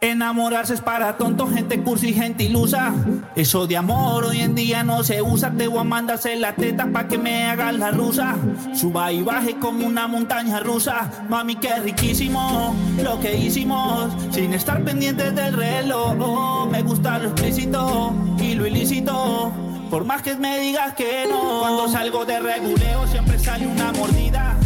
Enamorarse 0.00 0.74
es 0.74 0.80
para 0.80 1.16
tontos, 1.16 1.52
gente 1.52 1.82
cursi, 1.82 2.14
gente 2.14 2.44
ilusa. 2.44 2.94
Eso 3.34 3.66
de 3.66 3.76
amor 3.76 4.26
hoy 4.26 4.42
en 4.42 4.54
día 4.54 4.84
no 4.84 5.02
se 5.02 5.22
usa. 5.22 5.50
Te 5.50 5.66
voy 5.66 5.80
a 5.80 5.84
mandarse 5.84 6.36
la 6.36 6.54
teta 6.54 6.86
pa' 6.92 7.08
que 7.08 7.18
me 7.18 7.46
hagas 7.46 7.74
la 7.74 7.90
rusa. 7.90 8.36
Suba 8.74 9.10
y 9.10 9.22
baje 9.22 9.56
como 9.56 9.84
una 9.84 10.06
montaña 10.06 10.60
rusa. 10.60 11.10
Mami, 11.28 11.56
qué 11.56 11.80
riquísimo 11.80 12.76
lo 13.02 13.18
que 13.18 13.36
hicimos. 13.36 14.12
Sin 14.30 14.54
estar 14.54 14.84
pendientes 14.84 15.34
del 15.34 15.54
reloj. 15.54 16.70
me 16.70 16.82
gusta 16.82 17.18
lo 17.18 17.30
explícito 17.30 18.14
y 18.38 18.54
lo 18.54 18.68
ilícito. 18.68 19.52
Por 19.90 20.04
más 20.04 20.22
que 20.22 20.36
me 20.36 20.60
digas 20.60 20.94
que 20.94 21.26
no. 21.28 21.58
Cuando 21.58 21.88
salgo 21.88 22.24
de 22.24 22.38
reguleo 22.38 23.04
siempre 23.08 23.36
sale 23.36 23.66
una 23.66 23.90
mordida. 23.90 24.57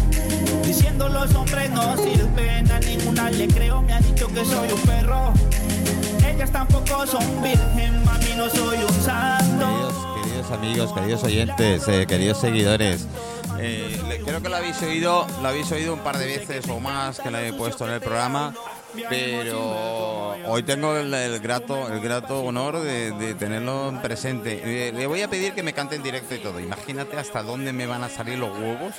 Diciendo 0.73 1.07
los 1.07 1.35
hombres 1.35 1.69
no 1.69 1.95
sirven, 1.99 2.73
a 2.73 2.79
ninguna 2.81 3.29
le 3.31 3.47
creo, 3.47 3.83
me 3.83 3.93
ha 3.93 4.01
dicho 4.01 4.27
que 4.29 4.43
soy 4.43 4.73
un 4.73 4.81
perro. 4.81 5.35
Ellas 6.27 6.51
tampoco 6.51 7.07
son 7.07 7.43
virgen, 7.43 8.03
mami 8.07 8.33
no 8.39 8.49
soy 8.49 8.79
un 8.79 9.03
santo. 9.03 10.17
Queridos, 10.23 10.51
amigos, 10.51 10.93
queridos 10.95 11.25
oyentes, 11.25 11.87
eh, 11.89 12.07
queridos 12.07 12.41
seguidores. 12.41 13.07
eh, 13.61 14.23
creo 14.25 14.43
que 14.43 14.49
lo 14.49 14.57
habéis 14.57 14.81
oído, 14.81 15.27
lo 15.43 15.49
habéis 15.49 15.71
oído 15.73 15.93
un 15.93 16.01
par 16.01 16.17
de 16.17 16.25
veces 16.25 16.67
o 16.71 16.81
más 16.81 17.21
que 17.21 17.31
lo 17.31 17.37
he 17.37 17.53
puesto 17.53 17.87
en 17.87 17.93
el 17.93 18.01
programa, 18.01 18.55
pero 19.09 20.37
hoy 20.47 20.63
tengo 20.63 20.97
el, 20.97 21.41
grato, 21.41 21.93
el 21.93 22.01
grato 22.01 22.43
honor 22.43 22.81
de, 22.81 23.35
tenerlo 23.35 23.99
presente. 24.03 24.89
Eh, 24.89 24.93
le 24.93 25.07
voy 25.07 25.23
a 25.23 25.29
pedir 25.29 25.53
que 25.53 25.63
me 25.63 25.73
cante 25.73 25.97
en 25.97 26.03
directo 26.03 26.35
y 26.35 26.39
todo. 26.39 26.61
Imagínate 26.61 27.17
hasta 27.17 27.43
dónde 27.43 27.73
me 27.73 27.87
van 27.87 28.05
a 28.05 28.09
salir 28.09 28.39
los 28.39 28.57
huevos 28.59 28.95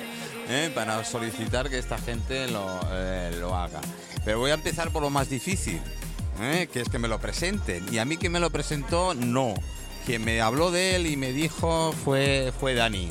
eh, 0.50 0.72
para 0.74 1.04
solicitar 1.06 1.70
que 1.70 1.78
esta 1.78 1.98
gente 1.98 2.48
lo, 2.48 2.80
eh, 2.92 3.36
lo 3.40 3.56
haga. 3.56 3.80
Pero 4.26 4.40
voy 4.40 4.52
a 4.52 4.56
empezar 4.56 4.92
por 4.92 5.02
lo 5.02 5.10
más 5.10 5.30
difícil, 5.30 5.80
eh, 6.42 6.68
que 6.72 6.82
es 6.82 6.90
que 6.90 7.00
me 7.00 7.08
lo 7.08 7.20
presenten. 7.20 7.86
Y 7.92 7.98
a 8.00 8.06
mí 8.06 8.18
que 8.18 8.30
me 8.30 8.40
lo 8.40 8.50
presentó, 8.50 9.14
no. 9.14 9.54
Quien 10.06 10.26
me 10.26 10.42
habló 10.42 10.70
de 10.70 10.98
él 10.98 11.08
y 11.08 11.16
me 11.16 11.32
dijo 11.32 11.94
fue, 11.94 12.52
fue 12.60 12.74
Dani, 12.74 13.10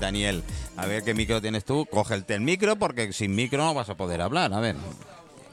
Daniel. 0.00 0.42
A 0.76 0.86
ver 0.86 1.04
qué 1.04 1.12
micro 1.12 1.42
tienes 1.42 1.66
tú. 1.66 1.86
Cógete 1.90 2.34
el 2.34 2.40
micro 2.40 2.76
porque 2.76 3.12
sin 3.12 3.34
micro 3.34 3.58
no 3.58 3.74
vas 3.74 3.90
a 3.90 3.96
poder 3.96 4.22
hablar. 4.22 4.54
A 4.54 4.60
ver. 4.60 4.76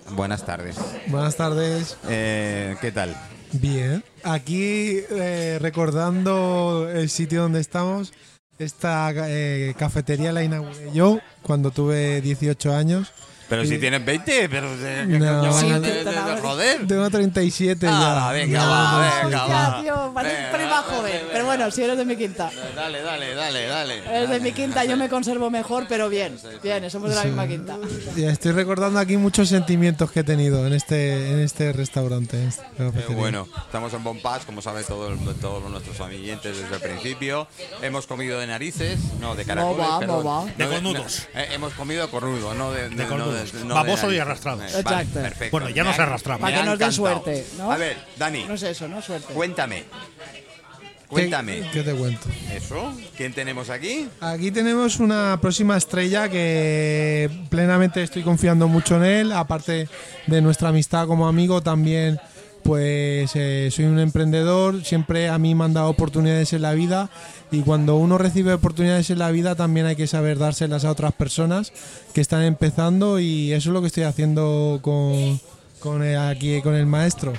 Buenas 0.10 0.46
tardes. 0.46 0.78
Buenas 1.08 1.36
tardes. 1.36 1.98
Eh, 2.10 2.76
¿Qué 2.82 2.92
tal? 2.92 3.16
Bien. 3.54 4.04
Aquí 4.24 5.00
eh, 5.10 5.58
recordando 5.62 6.90
el 6.90 7.10
sitio 7.10 7.44
donde 7.44 7.60
estamos, 7.60 8.14
esta 8.60 9.12
eh, 9.16 9.74
cafetería 9.78 10.32
la 10.32 10.44
inauguré 10.44 10.92
yo 10.94 11.20
cuando 11.42 11.72
tuve 11.72 12.22
18 12.22 12.74
años. 12.74 13.14
Pero 13.52 13.66
si 13.66 13.78
tienes 13.78 14.04
20, 14.04 14.48
pero 14.50 14.74
eh, 14.74 15.06
¿qué 15.10 15.20
No. 15.20 15.54
Sí, 15.54 15.70
de- 15.70 15.80
de- 15.82 16.04
de- 16.06 16.42
joder. 16.42 16.88
Tengo 16.88 17.10
37 17.10 17.86
Ah, 17.88 18.28
ya. 18.28 18.32
venga, 18.32 18.66
va, 18.66 19.22
venga, 19.24 19.46
va. 19.46 19.82
tío, 19.82 20.12
parece 20.14 20.36
joven. 20.90 21.22
Pero 21.32 21.46
bueno, 21.46 21.70
si 21.72 21.84
eres 21.84 21.98
de 21.98 22.06
mi 22.06 22.16
quinta. 22.16 22.50
Dale, 22.76 23.02
dale, 23.02 23.36
dale, 23.36 23.68
dale. 23.68 23.98
Eres 24.06 24.30
de 24.30 24.40
mi 24.40 24.52
quinta, 24.54 24.86
yo 24.86 24.96
me 24.98 25.10
conservo 25.10 25.50
mejor, 25.50 25.86
pero 25.90 26.10
bien. 26.10 26.38
Bien, 26.64 26.90
somos 26.90 27.10
de 27.10 27.16
la 27.16 27.24
misma 27.26 27.48
quinta. 27.48 27.78
Ya 28.16 28.32
estoy 28.32 28.54
recordando 28.54 29.00
aquí 29.00 29.18
muchos 29.18 29.50
sentimientos 29.50 30.12
que 30.12 30.22
he 30.22 30.24
tenido 30.24 30.66
en 30.66 30.74
este, 30.74 31.32
en 31.34 31.40
este 31.40 31.74
restaurante. 31.74 32.42
en 32.42 32.52
Eh, 32.88 32.92
bueno, 33.16 33.48
estamos 33.66 33.94
en 33.94 34.04
Bompaz, 34.04 34.46
como 34.46 34.62
saben 34.62 34.84
todo 34.86 35.10
todos 35.42 35.70
nuestros 35.70 36.00
amiguientes 36.00 36.58
desde 36.58 36.76
el 36.76 36.82
principio. 36.82 37.48
Hemos 37.82 38.08
comido 38.08 38.40
de 38.40 38.48
narices, 38.48 38.98
no 39.20 39.36
de 39.36 39.44
caracoles. 39.46 39.80
va, 39.86 40.06
no 40.06 40.24
va. 40.24 40.46
De 40.58 40.68
cornudos. 40.68 41.28
eh, 41.36 41.50
hemos 41.52 41.74
comido 41.74 42.10
cornudo, 42.10 42.54
no 42.54 42.72
de, 42.72 42.90
De 42.90 43.06
cornudos. 43.08 43.34
no 43.34 43.41
Baboso 43.68 44.12
y 44.12 44.18
narices. 44.18 44.22
arrastrado. 44.22 44.62
Eh, 44.64 44.68
vale, 44.68 44.80
Exacto. 44.80 45.20
perfecto. 45.22 45.52
Bueno, 45.58 45.70
ya 45.70 45.84
nos 45.84 46.00
arrastramos. 46.00 46.42
Para 46.42 46.58
que 46.58 46.64
nos 46.66 46.80
dé 46.80 46.86
encantado. 46.86 46.92
suerte, 47.24 47.46
¿no? 47.58 47.72
A 47.72 47.78
ver, 47.78 47.98
Dani, 48.18 48.44
No 48.46 48.54
es 48.56 48.64
eso, 48.64 48.88
¿no? 48.88 49.02
Suerte. 49.02 49.34
cuéntame. 49.34 49.84
¿Qué- 49.84 51.16
Cuéntame. 51.16 51.64
¿Qué 51.74 51.84
te 51.84 51.94
cuento? 51.94 52.30
¿Eso? 52.56 52.94
¿Quién 53.18 53.34
tenemos 53.34 53.70
aquí? 53.70 54.08
Aquí 54.22 54.50
tenemos 54.50 54.98
una 55.02 55.38
próxima 55.42 55.76
estrella 55.76 56.30
que 56.30 57.30
plenamente 57.50 58.02
estoy 58.02 58.24
confiando 58.24 58.70
mucho 58.70 58.96
en 58.96 59.04
él. 59.04 59.32
Aparte 59.34 59.90
de 60.28 60.42
nuestra 60.42 60.70
amistad 60.70 61.08
como 61.08 61.28
amigo, 61.28 61.62
también 61.62 62.18
pues 62.64 63.32
eh, 63.36 63.70
soy 63.72 63.86
un 63.86 64.00
emprendedor. 64.00 64.84
Siempre 64.84 65.30
a 65.30 65.38
mí 65.38 65.56
me 65.56 65.66
han 65.66 65.74
dado 65.74 65.90
oportunidades 65.90 66.54
en 66.54 66.62
la 66.62 66.74
vida 66.74 67.10
y 67.52 67.62
cuando 67.62 67.96
uno 67.98 68.18
recibe 68.18 68.54
oportunidades 68.54 69.10
en 69.10 69.20
la 69.20 69.32
vida 69.32 69.56
también 69.56 69.86
hay 69.86 69.96
que 69.96 70.08
saber 70.08 70.38
dárselas 70.38 70.86
a 70.86 70.92
otras 70.92 71.14
personas 71.14 71.74
que 72.14 72.22
están 72.22 72.44
empezando 72.44 73.20
y 73.20 73.52
eso 73.54 73.70
es 73.70 73.74
lo 73.74 73.82
que 73.82 73.88
estoy 73.88 74.04
haciendo 74.04 74.80
con, 74.82 75.40
con 75.80 76.04
el- 76.04 76.18
aquí 76.18 76.62
con 76.62 76.76
el 76.76 76.86
maestro. 76.86 77.34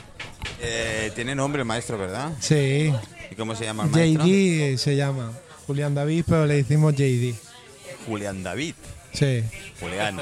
Eh, 0.61 1.11
tiene 1.15 1.35
nombre 1.35 1.65
maestro, 1.65 1.99
¿verdad? 1.99 2.33
Sí, 2.41 2.93
¿Y 3.31 3.35
cómo 3.37 3.55
se 3.55 3.65
llama 3.65 3.85
el 3.85 3.91
maestro? 3.91 4.25
JD 4.27 4.77
se 4.79 4.97
llama. 4.97 5.33
Julián 5.67 5.95
David, 5.95 6.25
pero 6.29 6.45
le 6.47 6.55
decimos 6.55 6.95
JD. 6.95 7.35
Julián 8.07 8.43
David. 8.43 8.75
Sí. 9.13 9.43
Julián. 9.81 10.21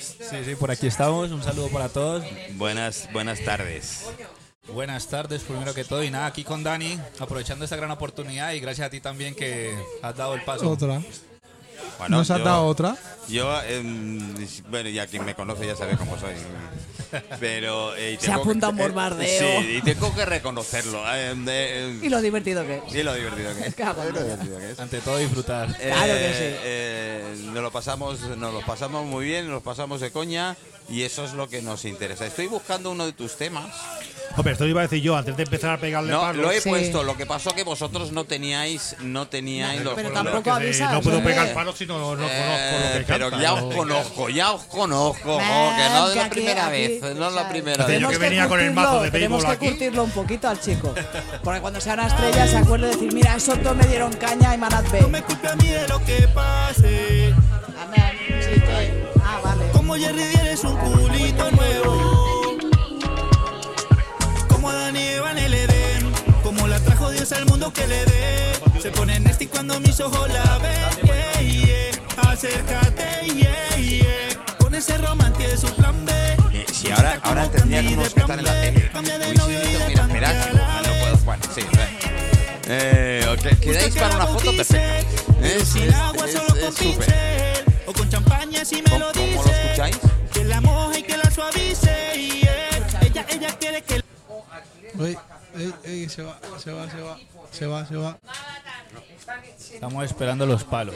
Sí, 0.00 0.36
sí, 0.44 0.54
por 0.54 0.70
aquí 0.70 0.86
estamos. 0.86 1.30
Un 1.30 1.42
saludo 1.42 1.68
para 1.68 1.88
todos. 1.88 2.24
Buenas, 2.54 3.08
buenas 3.12 3.40
tardes. 3.44 4.04
Buenas 4.68 5.08
tardes, 5.08 5.42
primero 5.42 5.74
que 5.74 5.84
todo. 5.84 6.04
Y 6.04 6.10
nada, 6.10 6.26
aquí 6.26 6.44
con 6.44 6.62
Dani, 6.62 6.98
aprovechando 7.18 7.64
esta 7.64 7.76
gran 7.76 7.90
oportunidad 7.90 8.52
y 8.52 8.60
gracias 8.60 8.86
a 8.86 8.90
ti 8.90 9.00
también 9.00 9.34
que 9.34 9.74
has 10.02 10.16
dado 10.16 10.34
el 10.34 10.42
paso. 10.44 10.70
Otra. 10.70 11.02
Bueno, 11.98 12.18
¿Nos 12.18 12.30
has 12.30 12.38
yo- 12.38 12.44
dado 12.44 12.66
otra? 12.66 12.96
Yo, 13.28 13.60
em, 13.64 14.34
bueno, 14.70 14.88
ya 14.88 15.06
quien 15.08 15.24
me 15.24 15.34
conoce 15.34 15.66
ya 15.66 15.74
sabe 15.76 15.96
cómo 15.96 16.16
soy. 16.18 16.34
Pero. 17.40 17.94
eh, 17.96 18.16
y 18.20 18.24
Se 18.24 18.32
apunta 18.32 18.68
un 18.70 18.76
que- 18.76 18.82
eh, 18.84 18.86
bombardeo. 18.86 19.60
Sí, 19.62 19.76
y 19.78 19.82
tengo 19.82 20.14
que 20.14 20.24
reconocerlo. 20.24 21.02
em, 21.14 21.44
de- 21.44 21.84
em, 21.84 22.04
Y 22.04 22.08
lo 22.08 22.22
divertido 22.22 22.64
que 22.64 22.76
es. 22.86 22.94
y 22.94 23.02
lo 23.02 23.14
divertido 23.14 23.54
que 23.54 23.66
es. 23.66 23.76
Lo 23.96 24.24
divertido 24.24 24.58
que 24.58 24.70
es. 24.70 24.80
Ante 24.80 25.00
todo, 25.00 25.18
disfrutar. 25.18 25.76
Claro 25.76 26.14
que 26.14 26.28
sí. 26.28 26.56
eh, 26.64 27.36
nos 27.52 27.62
lo 27.62 27.70
pasamos, 27.72 28.20
nos 28.20 28.54
lo 28.54 28.60
pasamos 28.64 29.04
muy 29.06 29.26
bien, 29.26 29.44
nos 29.46 29.54
lo 29.54 29.60
pasamos 29.60 30.00
de 30.00 30.10
coña 30.12 30.56
y 30.88 31.02
eso 31.02 31.24
es 31.24 31.32
lo 31.34 31.48
que 31.48 31.60
nos 31.62 31.84
interesa. 31.84 32.24
Estoy 32.26 32.46
buscando 32.46 32.90
uno 32.92 33.04
de 33.06 33.12
tus 33.12 33.36
temas. 33.36 33.66
Hombre, 34.36 34.52
esto 34.54 34.66
iba 34.66 34.80
a 34.80 34.84
decir 34.84 35.02
yo 35.02 35.14
antes 35.16 35.36
de 35.36 35.42
empezar 35.42 35.72
a 35.72 35.76
pegarle 35.78 36.10
No, 36.10 36.20
palos. 36.22 36.42
lo 36.42 36.50
he 36.50 36.60
Sí. 36.60 36.68
puesto. 36.70 37.02
Lo 37.02 37.16
que 37.16 37.26
pasó 37.26 37.54
que 37.54 37.64
vosotros 37.64 38.12
no 38.12 38.24
teníais, 38.24 38.96
no 39.00 39.28
teníais 39.28 39.82
los 39.82 39.94
pero 39.94 40.08
problemas. 40.08 40.32
tampoco 40.32 40.50
eh, 40.58 40.62
avisas, 40.64 40.92
no 40.92 41.00
puedo 41.02 41.22
pegar 41.22 41.52
palos 41.52 41.76
si 41.76 41.84
no, 41.86 41.98
no 41.98 42.04
conozco 42.06 42.24
lo 42.24 42.28
que 42.32 42.96
Eh, 42.98 43.04
pero 43.06 43.30
canta, 43.30 43.42
ya 43.44 43.52
os 43.54 43.74
conozco, 43.74 44.28
ya 44.30 44.52
os 44.52 44.62
conozco, 44.64 45.38
que 45.38 45.44
no 45.44 46.08
es 46.08 46.16
la 46.16 46.30
primera 46.30 46.66
aquí, 46.66 46.72
vez, 46.72 47.14
no 47.16 47.28
es 47.28 47.34
la 47.34 47.48
primera 47.48 47.84
vez. 47.86 48.00
yo 48.00 48.08
Tenemos 48.08 48.12
que 48.12 48.18
venía 48.18 48.48
con 48.48 48.60
el 48.60 48.66
curtirlo- 48.70 48.74
mazo 48.74 49.02
de 49.02 49.10
Tenemos 49.10 49.44
que 49.44 49.56
curtirlo 49.58 50.04
un 50.04 50.10
poquito 50.12 50.48
al 50.48 50.60
chico. 50.60 50.94
Porque 51.44 51.60
cuando 51.60 51.80
sea 51.80 51.94
una 51.94 52.06
estrella 52.06 52.46
se 52.46 52.56
acuerde 52.56 52.86
de 52.88 52.92
decir, 52.94 53.12
mira, 53.12 53.36
esos 53.36 53.62
dos 53.62 53.76
me 53.76 53.86
dieron 53.86 54.12
caña 54.14 54.54
y 54.54 54.58
manad 54.58 54.84
No 55.00 55.08
me 55.08 55.22
culpe 55.22 55.48
a 55.48 55.56
mí 55.56 55.68
de 55.68 55.86
lo 55.88 56.02
que 56.04 56.26
pase. 56.34 57.34
Amén. 57.82 58.12
Sí, 58.40 58.60
que- 58.60 59.12
Ah, 59.24 59.40
vale. 59.44 59.64
Como 59.72 59.94
Jerry 59.94 60.22
eres 60.40 60.64
un 60.64 60.76
culito 60.76 61.50
nuevo. 61.50 62.11
Como 64.62 64.74
Dani 64.74 65.00
Eva 65.00 65.32
en 65.32 65.38
el 65.38 65.54
Edén. 65.54 66.12
Como 66.44 66.68
la 66.68 66.78
trajo 66.78 67.10
Dios 67.10 67.32
al 67.32 67.46
mundo 67.46 67.72
que 67.72 67.84
le 67.84 68.04
dé. 68.04 68.52
Se 68.80 68.92
pone 68.92 69.18
nasty 69.18 69.48
cuando 69.48 69.80
mis 69.80 69.98
ojos 69.98 70.28
la 70.32 70.58
ven. 70.58 71.04
Yeah, 71.04 71.40
yeah. 71.42 72.30
Acércate, 72.30 73.26
yeah, 73.34 73.76
yeah. 73.76 74.56
Con 74.58 74.72
ese 74.76 74.96
romance 74.98 75.48
de 75.48 75.56
su 75.56 75.66
plan 75.74 76.04
B. 76.06 76.12
Si 76.72 76.92
ahora, 76.92 77.18
ahora 77.24 77.50
tendríamos 77.50 78.14
que 78.14 78.20
estar 78.20 78.38
en 78.38 78.44
la 78.44 78.52
tele. 78.60 78.90
Mira, 80.12 80.46
que 80.46 80.52
no, 80.52 80.98
puedo. 81.00 81.16
Bueno, 81.24 81.42
sí. 81.52 81.62
Eh, 82.68 83.26
ok, 83.32 83.58
¿Quedáis 83.58 83.94
para 83.96 84.14
una 84.14 84.26
foto? 84.28 84.56
Perfecto. 84.56 85.34
Es 85.42 85.74
es- 85.74 85.74
es- 85.74 85.94
es 86.68 86.74
súper. 86.76 87.64
O 87.86 87.92
con 87.92 88.08
champaña 88.08 88.64
si 88.64 88.76
me 88.76 88.82
¿Cómo, 88.84 88.98
lo 89.00 89.12
cómo 89.12 89.26
lo 89.26 89.42
dice. 89.42 89.62
escucháis? 89.64 89.98
Que 90.32 90.44
la 90.44 90.60
moja 90.60 90.98
y 91.00 91.02
que 91.02 91.16
la 91.16 91.28
suavice. 91.32 91.90
Ella, 93.00 93.26
ella 93.28 93.48
quiere 93.58 93.82
que 93.82 94.01
Uy, 94.94 95.18
ey, 95.56 95.74
ey, 95.84 96.08
se 96.08 96.22
va, 96.22 96.38
se 96.62 96.72
va, 96.72 96.90
se 96.90 97.00
va, 97.00 97.18
se 97.50 97.66
va, 97.66 97.86
se 97.86 97.96
va. 97.96 98.18
Estamos 99.72 100.04
esperando 100.04 100.46
los 100.46 100.64
palos. 100.64 100.94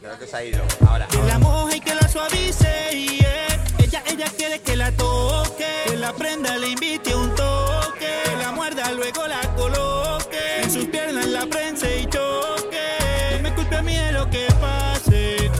Creo 0.00 0.18
que 0.18 0.26
se 0.26 0.36
ha 0.36 0.44
ido. 0.44 0.62
Ahora. 0.86 1.06
Que 1.06 1.22
la 1.22 1.38
moja 1.38 1.76
y 1.76 1.80
que 1.80 1.94
la 1.94 2.08
suavice. 2.08 2.90
yeah. 2.92 3.64
Ella, 3.78 4.02
ella 4.06 4.26
quiere 4.36 4.60
que 4.60 4.76
la 4.76 4.90
toque. 4.92 5.66
Que 5.86 5.96
la 5.96 6.12
prenda, 6.12 6.56
le 6.56 6.68
invite 6.68 7.14
un 7.14 7.34
toque. 7.34 8.22
Que 8.24 8.36
la 8.36 8.52
muerda, 8.52 8.90
luego 8.92 9.26
la 9.26 9.40
coloque. 9.54 10.62
En 10.62 10.70
sus 10.70 10.86
piernas 10.86 11.26
la 11.26 11.46
prensa 11.46 11.88
y 11.88 12.06
choque. 12.06 13.36
No 13.36 13.42
me 13.42 13.54
culpe 13.54 13.76
a 13.76 13.82
mí 13.82 13.94
de 13.94 14.12
lo 14.12 14.28
que 14.30 14.46
pase. 14.60 15.50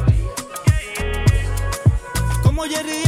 Como 2.43 2.63
Jerry 2.65 3.08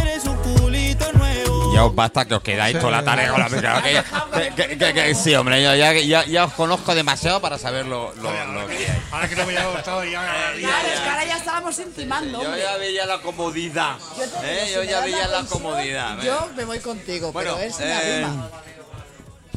os 1.81 1.95
basta 1.95 2.25
que 2.27 2.35
os 2.35 2.43
quedáis 2.43 2.79
toda 2.79 2.91
la 2.93 3.05
tarde 3.05 3.29
con 3.29 3.41
la 3.41 3.49
música. 3.49 3.83
Que, 3.83 4.55
que- 4.55 4.79
que- 4.79 4.95
que- 4.95 5.15
sí, 5.15 5.35
hombre, 5.35 5.63
yo 5.63 5.75
ya, 5.75 5.93
ya, 5.95 6.25
ya 6.25 6.45
os 6.45 6.53
conozco 6.55 6.95
demasiado 6.95 7.41
para 7.41 7.59
saber 7.59 7.87
lo, 7.87 8.13
lo- 8.15 8.45
lo 8.53 8.67
que 8.67 8.77
hay. 8.77 9.03
Ahora 9.11 9.29
que 9.29 9.37
no 9.37 9.47
me 9.47 9.53
haya 9.57 9.67
gustado 9.71 10.05
ya. 10.05 10.21
Claro, 10.59 10.89
es 10.89 11.01
que 11.01 11.09
ahora 11.09 11.25
ya 11.25 11.37
está 11.37 11.53
vamos 11.53 11.79
intimando. 11.79 12.43
Yo 12.43 12.57
ya 12.57 12.77
veía 12.77 13.07
la 13.07 13.19
comodidad. 13.21 13.97
Yo 14.19 14.25
te 14.41 14.63
¿eh? 14.65 14.73
Yo 14.75 14.83
ya 14.85 15.01
veía 15.01 15.27
la 15.29 15.39
pensión, 15.39 15.63
comodidad. 15.63 16.21
¿eh? 16.21 16.27
Yo 16.27 16.49
me 16.57 16.65
voy 16.65 16.79
contigo, 16.81 17.33
Bueno, 17.33 17.55
pero 17.57 17.67
es 17.69 17.77
una 17.77 18.03
eh, 18.03 18.17
rima. 18.19 18.49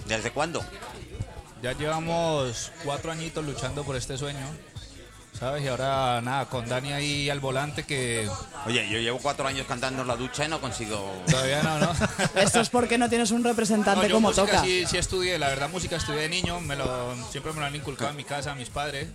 ¿Desde 0.05 0.31
cuándo? 0.31 0.63
Ya 1.61 1.71
llevamos 1.73 2.71
cuatro 2.83 3.11
añitos 3.11 3.43
luchando 3.45 3.83
por 3.83 3.95
este 3.95 4.17
sueño. 4.17 4.45
¿Sabes? 5.43 5.61
Y 5.61 5.67
ahora 5.67 6.21
nada, 6.21 6.45
con 6.45 6.69
Dani 6.69 6.93
ahí 6.93 7.29
al 7.29 7.41
volante 7.41 7.83
que 7.83 8.29
Oye, 8.65 8.87
yo 8.89 8.97
llevo 8.97 9.19
cuatro 9.19 9.45
años 9.45 9.65
cantando 9.67 10.01
en 10.01 10.07
la 10.07 10.15
ducha 10.15 10.45
y 10.45 10.47
no 10.47 10.61
consigo. 10.61 11.21
todavía 11.29 11.61
no, 11.61 11.79
¿no? 11.79 11.91
Esto 12.35 12.61
es 12.61 12.69
porque 12.69 12.97
no 12.97 13.09
tienes 13.09 13.29
un 13.31 13.43
No, 13.43 13.49
representante 13.49 14.07
yo 14.07 14.15
como 14.15 14.29
música 14.29 14.45
toca. 14.45 14.61
Sí, 14.63 14.85
sí 14.87 14.97
estudié, 14.97 15.37
la 15.37 15.49
verdad 15.49 15.69
música 15.69 15.97
estudié 15.97 16.21
de 16.21 16.29
niño, 16.29 16.61
me 16.61 16.77
lo, 16.77 17.13
siempre 17.29 17.51
me 17.51 17.59
lo 17.59 17.65
han 17.65 17.75
inculcado 17.75 18.11
en 18.11 18.15
mi 18.15 18.23
casa, 18.23 18.55
mis 18.55 18.69
padres. 18.69 19.09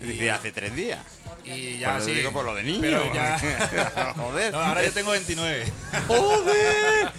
Dice, 0.00 0.32
hace 0.32 0.50
tres 0.50 0.74
días. 0.74 0.98
Y 1.44 1.78
Ya 1.78 1.98
lo 1.98 2.04
sí. 2.04 2.12
digo 2.12 2.30
por 2.32 2.44
lo 2.44 2.54
de 2.54 2.62
niño. 2.62 2.80
Pero 2.80 3.12
ya. 3.14 4.12
Joder. 4.16 4.52
No, 4.52 4.58
ahora 4.60 4.84
yo 4.84 4.92
tengo 4.92 5.10
29. 5.12 5.64
Joder. 6.06 7.10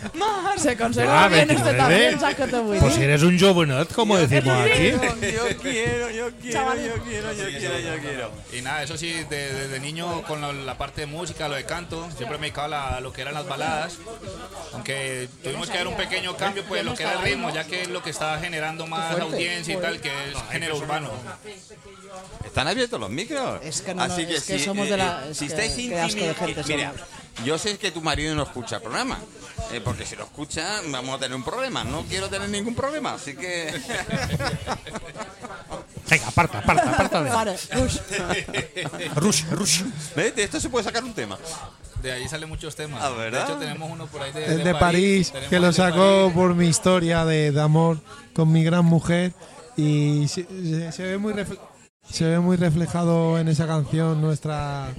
Se 0.58 0.78
conserva 0.78 1.24
Ah, 1.26 1.28
bien 1.28 1.50
este 1.50 1.54
29. 1.64 1.78
también, 1.78 2.50
te 2.52 2.60
voy. 2.60 2.80
Pues 2.80 2.94
si 2.94 3.02
eres 3.04 3.24
un 3.24 3.40
jovenet, 3.40 3.92
como 3.94 4.18
decimos 4.18 4.56
aquí. 4.60 4.92
Yo 5.32 5.58
quiero, 5.60 6.10
yo 6.10 6.32
quiero, 6.42 6.76
yo 6.76 7.04
quiero, 7.04 7.34
yo 7.34 7.46
quiero, 7.48 7.80
yo 7.80 8.00
quiero. 8.02 8.32
Y 8.54 8.62
nada, 8.62 8.84
eso 8.84 8.98
sí, 8.98 9.12
de- 9.30 9.54
desde 9.54 9.80
niño 9.80 10.22
con 10.24 10.42
la, 10.42 10.52
la 10.54 10.78
parte 10.78 11.02
de 11.02 11.08
música, 11.08 11.48
lo 11.48 11.56
de 11.56 11.66
canto, 11.66 12.08
siempre 12.18 12.38
me 12.38 12.48
dedicaba 12.48 12.98
a 12.98 13.02
lo 13.02 13.12
que 13.14 13.22
eran 13.22 13.34
las 13.34 13.48
baladas. 13.48 13.98
Aunque 14.74 15.28
tuvimos 15.44 15.70
que 15.70 15.78
dar 15.78 15.88
un 15.88 15.96
pequeño 15.96 16.36
cambio, 16.38 16.64
pues 16.68 16.84
lo 16.84 16.94
que 16.94 17.04
era 17.04 17.14
el 17.14 17.22
ritmo, 17.22 17.50
ya 17.52 17.66
que 17.66 17.82
es 17.84 17.88
lo 17.90 18.02
que 18.04 18.10
estaba 18.12 18.40
generando 18.40 18.86
más 18.88 19.20
audiencia 19.20 19.74
y 19.74 19.78
tal, 19.78 20.00
que 20.00 20.10
es 20.10 20.36
género 20.52 20.78
urbano. 20.78 21.10
¿Están 22.46 22.68
abiertos 22.68 23.00
los 23.00 23.10
micros? 23.10 23.62
Es 23.64 23.82
que 23.82 23.94
no, 23.96 24.04
Así 24.14 24.26
que 24.26 24.36
es 24.36 24.44
que 24.44 24.60
si, 24.60 24.66
somos 24.66 24.88
de 24.90 24.98
la- 24.98 25.26
eh, 25.26 25.32
es 25.32 25.38
si 25.38 25.48
que- 25.48 25.52
estáis 25.54 25.78
intimidados. 25.78 26.36
gente 26.36 26.64
Mira, 26.68 26.94
yo 27.46 27.58
sé 27.58 27.78
que 27.78 27.92
tu 27.92 28.02
marido 28.02 28.36
no 28.36 28.44
escucha 28.44 28.78
el 28.78 28.82
programa. 28.82 29.20
eh, 29.72 29.80
porque 29.84 30.06
si 30.06 30.16
lo 30.16 30.24
escucha, 30.24 30.82
vamos 30.90 31.16
a 31.16 31.20
tener 31.20 31.36
un 31.36 31.44
problema. 31.44 31.84
No 31.84 32.04
quiero 32.04 32.28
tener 32.30 32.50
ningún 32.50 32.76
problema, 32.76 33.14
así 33.14 33.36
que. 33.36 33.72
Venga, 36.10 36.28
aparta, 36.28 36.60
aparta, 36.60 36.90
aparta. 36.90 37.24
de- 37.24 37.30
Vale, 37.30 37.56
ush. 37.86 37.98
Rush, 39.16 39.44
rush. 39.52 39.82
¿Ves? 40.16 40.36
De 40.36 40.44
esto 40.44 40.60
se 40.60 40.70
puede 40.70 40.84
sacar 40.84 41.04
un 41.04 41.14
tema. 41.14 41.38
De 42.02 42.12
ahí 42.12 42.28
salen 42.28 42.50
muchos 42.50 42.76
temas. 42.76 43.02
Ah, 43.04 43.12
¿verdad? 43.12 43.46
De 43.48 43.52
hecho, 43.54 43.60
tenemos 43.60 43.90
uno 43.90 44.08
por 44.08 44.22
ahí 44.24 44.32
de, 44.34 44.46
El 44.46 44.64
de 44.64 44.74
París, 44.76 45.32
que 45.50 45.60
lo 45.60 45.72
sacó 45.72 46.24
París. 46.24 46.34
por 46.34 46.56
mi 46.56 46.68
historia 46.68 47.24
de, 47.26 47.52
de 47.52 47.62
amor 47.62 48.00
con 48.34 48.52
mi 48.52 48.64
gran 48.64 48.84
mujer. 48.86 49.34
Y 49.78 50.28
se, 50.28 50.44
se- 50.46 50.92
se 50.92 51.04
ve 51.04 51.18
muy 51.18 51.34
refle- 51.34 51.60
se 52.10 52.26
ve 52.26 52.40
muy 52.40 52.58
reflejado 52.58 53.40
en 53.40 53.48
esa 53.48 53.68
canción 53.68 54.22
nuestra 54.22 54.94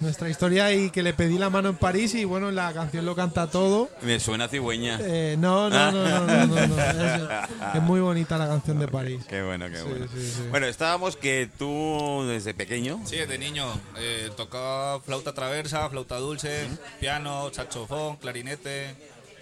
nuestra 0.00 0.28
historia 0.28 0.72
y 0.72 0.90
que 0.90 1.02
le 1.02 1.12
pedí 1.12 1.38
la 1.38 1.50
mano 1.50 1.70
en 1.70 1.76
París 1.76 2.14
y 2.14 2.24
bueno, 2.24 2.52
la 2.52 2.72
canción 2.72 3.04
lo 3.04 3.16
canta 3.16 3.48
todo. 3.48 3.88
Me 4.02 4.20
suena 4.20 4.44
a 4.44 4.48
cigüeña. 4.48 4.96
Eh, 5.02 5.34
no, 5.40 5.68
no, 5.68 5.90
no, 5.90 6.04
no, 6.04 6.26
no, 6.26 6.46
no, 6.46 6.66
no. 6.68 6.82
Es, 6.82 7.74
es 7.74 7.82
muy 7.82 8.00
bonita 8.00 8.38
la 8.38 8.46
canción 8.46 8.78
de 8.78 8.86
París. 8.86 9.24
Qué 9.28 9.42
bueno, 9.42 9.66
qué 9.68 9.78
Sí, 9.78 9.82
bueno. 9.88 10.06
sí, 10.14 10.30
sí. 10.36 10.42
Bueno, 10.50 10.66
estábamos 10.66 11.16
que 11.16 11.50
tú 11.58 12.24
desde 12.28 12.54
pequeño. 12.54 13.00
Sí, 13.06 13.16
desde 13.16 13.38
niño 13.38 13.66
eh, 13.96 14.30
tocaba 14.36 15.00
flauta 15.00 15.34
traversa, 15.34 15.88
flauta 15.90 16.16
dulce, 16.18 16.68
piano, 17.00 17.50
saxofón, 17.52 18.18
clarinete 18.18 18.94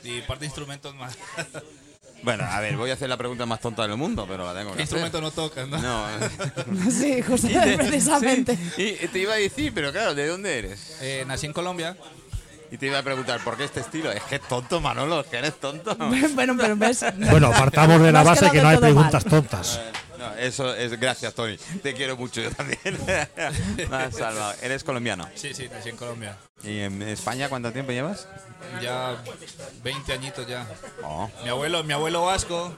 y 0.04 0.22
par 0.22 0.38
de 0.38 0.46
instrumentos 0.46 0.94
más. 0.94 1.18
Bueno, 2.22 2.44
a 2.44 2.60
ver, 2.60 2.76
voy 2.76 2.90
a 2.90 2.94
hacer 2.94 3.08
la 3.08 3.16
pregunta 3.16 3.46
más 3.46 3.60
tonta 3.60 3.86
del 3.86 3.96
mundo, 3.96 4.26
pero 4.28 4.44
la 4.44 4.58
tengo 4.58 4.72
que 4.72 4.78
¿Qué 4.78 4.82
hacer. 4.82 4.98
instrumento 4.98 5.20
no 5.20 5.30
tocas? 5.30 5.68
No? 5.68 5.78
No. 5.80 6.06
Sí, 6.90 7.22
justo 7.22 7.48
precisamente. 7.76 8.58
Y 8.76 8.92
te 9.08 9.18
iba 9.20 9.34
a 9.34 9.36
decir, 9.36 9.72
pero 9.74 9.92
claro, 9.92 10.14
¿de 10.14 10.26
dónde 10.26 10.58
eres? 10.58 10.96
Eh, 11.00 11.24
nací 11.26 11.46
en 11.46 11.52
Colombia. 11.52 11.96
Y 12.70 12.78
te 12.78 12.86
iba 12.86 12.98
a 12.98 13.02
preguntar, 13.02 13.38
¿por 13.44 13.56
qué 13.56 13.62
este 13.64 13.78
estilo? 13.78 14.10
Es 14.10 14.22
que 14.24 14.36
es 14.36 14.40
tonto, 14.42 14.80
Manolo, 14.80 15.20
es 15.20 15.26
que 15.28 15.36
eres 15.36 15.54
tonto. 15.60 15.94
bueno, 16.34 16.56
pero 16.58 16.76
ves. 16.76 17.04
Bueno, 17.30 17.50
partamos 17.52 18.02
de 18.02 18.10
la 18.10 18.24
base 18.24 18.50
que 18.50 18.60
no 18.60 18.68
hay 18.68 18.78
preguntas 18.78 19.24
mal. 19.24 19.30
tontas. 19.30 19.80
No, 20.30 20.36
eso 20.36 20.74
es 20.74 20.98
gracias, 20.98 21.34
Tony. 21.34 21.56
Te 21.82 21.94
quiero 21.94 22.16
mucho 22.16 22.40
yo 22.40 22.50
también. 22.50 22.78
Has 23.92 24.14
salvado. 24.16 24.54
Eres 24.62 24.84
colombiano. 24.84 25.28
Sí, 25.34 25.54
sí, 25.54 25.68
nací 25.72 25.88
en 25.90 25.96
Colombia. 25.96 26.36
¿Y 26.62 26.80
en 26.80 27.02
España 27.02 27.48
cuánto 27.48 27.72
tiempo 27.72 27.92
llevas? 27.92 28.26
Ya 28.82 29.16
20 29.84 30.12
añitos 30.12 30.46
ya. 30.46 30.66
Oh. 31.04 31.30
Mi 31.44 31.50
abuelo, 31.50 31.84
mi 31.84 31.92
abuelo 31.92 32.24
vasco. 32.24 32.74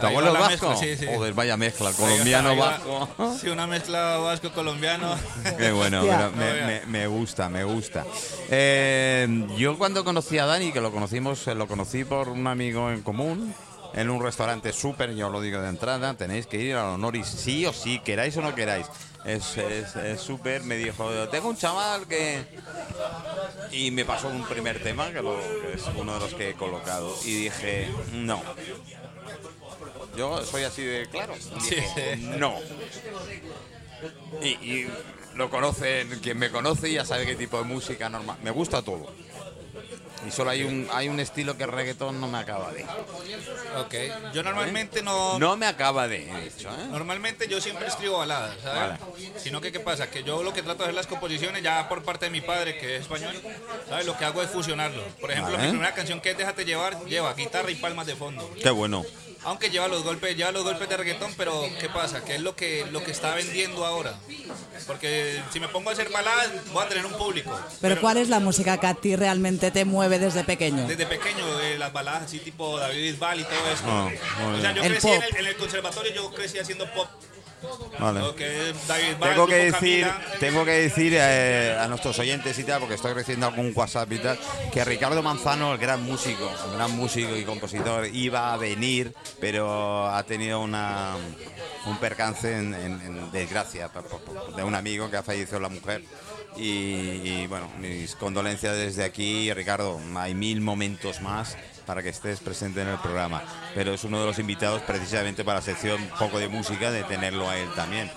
¿Tu 0.00 0.06
abuelo 0.06 0.32
vasco? 0.32 0.70
mezcla, 0.70 0.76
sí, 0.76 0.96
sí. 0.96 1.06
Joder, 1.06 1.34
vaya 1.34 1.56
mezcla, 1.56 1.88
Ahí 1.90 1.94
va- 1.94 1.98
colombiano 2.00 2.48
ahí 2.50 2.58
va- 2.58 2.70
vasco. 2.70 3.38
Sí, 3.40 3.48
una 3.48 3.66
mezcla 3.66 4.16
vasco-colombiano. 4.16 5.16
Qué 5.58 5.70
bueno, 5.72 6.02
pero 6.02 6.30
me, 6.32 6.62
me- 6.66 6.86
me 6.86 7.06
gusta, 7.06 7.48
me 7.48 7.62
gusta. 7.62 8.04
Eh, 8.50 9.46
yo 9.56 9.78
cuando 9.78 10.02
conocí 10.04 10.38
a 10.38 10.46
Dani, 10.46 10.72
que 10.72 10.80
lo 10.80 10.90
conocimos, 10.90 11.46
eh, 11.46 11.54
lo 11.54 11.68
conocí 11.68 12.04
por 12.04 12.28
un 12.28 12.46
amigo 12.46 12.90
en 12.90 13.02
común, 13.02 13.54
en 13.94 14.10
un 14.10 14.22
restaurante 14.22 14.72
súper, 14.72 15.14
yo 15.14 15.30
lo 15.30 15.40
digo 15.40 15.60
de 15.60 15.68
entrada, 15.68 16.14
tenéis 16.14 16.46
que 16.46 16.58
ir 16.58 16.74
al 16.76 16.94
Honoris, 16.94 17.26
sí 17.26 17.64
o 17.66 17.72
sí, 17.72 18.00
queráis 18.00 18.36
o 18.36 18.42
no 18.42 18.54
queráis. 18.54 18.86
Es 19.24 19.56
súper, 20.20 20.62
me 20.64 20.76
dijo, 20.76 21.08
tengo 21.28 21.48
un 21.48 21.56
chaval 21.56 22.06
que... 22.06 22.42
Y 23.72 23.90
me 23.90 24.04
pasó 24.04 24.28
un 24.28 24.44
primer 24.44 24.82
tema, 24.82 25.10
que, 25.12 25.22
lo- 25.22 25.38
que 25.40 25.72
es 25.74 25.82
uno 25.96 26.14
de 26.14 26.20
los 26.20 26.34
que 26.34 26.50
he 26.50 26.54
colocado, 26.54 27.14
y 27.24 27.34
dije, 27.44 27.88
no. 28.12 28.42
Yo 30.16 30.44
soy 30.44 30.62
así 30.64 30.82
de 30.82 31.08
claro. 31.08 31.34
Sí, 31.60 31.74
Dije, 31.76 32.16
sí. 32.16 32.22
No. 32.38 32.54
Y, 34.42 34.48
y 34.48 34.88
lo 35.34 35.50
conocen, 35.50 36.08
quien 36.22 36.38
me 36.38 36.50
conoce 36.50 36.92
ya 36.92 37.04
sabe 37.04 37.26
qué 37.26 37.34
tipo 37.34 37.58
de 37.58 37.64
música 37.64 38.08
normal. 38.08 38.36
Me 38.42 38.50
gusta 38.50 38.82
todo. 38.82 39.06
Y 40.26 40.30
solo 40.30 40.50
hay 40.50 40.62
un, 40.62 40.88
hay 40.92 41.08
un 41.08 41.20
estilo 41.20 41.56
que 41.56 41.64
el 41.64 41.72
reggaetón 41.72 42.20
no 42.20 42.28
me 42.28 42.38
acaba 42.38 42.72
de. 42.72 42.84
Ok. 43.78 44.32
Yo 44.32 44.42
normalmente 44.42 45.02
no. 45.02 45.38
No 45.38 45.56
me 45.56 45.66
acaba 45.66 46.08
de, 46.08 46.30
he 46.30 46.50
dicho, 46.50 46.68
¿eh? 46.68 46.86
Normalmente 46.90 47.48
yo 47.48 47.60
siempre 47.60 47.86
escribo 47.86 48.18
baladas, 48.18 48.56
¿sabes? 48.62 48.98
Sino 49.36 49.60
que, 49.60 49.72
¿qué 49.72 49.80
pasa? 49.80 50.10
Que 50.10 50.22
yo 50.22 50.42
lo 50.42 50.52
que 50.52 50.62
trato 50.62 50.78
de 50.78 50.84
hacer 50.84 50.94
las 50.94 51.06
composiciones, 51.06 51.62
ya 51.62 51.88
por 51.88 52.02
parte 52.02 52.26
de 52.26 52.30
mi 52.30 52.40
padre, 52.40 52.78
que 52.78 52.96
es 52.96 53.02
español, 53.02 53.34
¿sabes? 53.88 54.06
Lo 54.06 54.16
que 54.16 54.24
hago 54.24 54.42
es 54.42 54.50
fusionarlo. 54.50 55.02
Por 55.20 55.30
ejemplo, 55.30 55.52
Vale. 55.54 55.66
mi 55.66 55.72
primera 55.72 55.94
canción 55.94 56.20
que 56.20 56.30
es 56.30 56.38
Déjate 56.38 56.64
llevar, 56.64 57.02
lleva 57.06 57.32
guitarra 57.34 57.70
y 57.70 57.74
palmas 57.76 58.06
de 58.06 58.16
fondo. 58.16 58.50
Qué 58.62 58.70
bueno. 58.70 59.04
Aunque 59.44 59.70
lleva 59.70 59.88
los 59.88 60.02
golpes, 60.02 60.36
lleva 60.36 60.52
los 60.52 60.64
golpes 60.64 60.88
de 60.88 60.96
reggaetón, 60.96 61.34
pero 61.36 61.68
¿qué 61.78 61.88
pasa? 61.88 62.24
Que 62.24 62.36
es 62.36 62.40
lo 62.40 62.56
que, 62.56 62.86
lo 62.90 63.04
que 63.04 63.10
está 63.10 63.34
vendiendo 63.34 63.84
ahora. 63.84 64.14
Porque 64.86 65.42
si 65.52 65.60
me 65.60 65.68
pongo 65.68 65.90
a 65.90 65.92
hacer 65.92 66.10
baladas, 66.10 66.50
voy 66.72 66.84
a 66.84 66.88
tener 66.88 67.04
un 67.04 67.12
público. 67.12 67.58
Pero 67.80 68.00
¿cuál 68.00 68.16
es 68.16 68.28
la 68.28 68.40
música 68.40 68.78
que 68.78 68.86
a 68.86 68.94
ti 68.94 69.16
realmente 69.16 69.70
te 69.70 69.84
mueve 69.84 70.18
desde 70.18 70.44
pequeño? 70.44 70.86
Desde 70.86 71.06
pequeño, 71.06 71.60
eh, 71.60 71.78
las 71.78 71.92
baladas 71.92 72.24
así 72.24 72.38
tipo 72.38 72.78
David 72.78 73.12
Bisbal 73.12 73.40
y 73.40 73.44
todo 73.44 73.70
eso. 73.72 73.84
Ah, 73.86 74.10
o 74.56 74.60
sea, 74.60 74.72
yo. 74.72 74.82
El 74.82 74.92
crecí 74.92 75.08
en 75.08 75.20
pop. 75.20 75.30
el, 75.30 75.36
en 75.36 75.46
el 75.46 75.56
conservatorio, 75.56 76.14
yo 76.14 76.30
crecí 76.32 76.58
haciendo 76.58 76.90
pop. 76.92 77.08
Vale. 77.98 78.20
David 78.88 79.14
Tengo 79.20 79.46
que 79.46 79.54
decir, 79.56 80.06
tengo 80.40 80.64
que 80.64 80.70
decir 80.72 81.14
eh, 81.16 81.76
a 81.80 81.86
nuestros 81.88 82.18
oyentes 82.18 82.58
y 82.58 82.64
tal, 82.64 82.80
porque 82.80 82.94
estoy 82.96 83.12
recibiendo 83.14 83.46
algún 83.46 83.72
WhatsApp 83.74 84.10
y 84.12 84.18
tal, 84.18 84.38
que 84.72 84.84
Ricardo 84.84 85.22
Manzano, 85.22 85.72
el 85.72 85.78
gran 85.78 86.02
músico, 86.02 86.50
el 86.70 86.76
gran 86.76 86.90
músico 86.92 87.36
y 87.36 87.44
compositor, 87.44 88.06
iba 88.12 88.52
a 88.52 88.56
venir, 88.56 89.14
pero 89.40 90.08
ha 90.08 90.22
tenido 90.24 90.60
una, 90.60 91.14
un 91.86 91.96
percance 91.98 92.52
en, 92.56 92.74
en- 92.74 93.00
en 93.00 93.32
desgracia 93.32 93.90
de 94.56 94.62
un 94.62 94.74
amigo 94.74 95.10
que 95.10 95.16
ha 95.16 95.22
fallecido 95.22 95.60
la 95.60 95.68
mujer. 95.68 96.02
Y, 96.56 96.62
y, 96.62 97.46
bueno, 97.48 97.68
mis 97.80 98.14
condolencias 98.14 98.76
desde 98.76 99.02
aquí, 99.02 99.52
Ricardo. 99.52 100.00
Hay 100.16 100.34
mil 100.34 100.60
momentos 100.60 101.20
más 101.20 101.56
para 101.86 102.02
que 102.02 102.08
estés 102.08 102.40
presente 102.40 102.82
en 102.82 102.88
el 102.88 102.98
programa. 102.98 103.42
Pero 103.74 103.92
es 103.94 104.04
uno 104.04 104.20
de 104.20 104.26
los 104.26 104.38
invitados 104.38 104.82
precisamente 104.82 105.44
para 105.44 105.58
la 105.60 105.64
sección 105.64 106.00
Poco 106.18 106.38
de 106.38 106.48
Música, 106.48 106.90
de 106.90 107.04
tenerlo 107.04 107.48
a 107.48 107.56
él 107.56 107.68
también. 107.74 108.10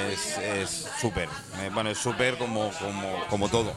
Es- 0.00 0.88
súper. 1.00 1.28
Eh, 1.62 1.70
bueno, 1.72 1.90
es 1.90 1.98
súper 1.98 2.36
como, 2.38 2.70
como, 2.72 3.24
como 3.28 3.48
todo. 3.48 3.72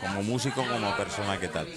Como 0.00 0.22
músico, 0.22 0.64
como 0.66 0.96
persona, 0.96 1.38
¿qué 1.38 1.48
tal? 1.48 1.68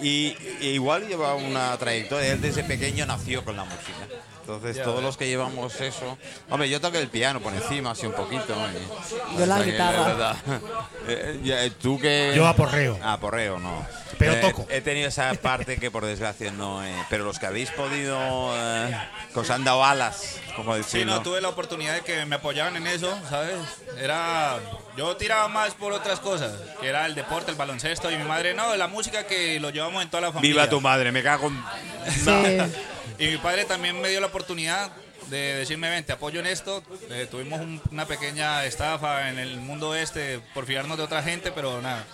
Y, 0.00 0.36
y 0.60 0.68
igual 0.70 1.06
lleva 1.06 1.34
una 1.34 1.76
trayectoria. 1.78 2.32
Él 2.32 2.40
desde 2.40 2.64
pequeño 2.64 3.06
nació 3.06 3.44
con 3.44 3.56
la 3.56 3.64
música. 3.64 4.06
Entonces, 4.40 4.76
Ya 4.76 4.82
todos 4.84 5.02
los 5.02 5.16
que 5.16 5.28
llevamos 5.28 5.80
eso. 5.80 6.18
Hombre, 6.50 6.68
yo 6.68 6.80
toco 6.80 6.98
el 6.98 7.06
piano 7.08 7.40
por 7.40 7.54
encima, 7.54 7.92
así 7.92 8.06
un 8.06 8.12
poquito. 8.12 8.54
y- 8.56 9.38
Yo 9.38 9.46
la 9.46 9.54
hasta 9.56 9.64
que, 9.64 9.70
guitarra. 9.72 10.02
verdad, 10.04 10.36
eh, 11.08 11.40
ya, 11.44 11.70
Tú 11.80 11.98
que. 12.00 12.32
Yo 12.34 12.46
aporreo. 12.48 12.98
Ah, 13.02 13.18
porreo, 13.20 13.58
no. 13.60 13.86
Pero 14.24 14.32
Eh, 14.34 14.40
toco. 14.40 14.66
He 14.70 14.80
tenido 14.80 15.08
esa 15.08 15.32
parte 15.34 15.76
que 15.78 15.90
por 15.90 16.04
desgracia 16.06 16.50
no. 16.52 16.84
eh, 16.84 16.94
pero 17.10 17.24
los 17.24 17.38
que 17.38 17.46
habéis 17.46 17.70
podido. 17.70 18.18
eh, 18.56 18.96
que 19.32 19.38
os 19.40 19.50
han 19.50 19.64
dado 19.64 19.84
alas, 19.84 20.38
como 20.56 20.72
Sí, 20.74 20.82
decirlo. 20.82 21.14
no, 21.16 21.22
tuve 21.22 21.40
la 21.40 21.48
oportunidad 21.48 21.94
de 21.94 22.00
que 22.02 22.24
me 22.26 22.36
apoyaban 22.36 22.76
en 22.76 22.86
eso, 22.86 23.18
¿sabes? 23.28 23.54
Era. 23.98 24.58
Yo 24.96 25.16
tiraba 25.16 25.48
más 25.48 25.74
por 25.74 25.92
otras 25.92 26.20
cosas, 26.20 26.52
que 26.80 26.86
era 26.88 27.06
el 27.06 27.14
deporte, 27.14 27.50
el 27.50 27.56
baloncesto, 27.56 28.10
y 28.10 28.16
mi 28.16 28.24
madre, 28.24 28.52
no, 28.54 28.76
la 28.76 28.88
música 28.88 29.26
que 29.26 29.58
lo 29.58 29.70
llevamos 29.70 30.02
en 30.02 30.10
toda 30.10 30.20
la 30.20 30.32
familia. 30.32 30.54
Viva 30.54 30.68
tu 30.70 30.80
madre, 30.80 31.10
me 31.12 31.22
cago 31.22 31.48
en. 31.48 31.62
Sí. 32.12 32.74
Y 33.18 33.26
mi 33.28 33.36
padre 33.38 33.64
también 33.64 34.00
me 34.00 34.08
dio 34.08 34.20
la 34.20 34.26
oportunidad 34.26 34.90
de 35.28 35.54
decirme, 35.54 35.88
ven, 35.88 36.04
te 36.04 36.12
apoyo 36.12 36.40
en 36.40 36.46
esto. 36.46 36.82
Eh, 37.10 37.26
tuvimos 37.30 37.60
un- 37.60 37.80
una 37.90 38.04
pequeña 38.06 38.64
estafa 38.66 39.30
en 39.30 39.38
el 39.38 39.56
mundo 39.58 39.94
este 39.94 40.40
por 40.52 40.66
fiarnos 40.66 40.98
de 40.98 41.04
otra 41.04 41.22
gente, 41.22 41.52
pero 41.52 41.80
nada, 41.80 42.04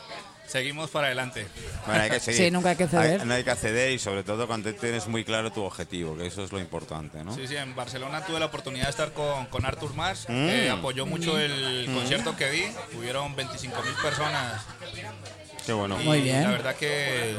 seguimos 0.49 0.91
para 0.91 1.07
adelante. 1.07 1.47
Bueno, 1.87 2.03
hay 2.03 2.11
que 2.11 2.21
seguir. 2.21 2.45
Sí, 2.47 2.51
nunca 2.51 2.71
hay 2.71 2.77
que 2.77 2.89
ceder. 2.89 3.25
no 3.25 3.35
hay 3.35 3.45
que 3.45 3.55
ceder 3.55 3.93
y 3.93 3.99
sobre 3.99 4.25
todo 4.25 4.47
cuando 4.47 4.75
tienes 4.75 5.07
muy 5.07 5.25
claro 5.25 5.53
tu 5.53 5.63
objetivo, 5.63 6.17
que 6.17 6.27
eso 6.27 6.43
es 6.43 6.51
lo 6.51 6.59
importante, 6.59 7.23
¿no? 7.23 7.35
Sí, 7.35 7.47
sí, 7.47 7.57
en 7.57 7.75
Barcelona 7.77 8.25
tuve 8.25 8.41
la 8.41 8.47
oportunidad 8.47 8.85
de 8.85 8.91
estar 8.91 9.13
con, 9.13 9.47
con 9.47 9.65
Artur 9.65 9.95
Mas, 9.95 10.27
que 10.27 10.71
apoyó 10.71 11.07
mucho 11.07 11.39
el 11.39 11.89
concierto 11.95 12.35
que 12.37 12.51
di. 12.51 12.65
Hubieron 12.99 13.37
25 13.37 13.83
mil 13.83 13.95
personas. 13.95 14.63
Qué 15.67 15.73
bueno. 15.75 16.01
Y 16.01 16.05
Muy 16.05 16.21
bien. 16.23 16.45
La 16.45 16.51
verdad 16.51 16.75
que 16.77 17.37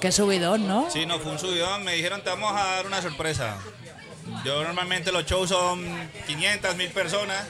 Qué 0.00 0.12
subidón, 0.12 0.68
¿no? 0.68 0.90
sí, 0.90 1.06
no 1.06 1.18
fue 1.18 1.32
un 1.32 1.38
subidón. 1.38 1.82
Me 1.82 1.94
dijeron, 1.94 2.22
te 2.22 2.28
vamos 2.30 2.52
a 2.54 2.64
dar 2.64 2.86
una 2.86 3.00
sorpresa. 3.00 3.56
Yo 4.44 4.62
normalmente 4.62 5.10
los 5.10 5.24
shows 5.24 5.48
son 5.48 5.82
500 6.26 6.76
mil 6.76 6.90
personas. 6.90 7.46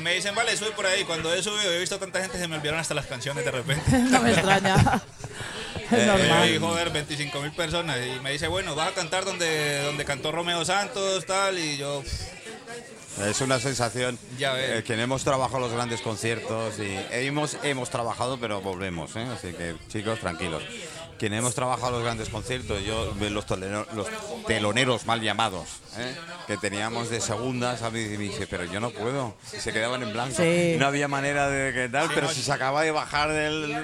Me 0.00 0.14
dicen, 0.14 0.34
vale, 0.34 0.56
sube 0.56 0.70
por 0.72 0.86
ahí. 0.86 1.04
Cuando 1.04 1.32
he 1.34 1.42
subido, 1.42 1.72
he 1.72 1.78
visto 1.78 1.98
tanta 1.98 2.20
gente, 2.20 2.38
se 2.38 2.48
me 2.48 2.56
olvidaron 2.56 2.80
hasta 2.80 2.94
las 2.94 3.06
canciones 3.06 3.44
de 3.44 3.50
repente. 3.50 3.84
No 3.98 4.20
me 4.20 4.32
extraña. 4.32 5.02
Es 5.90 6.04
Y 6.04 6.06
normal. 6.06 6.58
joder, 6.60 6.90
25 6.90 7.40
mil 7.40 7.50
personas. 7.52 7.98
Y 8.06 8.20
me 8.20 8.30
dice, 8.30 8.46
bueno, 8.46 8.76
vas 8.76 8.88
a 8.90 8.94
cantar 8.94 9.24
donde, 9.24 9.82
donde 9.82 10.04
cantó 10.04 10.30
Romeo 10.30 10.64
Santos, 10.64 11.26
tal. 11.26 11.58
Y 11.58 11.76
yo, 11.78 12.04
Es 13.28 13.40
una 13.40 13.58
sensación 13.58 14.16
Ya 14.38 14.52
ves. 14.52 14.78
eh, 14.78 14.84
que 14.84 14.94
no 14.96 15.02
hemos 15.02 15.24
trabajado 15.24 15.58
los 15.58 15.72
grandes 15.72 16.00
conciertos 16.00 16.74
y 16.78 16.96
hemos, 17.10 17.56
hemos 17.64 17.90
trabajado, 17.90 18.38
pero 18.38 18.60
volvemos, 18.60 19.16
¿eh? 19.16 19.26
así 19.36 19.52
que 19.52 19.74
chicos, 19.88 20.20
tranquilos. 20.20 20.62
Quien 21.20 21.34
hemos 21.34 21.54
trabajado 21.54 21.90
los 21.92 22.02
grandes 22.02 22.30
conciertos, 22.30 22.82
yo 22.82 23.14
los, 23.20 23.46
tolero- 23.46 23.86
los 23.92 24.06
teloneros 24.46 25.04
mal 25.04 25.20
llamados, 25.20 25.68
¿eh? 25.98 26.14
que 26.46 26.56
teníamos 26.56 27.10
de 27.10 27.20
segundas, 27.20 27.82
a 27.82 27.90
mí 27.90 28.00
me 28.00 28.16
dice, 28.16 28.46
pero 28.46 28.64
yo 28.64 28.80
no 28.80 28.88
puedo. 28.88 29.34
Y 29.52 29.60
se 29.60 29.70
quedaban 29.70 30.02
en 30.02 30.14
blanco. 30.14 30.34
Sí. 30.38 30.76
No 30.78 30.86
había 30.86 31.08
manera 31.08 31.50
de 31.50 31.74
que 31.74 31.88
tal, 31.90 32.08
pero 32.14 32.30
si 32.30 32.40
se 32.42 32.50
acaba 32.50 32.82
de 32.82 32.90
bajar 32.90 33.30
del. 33.32 33.76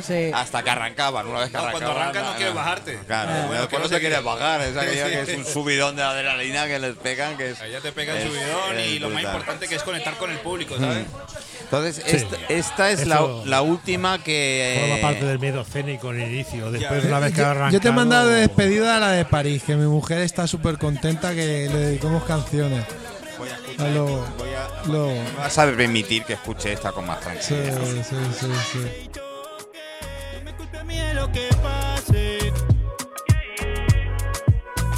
Sí. 0.00 0.30
Hasta 0.32 0.62
que 0.62 0.70
arrancaban, 0.70 1.26
una 1.26 1.40
vez 1.40 1.50
que 1.50 1.56
No, 1.56 1.62
cuando 1.72 1.90
arrancaban. 1.90 2.02
arrancas 2.08 2.24
no 2.30 2.36
quieres 2.36 2.54
bajarte. 2.54 2.98
Claro, 3.04 3.30
Ah, 3.34 3.46
bueno, 3.48 3.68
que 3.68 3.76
no 3.76 3.82
te 3.82 3.88
se 3.88 4.00
quieres 4.00 4.18
quiere. 4.20 4.34
bajar, 4.34 4.60
es 4.60 4.76
aquello 4.76 5.06
que 5.06 5.20
es 5.32 5.36
un 5.38 5.44
subidón 5.44 5.96
de 5.96 6.02
adrenalina 6.04 6.68
que 6.68 6.78
les 6.78 6.94
pegan, 6.94 7.36
que 7.36 7.50
es. 7.50 7.60
allá 7.60 7.80
te 7.80 7.90
pega 7.90 8.12
el 8.12 8.18
es- 8.18 8.28
subidón 8.28 8.78
es 8.78 8.86
y 8.86 8.98
lo 9.00 9.08
más 9.08 9.22
brutal. 9.22 9.34
importante 9.40 9.66
que 9.68 9.74
es 9.74 9.82
conectar 9.82 10.16
con 10.18 10.30
el 10.30 10.38
público, 10.38 10.78
¿sabes? 10.78 11.04
Entonces, 11.64 11.96
Sí. 12.06 12.16
esta, 12.16 12.36
esta 12.48 12.90
es 12.92 13.06
la, 13.08 13.26
la 13.44 13.62
última 13.62 14.22
que. 14.22 14.78
Forma 14.88 15.08
parte 15.08 15.24
del 15.24 15.38
miedo 15.40 15.62
escénico 15.62 16.12
en 16.12 16.20
el 16.20 16.30
inicio. 16.52 16.70
Después, 16.70 17.04
una 17.04 17.18
vez 17.20 17.34
que 17.34 17.40
arrancado. 17.42 17.72
Yo 17.72 17.80
te 17.80 17.88
he 17.88 17.92
mandado 17.92 18.28
de 18.28 18.40
despedida 18.40 18.96
a 18.96 19.00
la 19.00 19.10
de 19.12 19.24
París, 19.24 19.62
que 19.64 19.76
mi 19.76 19.86
mujer 19.86 20.18
está 20.20 20.46
súper 20.46 20.78
contenta 20.78 21.30
que 21.34 21.68
le 21.72 21.78
dedicamos 21.78 22.24
canciones. 22.24 22.84
Voy 23.38 23.48
a 23.48 23.54
escuchar. 23.54 23.86
A 23.86 23.90
lo, 23.90 24.04
voy 24.06 24.48
a- 24.54 24.86
lo- 24.88 25.06
me 25.08 25.32
vas 25.38 25.58
a 25.58 25.66
permitir 25.66 26.24
que 26.24 26.34
escuche 26.34 26.72
esta 26.72 26.92
con 26.92 27.06
más 27.06 27.18
sí, 27.40 27.54
tranquilidad. 27.54 27.80
sí, 27.84 28.02
sí, 28.40 28.46
sí. 28.72 29.10
Pase. 31.62 32.52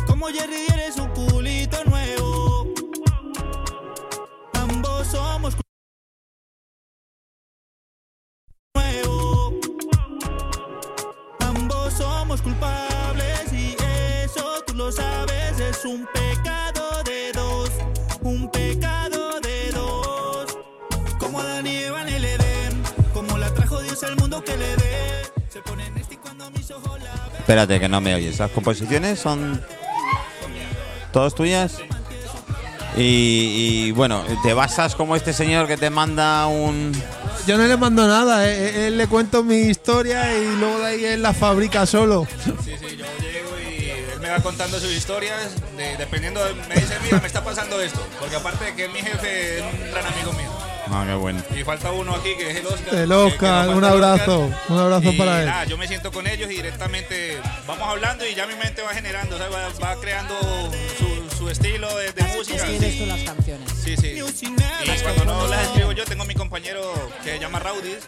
Como 0.07 0.27
Jerry 0.27 0.67
un 15.87 16.07
pecado 16.07 17.03
de 17.05 17.33
dos. 17.33 17.71
Un 18.23 18.51
pecado 18.51 19.41
de 19.41 19.71
dos. 19.73 20.59
Como 21.19 21.41
Adán 21.41 21.67
y 21.67 21.77
Eva 21.77 22.03
en 22.03 22.09
el 22.09 22.25
Edén, 22.25 22.83
como 23.15 23.39
la 23.39 23.53
trajo 23.55 23.81
Dios 23.81 24.03
al 24.03 24.17
mundo 24.17 24.43
que 24.43 24.57
le 24.57 24.77
dé. 24.77 25.23
Se 25.49 25.61
pone 25.63 25.87
en 25.87 25.97
este 25.97 26.19
cuando 26.19 26.51
mis 26.51 26.71
ojos 26.71 27.01
la 27.03 27.13
ven. 27.13 27.37
Espérate, 27.39 27.81
que 27.81 27.89
no 27.89 28.01
me 28.01 28.15
oyes. 28.15 28.39
Las 28.39 28.51
composiciones 28.51 29.21
son. 29.21 29.63
todas 31.13 31.35
tuyas. 31.35 31.79
Y, 32.97 33.87
y, 33.89 33.91
bueno, 33.93 34.25
te 34.43 34.55
basas 34.55 34.95
como 34.95 35.17
este 35.17 35.35
señor 35.35 35.67
que 35.67 35.77
te 35.77 35.91
manda 35.91 36.47
un. 36.47 36.93
Yo 37.47 37.57
no 37.59 37.67
le 37.67 37.77
mando 37.77 38.09
nada, 38.09 38.49
eh, 38.49 38.55
eh, 38.55 38.87
él 38.89 38.99
le 38.99 39.07
cuento 39.07 39.45
mi 39.45 39.57
historia 39.57 40.37
y 40.37 40.57
luego 40.57 40.81
de 40.81 40.87
ahí 40.87 41.05
él 41.05 41.23
la 41.23 41.33
fabrica 41.33 41.87
solo. 41.87 42.27
Sí, 42.65 42.73
va 44.37 44.43
contando 44.43 44.79
sus 44.81 44.91
historias, 44.93 45.53
de- 45.77 45.97
dependiendo, 45.97 46.45
de- 46.45 46.55
me 46.55 46.75
dice, 46.75 46.97
mira, 47.03 47.21
me 47.21 47.27
está 47.27 47.43
pasando 47.45 47.81
esto, 47.81 48.05
porque 48.19 48.37
aparte 48.37 48.65
de 48.67 48.75
que 48.75 48.85
es 48.87 48.93
mi 48.93 49.01
jefe, 49.01 49.59
es 49.59 49.63
un 49.63 49.91
gran 49.91 50.07
amigo 50.07 50.33
mío. 50.33 50.51
Ah, 50.89 51.05
qué 51.07 51.15
bueno. 51.15 51.43
Y 51.59 51.65
falta 51.65 51.91
uno 51.91 52.15
aquí 52.15 52.37
que 52.37 52.51
es 52.51 52.57
el 52.59 52.67
Oscar. 52.67 52.95
El 52.95 53.01
que- 53.03 53.07
que 53.09 53.15
Oscar, 53.15 53.69
un 53.71 53.85
abrazo, 53.85 54.45
Oscar. 54.45 54.61
un 54.69 54.79
abrazo 54.79 55.11
Y 55.11 55.19
para 55.19 55.41
él. 55.41 55.47
Nada, 55.47 55.65
yo 55.65 55.77
me 55.79 55.89
siento 55.89 56.13
con 56.13 56.27
ellos 56.29 56.49
y 56.51 56.55
directamente 56.55 57.39
vamos 57.67 57.89
hablando 57.89 58.25
y 58.25 58.35
ya 58.37 58.47
mi 58.47 58.55
mente 58.55 58.83
va 58.83 58.91
generando, 58.95 59.37
¿sabes? 59.37 59.53
va, 59.55 59.69
va 59.95 60.01
creando 60.01 60.35
su, 60.99 61.37
su 61.37 61.51
estilo 61.51 61.95
de, 61.97 62.13
de 62.13 62.23
música. 62.25 62.57
Escribes 62.57 62.99
tú 62.99 63.07
las 63.07 63.21
canciones. 63.23 63.73
Sí, 63.83 63.97
sí. 63.97 64.17
Y 64.17 65.03
cuando 65.03 65.25
no 65.25 65.47
las 65.49 65.63
escribo 65.67 65.91
yo, 65.93 66.05
tengo 66.05 66.25
mi 66.25 66.35
compañero 66.35 67.11
que 67.25 67.31
se 67.33 67.39
llama 67.41 67.59
Raudis 67.59 67.99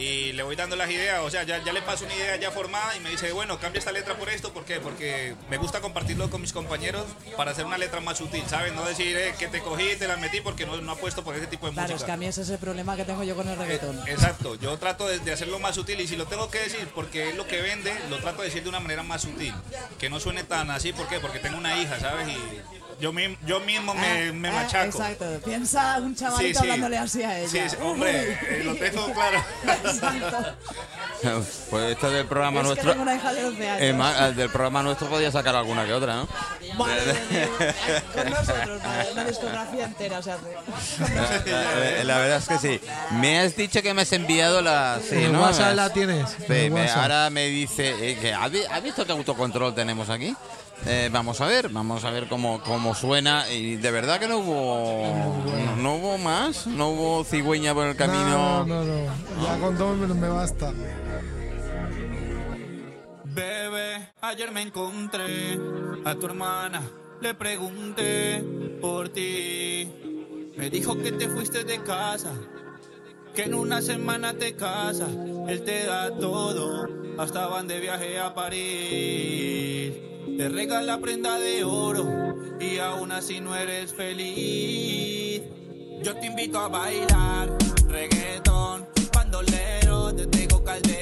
y 0.00 0.32
le 0.32 0.42
voy 0.42 0.56
dando 0.56 0.76
las 0.76 0.90
ideas. 0.90 1.20
O 1.22 1.30
sea, 1.30 1.42
ya, 1.44 1.62
ya 1.62 1.72
le 1.72 1.82
paso 1.82 2.04
una 2.04 2.14
idea 2.14 2.36
ya 2.36 2.50
formada 2.50 2.96
y 2.96 3.00
me 3.00 3.10
dice, 3.10 3.32
bueno, 3.32 3.58
cambia 3.58 3.78
esta 3.78 3.92
letra 3.92 4.16
por 4.16 4.28
esto. 4.30 4.52
¿Por 4.52 4.64
qué? 4.64 4.80
Porque 4.80 5.34
me 5.50 5.56
gusta 5.58 5.80
compartirlo 5.80 6.30
con 6.30 6.40
mis 6.40 6.52
compañeros 6.52 7.04
para 7.36 7.50
hacer 7.50 7.64
una 7.66 7.78
letra 7.78 8.00
más 8.00 8.18
sutil, 8.18 8.42
¿sabes? 8.48 8.72
No 8.72 8.84
decir 8.84 9.16
eh, 9.16 9.34
que 9.38 9.48
te 9.48 9.60
cogí 9.60 9.96
te 9.96 10.08
la 10.08 10.16
metí 10.16 10.40
porque 10.40 10.64
no, 10.66 10.76
no 10.80 10.92
apuesto 10.92 11.22
por 11.22 11.34
ese 11.36 11.46
tipo 11.46 11.66
de 11.66 11.72
Claro, 11.72 11.88
es 11.88 11.92
música. 11.94 12.06
que 12.06 12.12
a 12.12 12.16
mí 12.16 12.26
ese 12.26 12.42
es 12.42 12.48
el 12.50 12.58
problema 12.58 12.96
que 12.96 13.04
tengo 13.04 13.22
yo 13.22 13.34
con 13.36 13.48
el 13.48 13.56
reggaetón. 13.58 13.98
Eh, 14.08 14.12
Exacto, 14.12 14.54
yo 14.56 14.78
trato 14.78 15.06
de, 15.06 15.18
de 15.18 15.32
hacerlo 15.32 15.58
más 15.58 15.74
sutil 15.74 16.00
y 16.00 16.06
si 16.08 16.16
lo 16.16 16.26
tengo 16.26 16.50
que 16.50 16.58
decir 16.60 16.88
porque 16.94 17.28
es 17.30 17.36
lo 17.36 17.46
que 17.46 17.60
vende, 17.60 17.94
lo 18.08 18.18
trato 18.18 18.42
de 18.42 18.48
decir 18.48 18.62
de 18.62 18.68
una 18.68 18.80
manera 18.80 19.02
más 19.02 19.22
sutil, 19.22 19.54
que 19.98 20.08
no 20.10 20.18
suene 20.20 20.44
tan 20.44 20.70
así, 20.70 20.92
¿por 20.92 21.06
qué? 21.08 21.20
Porque 21.20 21.38
tengo 21.38 21.58
una 21.58 21.76
hija, 21.80 21.98
¿sabes? 22.00 22.28
Y 22.28 22.79
yo, 23.00 23.12
mi- 23.12 23.36
yo 23.46 23.60
mismo 23.60 23.94
me, 23.94 24.28
Ah, 24.28 24.32
me 24.32 24.48
ah, 24.48 24.52
machaco. 24.52 24.86
Exacto, 24.98 25.26
piensa 25.44 25.98
un 26.00 26.14
chavalito 26.14 26.46
Sí, 26.48 26.54
sí. 26.54 26.58
hablándole 26.60 26.98
así 26.98 27.22
a 27.22 27.38
ella. 27.40 27.48
Sí, 27.48 27.60
sí, 27.70 27.76
hombre, 27.82 28.32
eh, 28.32 28.62
lo 28.64 28.74
tengo 28.76 29.12
claro. 29.12 29.44
Exacto. 29.84 30.54
Pues 31.70 31.90
esto 31.92 32.10
del 32.10 32.26
programa 32.26 32.60
Es 32.60 32.62
que 32.62 32.66
nuestro. 32.68 32.90
tengo 32.92 33.02
una 33.02 33.14
hija 33.14 33.32
de 33.34 33.42
12 33.42 33.68
años. 33.68 33.82
eh, 33.82 33.92
ma- 33.92 34.30
del 34.30 34.48
programa 34.48 34.82
nuestro 34.82 35.08
podía 35.08 35.30
sacar 35.30 35.54
alguna 35.54 35.84
que 35.84 35.92
otra, 35.92 36.14
¿no? 36.16 36.28
Mía. 36.60 37.48
Con 38.14 38.30
nosotros, 38.30 38.80
una 39.12 39.24
discografía 39.24 39.84
entera 39.84 40.22
se 40.22 40.32
hace. 40.32 41.14
La, 41.14 42.04
la 42.04 42.18
verdad 42.18 42.38
es 42.38 42.48
que 42.48 42.58
sí. 42.58 42.80
Me 43.12 43.38
has 43.40 43.54
dicho 43.56 43.82
que 43.82 43.92
me 43.92 44.02
has 44.02 44.12
enviado 44.12 44.62
la. 44.62 44.98
Sí, 45.06 45.16
¿En 45.24 45.32
¿no? 45.32 45.42
WhatsApp 45.42 45.74
la 45.74 45.90
tienes? 45.92 46.30
Sí, 46.30 46.44
¿En 46.48 46.72
me- 46.72 46.80
WhatsApp? 46.82 47.02
ahora 47.02 47.30
me 47.30 47.46
dice. 47.48 47.94
eh, 48.12 48.18
que, 48.18 48.32
¿has, 48.32 48.50
vi- 48.50 48.64
has 48.70 48.82
visto 48.82 49.04
qué 49.04 49.12
autocontrol 49.12 49.74
tenemos 49.74 50.08
aquí? 50.08 50.34
Eh, 50.86 51.10
vamos 51.12 51.40
a 51.40 51.46
ver, 51.46 51.68
vamos 51.68 52.04
a 52.04 52.10
ver 52.10 52.26
cómo, 52.28 52.60
cómo 52.62 52.94
suena. 52.94 53.50
Y 53.50 53.76
de 53.76 53.90
verdad 53.90 54.18
que 54.18 54.28
no 54.28 54.38
hubo. 54.38 55.02
No, 55.54 55.76
no 55.76 55.94
hubo 55.96 56.18
más, 56.18 56.66
no 56.66 56.88
hubo 56.90 57.24
cigüeña 57.24 57.74
por 57.74 57.86
el 57.86 57.96
camino. 57.96 58.64
No, 58.64 58.66
no, 58.66 58.84
no, 58.84 59.04
no. 59.04 59.42
Ya 59.42 59.58
con 59.58 59.76
dos 59.76 59.96
me, 59.96 60.06
me 60.14 60.28
basta. 60.28 60.72
Bebé, 63.24 64.08
ayer 64.22 64.50
me 64.50 64.62
encontré 64.62 65.58
a 66.04 66.14
tu 66.14 66.26
hermana, 66.26 66.82
le 67.20 67.34
pregunté 67.34 68.42
por 68.80 69.10
ti. 69.10 69.88
Me 70.56 70.68
dijo 70.68 70.98
que 70.98 71.12
te 71.12 71.28
fuiste 71.28 71.64
de 71.64 71.82
casa, 71.82 72.32
que 73.34 73.44
en 73.44 73.54
una 73.54 73.80
semana 73.82 74.34
te 74.34 74.56
casa. 74.56 75.06
Él 75.48 75.62
te 75.62 75.86
da 75.86 76.10
todo, 76.18 76.88
hasta 77.18 77.46
van 77.46 77.68
de 77.68 77.80
viaje 77.80 78.18
a 78.18 78.34
París. 78.34 79.59
Te 80.40 80.48
regala 80.48 80.98
prenda 81.00 81.38
de 81.38 81.64
oro 81.64 82.34
y 82.58 82.78
aún 82.78 83.12
así 83.12 83.40
no 83.40 83.54
eres 83.54 83.92
feliz. 83.92 85.42
Yo 86.02 86.16
te 86.16 86.28
invito 86.28 86.58
a 86.58 86.68
bailar 86.68 87.58
reggaetón, 87.86 88.86
bandolero, 89.12 90.14
te 90.14 90.26
tengo 90.28 90.64
calderón, 90.64 90.99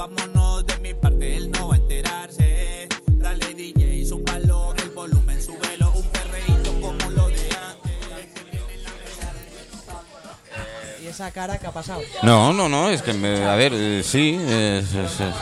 vámonos 0.00 0.66
de 0.66 0.78
mi 0.78 0.94
parte, 0.94 1.36
él 1.36 1.50
no 1.50 1.68
va 1.68 1.74
a 1.74 1.76
enterarse. 1.78 2.88
Dale 3.06 3.52
DJ, 3.54 4.06
súbalo, 4.08 4.72
el 4.82 4.88
volumen, 4.90 5.42
súbelo, 5.42 5.90
un 5.92 6.02
perreíto 6.08 6.72
como 6.80 7.10
lo 7.10 7.26
de 7.28 7.34
antes. 7.34 7.92
¿Y 11.02 11.06
esa 11.06 11.30
cara 11.32 11.58
que 11.58 11.66
ha 11.66 11.70
pasado? 11.72 12.00
No, 12.22 12.54
no, 12.54 12.66
no, 12.70 12.88
es 12.88 13.02
que, 13.02 13.12
me- 13.12 13.44
a 13.44 13.54
ver, 13.56 13.72
eh, 13.74 14.02
sí, 14.02 14.40
es- 14.42 14.94
es- 14.94 15.20
es- 15.20 15.34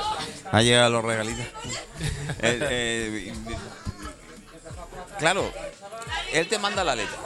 Ha 0.50 0.62
llegado 0.62 0.90
los 0.90 1.04
regalitos. 1.04 1.44
Eh, 2.40 2.58
eh, 2.70 3.32
claro, 5.18 5.50
él 6.32 6.46
te 6.48 6.58
manda 6.58 6.84
la 6.84 6.94
letra. 6.94 7.16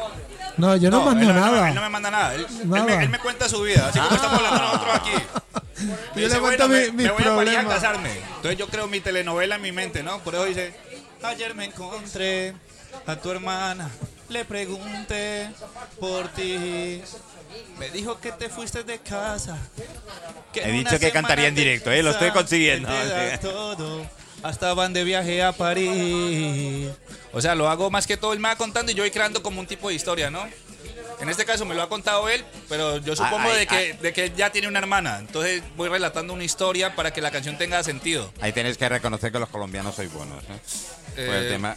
No, 0.56 0.74
yo 0.76 0.90
no, 0.90 1.02
mando 1.04 1.20
él 1.30 1.34
nada. 1.36 1.68
él 1.68 1.74
no 1.74 1.80
me 1.82 1.88
manda 1.90 2.10
nada. 2.10 2.34
Él, 2.34 2.46
él 2.62 2.68
Nada. 2.70 2.84
me, 2.84 3.02
él 3.04 3.08
me 3.10 3.18
cuenta 3.18 3.46
su 3.48 3.60
vida, 3.62 3.88
así 3.88 3.98
como 3.98 4.14
estamos 4.14 4.38
hablando 4.38 4.62
nosotros 4.62 4.94
aquí. 4.94 5.10
Me 5.82 6.22
Yo 6.22 6.28
dice, 6.28 6.34
le 6.34 6.40
bueno, 6.40 6.56
cuento 6.56 6.68
mi- 6.68 6.74
me, 6.74 6.90
mis 6.90 7.06
me 7.06 7.10
voy 7.12 7.22
a 7.24 7.36
París 7.36 7.56
a 7.56 7.64
casarme. 7.68 8.10
Entonces 8.36 8.56
yo 8.58 8.68
creo 8.68 8.86
mi 8.86 9.00
telenovela 9.00 9.56
en 9.56 9.62
mi 9.62 9.72
mente, 9.72 10.02
¿no? 10.02 10.18
Por 10.20 10.34
eso 10.34 10.44
dice, 10.44 10.74
ayer 11.22 11.54
me 11.54 11.64
encontré 11.66 12.54
a 13.06 13.16
tu 13.16 13.30
hermana, 13.30 13.90
le 14.28 14.44
pregunté 14.44 15.48
por 16.00 16.28
ti. 16.28 17.00
Me 17.78 17.90
dijo 17.90 18.18
que 18.18 18.32
te 18.32 18.48
fuiste 18.48 18.82
de 18.82 18.98
casa. 18.98 19.58
He 20.54 20.70
dicho 20.72 20.98
que 20.98 21.10
cantaría 21.10 21.48
en 21.48 21.54
directo, 21.54 21.90
¿eh? 21.90 22.02
Lo 22.02 22.10
estoy 22.10 22.30
consiguiendo. 22.30 22.88
todo. 23.40 24.06
Hasta 24.42 24.74
van 24.74 24.92
de 24.92 25.04
viaje 25.04 25.42
a 25.42 25.52
París. 25.52 26.88
O 27.32 27.40
sea, 27.40 27.54
lo 27.54 27.68
hago 27.68 27.90
más 27.90 28.06
que 28.06 28.16
todo 28.16 28.34
me 28.34 28.48
va 28.48 28.56
contando 28.56 28.90
y 28.90 28.94
yo 28.94 29.02
voy 29.02 29.10
creando 29.10 29.42
como 29.42 29.60
un 29.60 29.66
tipo 29.66 29.88
de 29.88 29.94
historia, 29.94 30.30
¿no? 30.30 30.46
En 31.22 31.28
este 31.28 31.44
caso 31.44 31.64
me 31.64 31.74
lo 31.74 31.82
ha 31.82 31.88
contado 31.88 32.28
él, 32.28 32.44
pero 32.68 32.98
yo 32.98 33.14
supongo 33.16 33.48
ay, 33.50 33.60
de, 33.60 33.66
que, 33.66 33.74
ay. 33.76 33.92
de 33.92 34.12
que 34.12 34.32
ya 34.36 34.50
tiene 34.50 34.68
una 34.68 34.78
hermana. 34.80 35.18
Entonces 35.20 35.62
voy 35.76 35.88
relatando 35.88 36.32
una 36.32 36.44
historia 36.44 36.94
para 36.96 37.12
que 37.12 37.20
la 37.20 37.30
canción 37.30 37.56
tenga 37.58 37.82
sentido. 37.82 38.32
Ahí 38.40 38.52
tenéis 38.52 38.76
que 38.76 38.88
reconocer 38.88 39.30
que 39.32 39.38
los 39.38 39.48
colombianos 39.48 39.94
sois 39.94 40.12
buenos. 40.12 40.42
¿eh? 40.44 41.26
Por 41.26 41.34
el 41.36 41.46
Eh, 41.46 41.48
tema- 41.48 41.74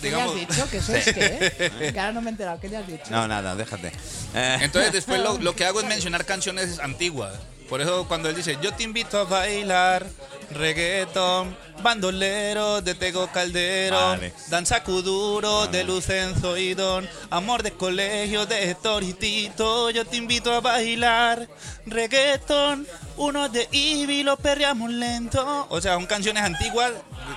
¿Qué 0.00 0.10
le 0.10 0.10
Digamos, 0.10 0.34
has 0.34 0.40
dicho? 0.48 0.70
¿Que 0.70 0.76
eso 0.76 0.94
es 0.94 1.04
qué? 1.12 1.90
Que 1.92 1.98
ahora 2.00 2.12
no 2.12 2.20
me 2.20 2.28
he 2.28 2.32
enterado. 2.32 2.60
¿Qué 2.60 2.68
le 2.68 2.76
has 2.76 2.86
dicho? 2.86 3.04
No, 3.10 3.26
nada, 3.26 3.56
déjate. 3.56 3.88
Eh, 4.34 4.58
Entonces 4.60 4.92
después 4.92 5.20
lo, 5.20 5.38
lo 5.40 5.56
que 5.56 5.64
hago 5.64 5.80
es 5.80 5.86
mencionar 5.86 6.24
canciones 6.24 6.78
antiguas. 6.78 7.34
Por 7.68 7.80
eso 7.80 8.06
cuando 8.06 8.28
él 8.28 8.36
dice, 8.36 8.58
yo 8.62 8.72
te 8.74 8.84
invito 8.84 9.18
a 9.18 9.24
bailar, 9.24 10.06
reggaeton, 10.54 11.56
bandolero 11.82 12.80
de 12.82 12.94
Tego 12.94 13.30
Caldero, 13.32 13.96
Vale. 13.96 14.32
danza 14.48 14.82
cuduro 14.82 15.66
de 15.66 15.84
Lucenzo 15.84 16.56
y 16.56 16.74
Don, 16.74 17.08
amor 17.30 17.62
de 17.62 17.72
colegio 17.72 18.46
de 18.46 18.70
Héctor 18.70 19.02
y 19.02 19.12
Tito, 19.14 19.90
yo 19.90 20.04
te 20.04 20.16
invito 20.16 20.52
a 20.52 20.60
bailar, 20.60 21.48
reggaeton, 21.86 22.86
uno 23.16 23.48
de 23.48 23.68
Ivy, 23.70 24.22
lo 24.22 24.36
perreamos 24.36 24.90
lento. 24.90 25.66
O 25.70 25.80
sea, 25.80 25.94
son 25.94 26.06
canciones 26.06 26.42
antiguas 26.42 26.92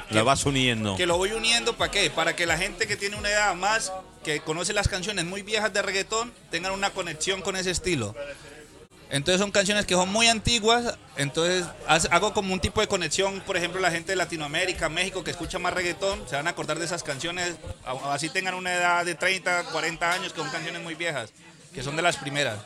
que- 0.09 0.15
lo 0.15 0.25
vas 0.25 0.45
uniendo. 0.45 0.95
que 0.95 1.05
lo 1.05 1.17
voy 1.17 1.31
uniendo 1.31 1.75
para 1.77 1.91
qué? 1.91 2.09
Para 2.09 2.35
que 2.35 2.45
la 2.45 2.57
gente 2.57 2.87
que 2.87 2.95
tiene 2.95 3.15
una 3.17 3.29
edad 3.29 3.53
más, 3.55 3.91
que 4.23 4.39
conoce 4.41 4.73
las 4.73 4.87
canciones 4.87 5.23
muy 5.25 5.43
viejas 5.43 5.71
de 5.71 5.81
reggaetón, 5.81 6.33
tengan 6.49 6.71
una 6.71 6.89
conexión 6.89 7.41
con 7.41 7.55
ese 7.55 7.69
estilo. 7.71 8.15
Entonces 9.15 9.39
son 9.39 9.49
canciones 9.49 9.85
que 9.85 9.93
son 9.93 10.11
muy 10.11 10.27
antiguas, 10.27 10.97
entonces 11.15 11.65
hago 11.87 12.33
como 12.33 12.51
un 12.53 12.59
tipo 12.59 12.81
de 12.81 12.87
conexión, 12.89 13.39
por 13.47 13.55
ejemplo, 13.55 13.79
la 13.79 13.89
gente 13.89 14.11
de 14.11 14.17
Latinoamérica, 14.17 14.89
México, 14.89 15.23
que 15.23 15.31
escucha 15.31 15.57
más 15.57 15.73
reggaetón, 15.73 16.27
se 16.27 16.35
van 16.35 16.47
a 16.47 16.49
acordar 16.49 16.79
de 16.79 16.83
esas 16.83 17.01
canciones, 17.01 17.55
así 18.11 18.27
tengan 18.27 18.55
una 18.55 18.73
edad 18.73 19.05
de 19.05 19.15
30, 19.15 19.63
40 19.71 20.11
años, 20.11 20.33
que 20.33 20.41
son 20.41 20.49
canciones 20.49 20.83
muy 20.83 20.95
viejas, 20.95 21.29
que 21.73 21.81
son 21.81 21.95
de 21.95 22.01
las 22.01 22.17
primeras. 22.17 22.59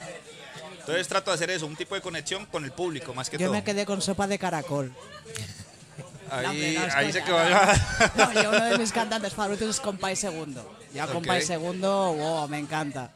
Entonces 0.80 1.08
trato 1.08 1.30
de 1.30 1.36
hacer 1.36 1.52
eso, 1.52 1.68
un 1.68 1.76
tipo 1.76 1.94
de 1.94 2.02
conexión 2.02 2.48
con 2.48 2.66
el 2.66 2.72
público, 2.72 3.14
más 3.14 3.30
que 3.30 3.38
Yo 3.38 3.46
todo. 3.46 3.54
me 3.54 3.64
quedé 3.64 3.86
con 3.86 4.02
sopa 4.02 4.26
de 4.26 4.40
caracol. 4.40 4.92
Ahí, 6.32 6.44
No, 6.46 6.50
hombre, 6.50 6.74
no, 6.74 6.86
es 6.86 6.96
ahí 6.96 7.14
se 7.14 7.24
quedó. 7.24 7.38
No, 8.16 8.34
yo 8.34 8.50
uno 8.50 8.66
de 8.66 8.78
mis 8.80 8.92
cantantes 8.92 9.34
favoritos 9.36 9.70
es 9.70 9.80
Compay 9.80 10.16
Segundo. 10.16 10.78
Ya 10.96 11.06
Ok. 11.06 11.12
Compay 11.12 11.44
Segundo, 11.44 12.14
wow, 12.14 12.48
me 12.48 12.58
encanta. 12.58 13.12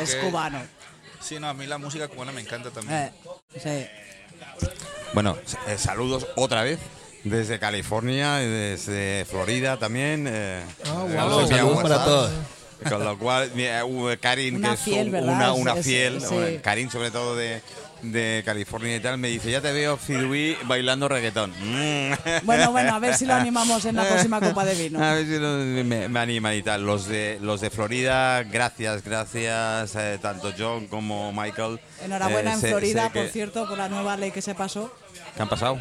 Es 0.00 0.14
Ok. 0.16 0.20
cubano. 0.20 0.60
Sí, 1.24 1.38
no, 1.40 1.48
a 1.48 1.54
mí 1.54 1.66
la 1.66 1.78
música 1.78 2.06
cubana 2.08 2.32
me 2.32 2.40
encanta 2.42 2.70
también. 2.70 2.98
Eh, 2.98 3.12
sí. 3.58 3.86
Bueno, 5.14 5.38
eh, 5.68 5.78
saludos 5.78 6.26
otra 6.36 6.62
vez 6.62 6.78
desde 7.22 7.58
California, 7.58 8.42
y 8.42 8.46
desde 8.46 9.24
Florida 9.24 9.78
también. 9.78 10.26
eh, 10.26 10.60
eh, 10.60 10.64
envía 10.86 11.20
Saludos 11.20 11.82
para 11.82 12.04
todos. 12.04 12.30
Con 12.88 13.02
lo 13.04 13.18
cual, 13.18 13.50
uh, 13.86 14.08
Karin, 14.20 14.56
Una 14.56 14.68
que 14.70 14.74
es 14.74 14.80
fiel, 14.80 15.06
un- 15.06 15.12
¿verdad? 15.12 15.32
una, 15.34 15.52
una 15.54 15.76
fiel, 15.76 16.20
sí. 16.20 16.34
eh, 16.34 16.60
Karin 16.62 16.90
sobre 16.90 17.10
todo 17.10 17.34
de, 17.34 17.62
de 18.02 18.42
California 18.44 18.96
y 18.96 19.00
tal, 19.00 19.16
me 19.18 19.28
dice, 19.28 19.50
ya 19.50 19.60
te 19.60 19.72
veo 19.72 19.96
Fidui 19.96 20.56
bailando 20.64 21.08
reggaetón. 21.08 21.50
Mm. 21.60 22.12
Bueno, 22.44 22.70
bueno, 22.72 22.94
a 22.94 22.98
ver 22.98 23.14
si 23.16 23.24
lo 23.26 23.34
animamos 23.34 23.84
en 23.86 23.96
la 23.96 24.04
próxima 24.06 24.40
copa 24.40 24.64
de 24.64 24.74
vino. 24.74 25.02
A 25.02 25.14
ver 25.14 25.26
si 25.26 25.38
lo- 25.38 25.84
me, 25.84 26.08
me 26.08 26.20
animan 26.20 26.54
y 26.54 26.62
tal. 26.62 26.84
Los 26.84 27.06
de, 27.06 27.38
los 27.40 27.60
de 27.60 27.70
Florida, 27.70 28.42
gracias, 28.42 29.02
gracias, 29.02 29.94
eh, 29.96 30.18
tanto 30.20 30.52
John 30.58 30.86
como 30.86 31.32
Michael. 31.32 31.80
Enhorabuena 32.04 32.50
Eh, 32.50 32.54
en 32.54 32.60
sé- 32.60 32.68
Florida, 32.70 33.06
sé 33.06 33.12
que- 33.12 33.20
por 33.20 33.28
cierto, 33.28 33.68
por 33.68 33.78
la 33.78 33.88
nueva 33.88 34.16
ley 34.16 34.30
que 34.30 34.42
se 34.42 34.54
pasó. 34.54 34.92
¿Qué 35.36 35.42
han 35.42 35.48
pasado? 35.48 35.80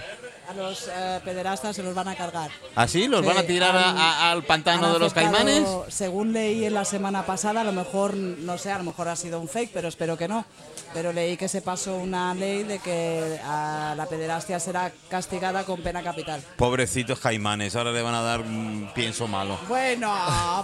A 0.54 0.56
los 0.56 0.88
eh, 0.88 1.20
pederastas 1.26 1.76
se 1.76 1.82
los 1.84 1.96
van 1.96 2.08
a 2.10 2.16
cargar. 2.16 2.52
¿Ah, 2.76 2.88
sí? 2.88 3.08
¿Los 3.08 3.22
Sí, 3.22 3.28
van 3.28 3.38
a 3.38 3.44
tirar 3.44 3.76
a- 3.76 3.90
han- 3.90 3.98
a- 3.98 4.32
al 4.32 4.44
pantano 4.44 4.94
de 4.94 5.00
los 5.00 5.14
caimanes? 5.14 5.64
Según 5.90 6.32
leí 6.34 6.66
en 6.66 6.74
la 6.74 6.86
semana 6.86 7.26
pasada, 7.26 7.62
a 7.62 7.64
lo 7.64 7.72
mejor, 7.72 8.16
no 8.16 8.58
sé, 8.58 8.72
a 8.72 8.78
lo 8.78 8.84
mejor 8.84 9.08
ha 9.08 9.16
sido 9.16 9.40
un 9.40 9.48
fake, 9.48 9.72
pero 9.74 9.88
espero 9.88 10.18
que 10.18 10.28
no. 10.28 10.46
Pero 10.94 11.12
leí 11.12 11.38
que 11.38 11.48
se 11.48 11.62
pasó 11.62 11.96
una 11.96 12.36
ley 12.36 12.64
de 12.64 12.78
que 12.80 13.40
a 13.44 13.96
la 13.98 14.06
pederastia 14.06 14.60
será 14.60 14.92
castigada 15.10 15.64
con 15.64 15.82
pena 15.82 16.04
capital. 16.04 16.42
Pobrecitos 16.58 17.20
caimanes, 17.20 17.76
ahora 17.76 17.92
le 17.92 18.02
van 18.04 18.14
a 18.14 18.22
dar 18.22 18.42
un 18.42 18.92
pienso 18.94 19.28
malo. 19.28 19.58
Bueno, 19.68 20.14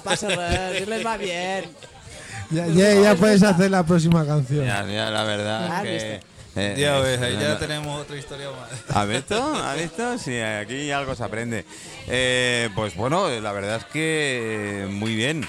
pasa 0.04 0.28
si 0.78 0.86
les 0.86 1.06
va 1.06 1.18
bien. 1.18 1.66
Ya, 2.52 2.68
ya, 2.68 2.94
ya 2.94 3.16
puedes 3.16 3.42
hacer 3.44 3.70
la 3.72 3.84
próxima 3.84 4.26
canción. 4.26 4.66
Ya, 4.66 4.86
ya, 4.86 5.10
la 5.12 5.24
verdad 5.24 5.68
¿Has 5.78 5.84
que... 5.84 6.20
eh, 6.56 6.76
Ya 6.78 6.98
eh, 6.98 7.02
ves, 7.02 7.22
ahí 7.22 7.36
no, 7.36 7.42
ya 7.42 7.50
no. 7.50 7.58
tenemos 7.58 8.02
otra 8.02 8.18
historia 8.18 8.48
más. 8.52 8.70
¿Has 8.96 9.08
visto? 9.08 9.56
¿Has 9.56 9.78
visto? 9.80 10.18
Sí, 10.18 10.40
aquí 10.40 10.92
algo 10.92 11.16
se 11.16 11.24
aprende. 11.24 11.66
Eh, 12.08 12.70
pues 12.76 12.96
bueno, 12.96 13.30
la 13.30 13.52
verdad 13.52 13.78
es 13.78 13.86
que 13.86 14.84
eh, 14.84 14.88
muy 14.88 15.16
bien. 15.16 15.48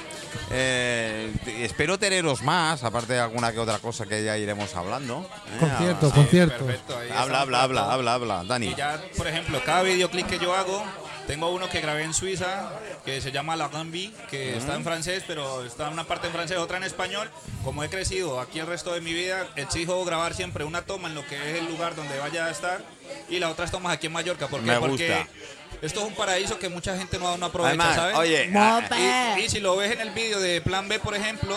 Eh, 0.52 1.32
espero 1.60 1.98
teneros 1.98 2.42
más, 2.42 2.84
aparte 2.84 3.14
de 3.14 3.20
alguna 3.20 3.52
que 3.52 3.58
otra 3.58 3.78
cosa 3.78 4.06
que 4.06 4.22
ya 4.24 4.36
iremos 4.38 4.74
hablando. 4.76 5.28
Eh, 5.46 5.56
Concierto, 5.60 6.08
ah, 6.10 6.14
concierto. 6.14 6.64
Perfecto, 6.66 6.98
ahí 6.98 7.08
Habla, 7.14 7.40
habla, 7.42 7.62
habla, 7.62 7.80
todo. 7.82 7.90
habla, 7.92 8.14
habla, 8.14 8.44
Dani. 8.44 8.66
Y 8.68 8.74
ya, 8.74 9.00
por 9.16 9.26
ejemplo, 9.28 9.60
cada 9.64 9.82
videoclip 9.82 10.26
que 10.28 10.38
yo 10.38 10.54
hago, 10.54 10.84
tengo 11.30 11.48
uno 11.50 11.68
que 11.70 11.80
grabé 11.80 12.02
en 12.02 12.12
Suiza, 12.12 12.68
que 13.04 13.20
se 13.20 13.30
llama 13.30 13.54
La 13.54 13.68
Gambi, 13.68 14.12
que 14.28 14.56
está 14.56 14.74
en 14.74 14.82
francés, 14.82 15.22
pero 15.28 15.64
está 15.64 15.88
una 15.88 16.02
parte 16.02 16.26
en 16.26 16.32
francés, 16.32 16.58
otra 16.58 16.76
en 16.76 16.82
español. 16.82 17.30
Como 17.62 17.84
he 17.84 17.88
crecido 17.88 18.40
aquí 18.40 18.58
el 18.58 18.66
resto 18.66 18.92
de 18.92 19.00
mi 19.00 19.12
vida, 19.12 19.46
exijo 19.54 20.04
grabar 20.04 20.34
siempre 20.34 20.64
una 20.64 20.82
toma 20.82 21.06
en 21.06 21.14
lo 21.14 21.24
que 21.24 21.36
es 21.36 21.58
el 21.60 21.66
lugar 21.66 21.94
donde 21.94 22.18
vaya 22.18 22.46
a 22.46 22.50
estar 22.50 22.80
y 23.28 23.38
las 23.38 23.52
otras 23.52 23.70
tomas 23.70 23.92
aquí 23.92 24.08
en 24.08 24.12
Mallorca. 24.12 24.48
¿Por 24.48 24.58
qué? 24.58 24.66
Me 24.66 24.80
Porque 24.80 25.06
gusta. 25.08 25.28
esto 25.82 26.00
es 26.00 26.06
un 26.08 26.14
paraíso 26.16 26.58
que 26.58 26.68
mucha 26.68 26.96
gente 26.98 27.16
no, 27.20 27.38
no 27.38 27.46
aprovecha, 27.46 27.68
Además, 27.74 27.94
¿sabes? 27.94 28.16
oye, 28.16 28.50
ah, 28.56 29.36
Y, 29.38 29.42
y 29.42 29.48
si 29.48 29.60
lo 29.60 29.76
ves 29.76 29.92
en 29.92 30.00
el 30.00 30.10
vídeo 30.10 30.40
de 30.40 30.60
Plan 30.60 30.88
B, 30.88 30.98
por 30.98 31.14
ejemplo, 31.14 31.56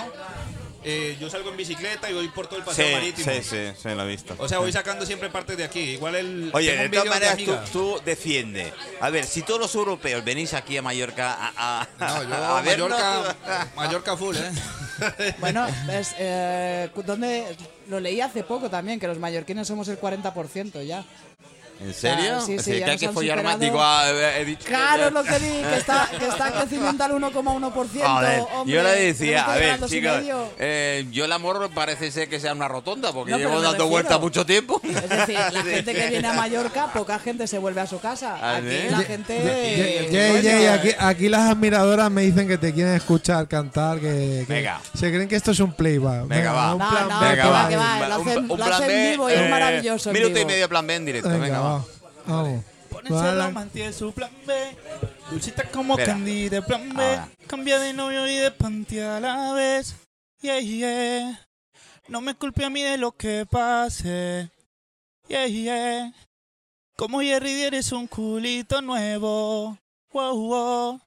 eh, 0.83 1.17
yo 1.19 1.29
salgo 1.29 1.49
en 1.49 1.57
bicicleta 1.57 2.09
y 2.09 2.13
voy 2.13 2.27
por 2.29 2.47
todo 2.47 2.59
el 2.59 2.65
paseo 2.65 2.87
sí, 2.87 2.93
marítimo. 2.93 3.31
sí, 3.31 3.43
sí, 3.43 3.57
sí, 3.81 3.89
lo 3.89 4.03
he 4.03 4.07
visto. 4.07 4.35
O 4.37 4.47
sea, 4.47 4.59
voy 4.59 4.71
sacando 4.71 5.05
siempre 5.05 5.29
partes 5.29 5.57
de 5.57 5.63
aquí. 5.63 5.79
Igual 5.79 6.15
el. 6.15 6.51
Oye, 6.53 6.75
de 6.75 6.89
todas 6.89 7.05
maneras, 7.05 7.37
tú, 7.37 7.51
amiga. 7.51 7.65
tú 7.71 8.01
defiende. 8.05 8.73
A 8.99 9.09
ver, 9.09 9.25
si 9.25 9.41
todos 9.41 9.59
los 9.59 9.73
europeos 9.75 10.23
venís 10.23 10.53
aquí 10.53 10.77
a 10.77 10.81
Mallorca 10.81 11.33
a, 11.39 11.81
a, 11.81 11.87
No, 11.99 12.23
yo 12.29 12.35
a 12.35 12.63
vernos- 12.63 12.89
Mallorca, 12.89 13.67
Mallorca 13.75 14.17
full, 14.17 14.35
¿eh? 14.37 14.51
Bueno, 15.39 15.65
ves, 15.87 16.15
eh, 16.19 16.89
¿dónde? 17.05 17.55
Lo 17.87 17.99
leí 17.99 18.21
hace 18.21 18.43
poco 18.43 18.69
también, 18.69 18.99
que 18.99 19.07
los 19.07 19.19
mallorquines 19.19 19.67
somos 19.67 19.87
el 19.89 19.99
40% 19.99 20.85
ya. 20.85 21.03
¿En 21.81 21.93
serio? 21.93 22.37
Ah, 22.37 22.41
sí, 22.45 22.57
sí, 22.59 22.63
Sí, 22.73 22.79
ya 22.79 22.85
que 22.85 22.91
hay 22.91 22.91
nos 22.91 22.99
que 22.99 23.05
han 23.07 23.13
follar 23.13 23.43
más. 23.43 23.53
superado. 23.53 23.71
Digo, 23.71 23.83
ah, 23.83 24.37
he 24.39 24.45
dicho. 24.45 24.65
Claro, 24.65 25.07
es 25.07 25.13
lo 25.13 25.23
que 25.23 25.39
di, 25.39 25.61
que 25.63 25.75
está, 25.77 26.09
que 26.17 26.27
está 26.27 26.47
en 26.47 26.53
crecimiento 26.53 27.03
al 27.03 27.11
1,1%. 27.11 27.71
Joder, 27.73 28.43
hombre, 28.53 28.73
yo 28.75 28.83
le 28.83 28.89
decía, 29.01 29.43
a 29.45 29.55
ver, 29.57 29.71
al 29.71 29.79
dos 29.79 29.91
y 29.91 29.95
chicos, 29.95 30.17
medio. 30.17 30.49
eh, 30.59 31.05
yo 31.11 31.25
el 31.25 31.31
amor 31.31 31.69
parece 31.73 32.11
ser 32.11 32.29
que 32.29 32.39
sea 32.39 32.53
una 32.53 32.67
rotonda, 32.67 33.11
porque 33.11 33.31
No, 33.31 33.37
llevo 33.37 33.49
pero 33.51 33.59
me 33.61 33.65
dando 33.65 33.77
refiero. 33.83 33.89
vueltas 33.91 34.19
mucho 34.21 34.45
tiempo. 34.45 34.81
Es 34.83 35.09
decir, 35.09 35.37
la 35.51 35.63
gente 35.63 35.93
que 35.93 36.07
viene 36.09 36.27
a 36.27 36.33
Mallorca, 36.33 36.87
poca 36.93 37.19
gente 37.19 37.47
se 37.47 37.57
vuelve 37.57 37.81
a 37.81 37.87
su 37.87 37.99
casa. 37.99 38.37
Ah, 38.41 38.55
Aquí 38.57 38.67
¿sí? 38.69 38.87
la 38.89 38.97
Ye- 38.99 39.05
gente. 39.05 39.37
Ye- 39.37 40.63
eh, 40.63 40.69
aquí, 40.69 40.89
aquí 40.97 41.29
las 41.29 41.49
admiradoras 41.51 42.09
me 42.11 42.21
dicen 42.21 42.47
que 42.47 42.57
te 42.57 42.73
quieren 42.73 42.93
escuchar 42.95 43.47
cantar, 43.47 43.99
que, 43.99 44.45
que 44.47 44.53
Venga. 44.53 44.79
se 44.93 45.11
creen 45.11 45.27
que 45.27 45.35
esto 45.35 45.51
es 45.51 45.59
un 45.59 45.73
playback. 45.73 46.27
Venga, 46.27 46.51
va. 46.53 46.73
un 46.73 46.79
No, 46.79 46.89
plan 46.89 47.09
no, 47.09 47.19
B 47.19 47.35
que 47.35 47.41
por 47.41 47.51
va, 47.51 47.63
ahí. 47.65 47.69
que 47.69 47.77
va. 47.77 48.07
lo 48.07 48.15
hacen- 48.15 48.47
lo 48.47 48.63
hacen 48.65 48.89
en 48.91 49.11
vivo 49.11 49.29
y 49.29 49.33
es 49.33 49.49
maravilloso 49.49 50.09
en 50.09 50.13
Minuto 50.13 50.31
y 50.31 50.33
vivo. 50.35 50.47
medio 50.47 50.69
plan 50.69 50.87
B 50.87 50.95
en 50.95 51.05
directo. 51.05 51.29
Venga, 51.29 51.43
Venga, 51.43 51.59
va. 51.63 51.77
va. 51.77 51.85
Vamos. 52.25 52.63
Pónganse 52.89 53.13
Vale. 53.13 53.37
la 53.37 53.49
mantiene 53.49 53.93
su 53.93 54.13
plan 54.13 54.31
B. 54.45 54.53
Dulcita 55.31 55.63
como 55.71 55.93
Espera. 55.93 56.13
Candy 56.13 56.49
de 56.49 56.61
plan 56.61 56.93
B. 56.95 57.03
Ahora. 57.03 57.29
Cambia 57.47 57.79
de 57.79 57.93
novio 57.93 58.27
y 58.27 58.35
de 58.35 58.51
panty 58.51 58.99
a 58.99 59.19
la 59.19 59.53
vez. 59.53 59.95
Yeah, 60.41 60.59
yeah. 60.59 61.39
No 62.07 62.21
me 62.21 62.35
culpe 62.35 62.65
a 62.65 62.69
mí 62.69 62.81
de 62.83 62.97
lo 62.97 63.13
que 63.13 63.45
pase. 63.49 64.51
Yeah, 65.27 65.47
yeah. 65.47 66.13
Como 66.95 67.21
Jerry 67.21 67.63
eres 67.63 67.91
un 67.91 68.07
culito 68.07 68.81
nuevo. 68.81 69.77
Wow, 70.11 70.35
wow. 70.35 71.01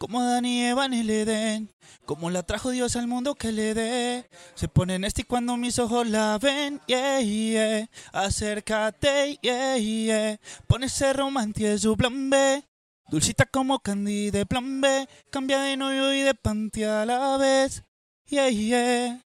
Como 0.00 0.18
Adán 0.22 0.46
y 0.46 0.64
Eva 0.64 0.86
en 0.86 0.94
el. 0.94 1.68
Como 2.06 2.30
la 2.30 2.42
trajo 2.42 2.70
Dios 2.70 2.96
al 2.96 3.06
mundo 3.06 3.34
que 3.34 3.52
le 3.52 3.74
dé. 3.74 4.30
Se 4.54 4.66
pone 4.66 4.94
en 4.94 5.04
este 5.04 5.24
cuando 5.24 5.58
mis 5.58 5.78
ojos 5.78 6.08
la 6.08 6.38
ven. 6.38 6.80
Yeah, 6.86 7.20
yeah. 7.20 7.86
Acércate, 8.10 9.38
yeah, 9.42 9.76
yeah. 9.76 10.40
Pone 10.66 10.86
ese 10.86 11.12
romance 11.12 11.78
su 11.78 11.96
B. 12.30 12.64
Dulcita 13.10 13.44
como 13.44 13.78
candy 13.80 14.30
de 14.30 14.46
plan 14.46 14.80
B. 14.80 15.06
Cambia 15.28 15.60
de 15.60 15.76
novio 15.76 16.14
y 16.14 16.22
de 16.22 16.32
panty 16.32 16.82
a 16.84 17.04
la 17.04 17.36
vez. 17.36 17.84
Yeah, 18.24 18.48
yeah. 18.48 19.22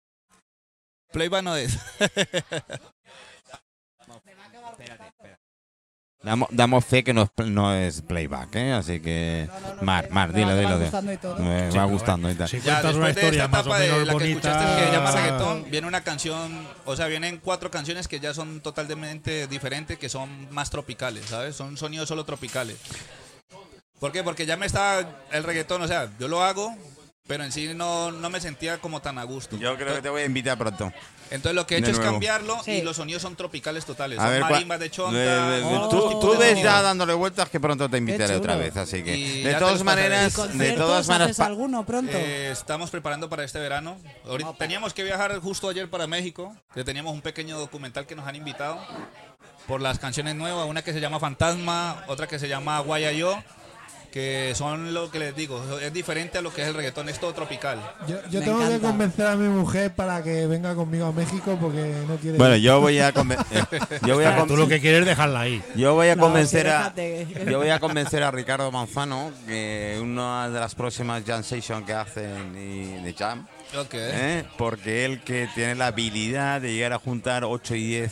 Playback 1.12 1.44
no 1.44 1.56
es. 1.56 1.80
Damos, 6.22 6.50
damos 6.52 6.84
fe 6.84 7.02
que 7.06 7.14
no 7.14 7.22
es, 7.24 7.30
no 7.48 7.74
es 7.74 8.02
playback, 8.02 8.54
¿eh? 8.56 8.74
Así 8.74 9.00
que... 9.00 9.50
Mar, 9.82 10.10
Mar, 10.12 10.34
dilo, 10.34 10.48
va 10.50 10.56
dilo. 10.56 10.78
de- 10.78 10.84
gustando 10.86 11.14
y 11.14 11.18
todo. 11.18 11.36
Me 11.38 11.72
Sí, 11.72 11.78
va 11.78 11.86
gustando 11.86 12.30
y 12.30 12.36
tal. 12.36 12.50
Si 12.50 12.60
Ya, 12.60 12.82
cuentas 12.82 12.96
una 12.96 13.10
historia 13.12 13.48
más 13.48 13.66
o 13.66 13.70
menos 13.70 14.00
la 14.00 14.04
que 14.06 14.12
bonita. 14.12 14.30
escuchaste 14.52 14.82
que 14.82 14.88
se 14.90 14.92
llama 14.98 15.12
reggaetón, 15.12 15.72
viene 15.72 15.88
una 15.88 16.02
canción, 16.04 16.68
o 16.84 16.96
sea, 16.98 17.08
vienen 17.08 17.40
cuatro 17.42 17.72
canciones 17.72 18.10
que 18.10 18.20
ya 18.20 18.34
son 18.34 18.60
totalmente 18.60 19.48
diferentes, 19.48 19.98
que 19.98 20.10
son 20.10 20.54
más 20.54 20.70
tropicales, 20.70 21.26
¿sabes? 21.26 21.56
Son 21.56 21.78
sonidos 21.78 22.10
solo 22.10 22.26
tropicales. 22.26 22.76
¿Por 24.02 24.12
qué? 24.12 24.22
Porque 24.22 24.46
ya 24.46 24.58
me 24.58 24.66
está 24.66 25.00
el 25.32 25.44
reggaetón, 25.46 25.82
o 25.84 25.88
sea, 25.88 26.10
yo 26.20 26.28
lo 26.28 26.44
hago, 26.44 26.76
pero 27.28 27.46
en 27.46 27.54
sí 27.54 27.72
no, 27.74 28.12
no 28.12 28.30
me 28.30 28.42
sentía 28.42 28.78
como 28.80 29.02
tan 29.02 29.18
a 29.20 29.24
gusto. 29.24 29.58
Yo 29.58 29.78
creo 29.78 29.96
que 29.96 30.02
te 30.02 30.10
voy 30.10 30.24
a 30.24 30.26
invitar 30.26 30.58
pronto. 30.58 30.92
Entonces 31.32 31.54
lo 31.56 31.68
que 31.68 31.76
he 31.76 31.78
hecho 31.80 31.92
es 31.92 31.98
nuevo. 31.98 32.14
cambiarlo 32.14 32.58
y 32.62 32.78
Sí. 32.78 32.82
los 32.82 32.96
sonidos 32.98 33.22
son 33.22 33.36
tropicales 33.36 33.86
totales. 33.86 34.18
A 34.20 34.24
son 34.24 34.32
ver, 34.32 34.42
cua- 34.44 34.50
marimbas 34.52 34.80
de 34.80 34.90
chonta. 34.90 35.18
de- 35.18 35.26
de- 35.26 35.58
de- 35.60 35.64
otros 35.78 35.90
tú, 36.04 36.08
tipos 36.10 36.22
tú 36.26 36.32
de 36.32 36.38
ves 36.40 36.48
sonidos. 36.50 36.64
ya 36.74 36.82
dándole 36.82 37.14
vueltas 37.14 37.50
que 37.50 37.60
pronto 37.60 37.88
te 37.90 37.98
invitaré 37.98 38.28
chulo. 38.30 38.40
otra 38.40 38.56
vez, 38.56 38.76
así 38.78 39.04
que 39.04 39.16
Y 39.16 39.44
de 39.44 39.52
ya 39.52 39.54
te 39.54 39.60
todas 39.60 39.74
los 39.76 39.84
pasaré. 39.84 40.02
maneras, 40.10 40.22
¿Y 40.22 40.30
de 40.30 40.36
conciertos 40.48 40.86
todas 40.88 41.08
maneras, 41.08 41.26
haces 41.28 41.38
pa- 41.38 41.46
alguno 41.46 41.86
pronto? 41.86 42.12
Eh, 42.18 42.50
estamos 42.52 42.90
preparando 42.90 43.30
para 43.30 43.44
este 43.44 43.60
verano. 43.60 43.98
Ahorita, 44.28 44.54
teníamos 44.58 44.94
que 44.94 45.04
viajar 45.04 45.38
justo 45.40 45.70
ayer 45.70 45.90
para 45.90 46.08
México, 46.08 46.56
que 46.74 46.84
teníamos 46.84 47.14
un 47.14 47.22
pequeño 47.22 47.58
documental 47.60 48.06
que 48.08 48.16
nos 48.16 48.28
han 48.28 48.36
invitado 48.36 48.80
por 49.68 49.82
las 49.82 50.00
canciones 50.00 50.36
nuevas, 50.36 50.68
una 50.68 50.82
que 50.82 50.94
se 50.94 51.00
llama 51.00 51.20
Fantasma, 51.20 52.04
otra 52.08 52.26
que 52.28 52.40
se 52.40 52.48
llama 52.48 52.80
Guayayo, 52.80 53.44
que 54.12 54.54
son 54.56 54.94
lo 54.94 55.12
que 55.12 55.20
les 55.20 55.36
digo, 55.36 55.64
es 55.80 55.94
diferente 55.94 56.38
a 56.38 56.42
lo 56.42 56.52
que 56.54 56.62
es 56.64 56.68
el 56.68 56.74
reggaetón, 56.74 57.10
es 57.10 57.20
todo 57.20 57.34
tropical. 57.34 57.80
Yo, 58.08 58.42
tengo 58.42 58.68
que 58.68 58.80
convencer 58.80 59.28
a 59.28 59.36
mi 59.36 59.48
mujer 59.48 59.94
para 59.94 60.24
que 60.24 60.48
venga 60.48 60.74
conmigo 60.76 61.06
a 61.06 61.12
México 61.12 61.58
porque 61.62 61.94
no 62.08 62.16
quiere. 62.18 62.38
bueno, 62.38 62.56
yo 62.56 62.80
voy 62.82 63.00
a 63.00 63.14
conven- 63.14 63.44
eh, 63.52 63.80
yo 64.06 64.16
voy 64.16 64.26
a 64.26 64.30
Claro, 64.30 64.48
tú 64.48 64.58
lo 64.58 64.68
que 64.68 64.80
quieres 64.80 65.02
es 65.02 65.06
dejarla 65.06 65.42
ahí. 65.42 65.62
yo 65.76 65.94
voy 65.94 66.10
a 66.10 66.16
No, 66.16 66.24
convencer 66.24 66.66
sí, 66.66 66.72
a 66.72 67.44
yo 67.50 67.58
voy 67.60 67.70
a 67.70 67.80
convencer 67.80 68.24
a 68.24 68.32
Ricardo 68.32 68.72
Manzano 68.72 69.32
que 69.48 70.00
una 70.02 70.50
de 70.50 70.60
las 70.60 70.76
próximas 70.76 71.24
jam 71.26 71.44
session 71.44 71.86
que 71.86 71.94
hacen 71.94 72.56
y 72.58 73.04
de 73.04 73.14
jam 73.14 73.46
Ok. 73.78 73.94
¿eh? 73.94 74.44
porque 74.58 75.06
él 75.06 75.22
que 75.22 75.48
tiene 75.54 75.76
la 75.76 75.88
habilidad 75.88 76.62
de 76.62 76.74
llegar 76.74 76.94
a 76.94 77.00
juntar 77.00 77.44
8 77.44 77.76
y 77.76 77.84
10 77.88 78.12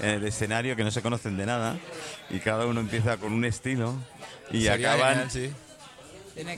en 0.00 0.08
el 0.08 0.24
escenario 0.26 0.74
que 0.74 0.82
no 0.84 0.90
se 0.90 1.02
conocen 1.02 1.36
de 1.36 1.46
nada 1.46 1.76
y 2.30 2.38
cada 2.40 2.66
uno 2.66 2.80
empieza 2.80 3.16
con 3.18 3.32
un 3.32 3.44
estilo 3.44 3.94
y 4.50 4.64
Sería 4.64 4.92
acaban 4.92 5.28
genial, 5.28 5.30
sí. 5.30 5.52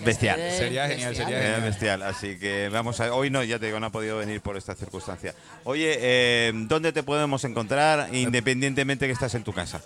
Bestial. 0.04 0.36
ser 0.36 0.58
Sería 0.58 0.88
genial, 0.88 1.14
sería 1.16 1.38
Eh, 1.38 1.42
genial. 1.42 1.62
bestial, 1.62 2.02
así 2.02 2.38
que 2.38 2.68
vamos 2.70 3.00
a 3.00 3.12
hoy 3.14 3.30
no, 3.30 3.42
ya 3.44 3.58
te 3.58 3.66
digo, 3.66 3.78
no 3.80 3.86
ha 3.86 3.90
podido 3.92 4.18
venir 4.18 4.40
por 4.40 4.56
esta 4.56 4.74
circunstancia. 4.74 5.34
Oye, 5.64 5.96
eh, 6.00 6.52
¿dónde 6.54 6.92
te 6.92 7.02
podemos 7.02 7.44
encontrar 7.44 8.08
independientemente 8.14 9.06
que 9.06 9.12
estás 9.12 9.34
en 9.34 9.44
tu 9.44 9.52
casa? 9.52 9.80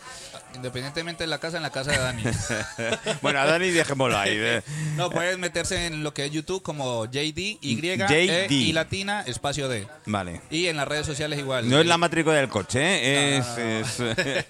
Independientemente 0.55 1.23
de 1.25 1.29
la 1.29 1.39
casa, 1.39 1.57
en 1.59 1.63
la 1.63 1.71
casa 1.71 1.93
de 1.93 1.99
Dani. 1.99 2.23
bueno, 3.23 3.39
a 3.41 3.47
Dani 3.47 3.71
dejémoslo 3.71 4.19
ahí. 4.19 4.33
eh. 4.35 4.63
No, 4.97 5.09
puedes 5.11 5.39
meterse 5.39 5.87
en 5.87 6.03
lo 6.03 6.13
que 6.13 6.27
es 6.27 6.31
YouTube 6.33 6.63
como 6.63 7.07
JD, 7.07 7.59
Y, 7.61 7.77
JD. 7.77 8.11
E, 8.11 8.47
y 8.51 8.73
latina, 8.73 9.23
espacio 9.27 9.69
D. 9.69 9.87
Vale. 10.07 10.41
Y 10.51 10.67
en 10.67 10.77
las 10.77 10.87
redes 10.89 11.07
sociales 11.07 11.39
igual. 11.39 11.69
No 11.71 11.81
es 11.81 11.87
la 11.87 11.97
matrícula 11.97 12.35
del 12.37 12.49
coche, 12.49 12.81
¿eh? 12.83 13.39
es, 13.39 13.47
es- 14.01 14.03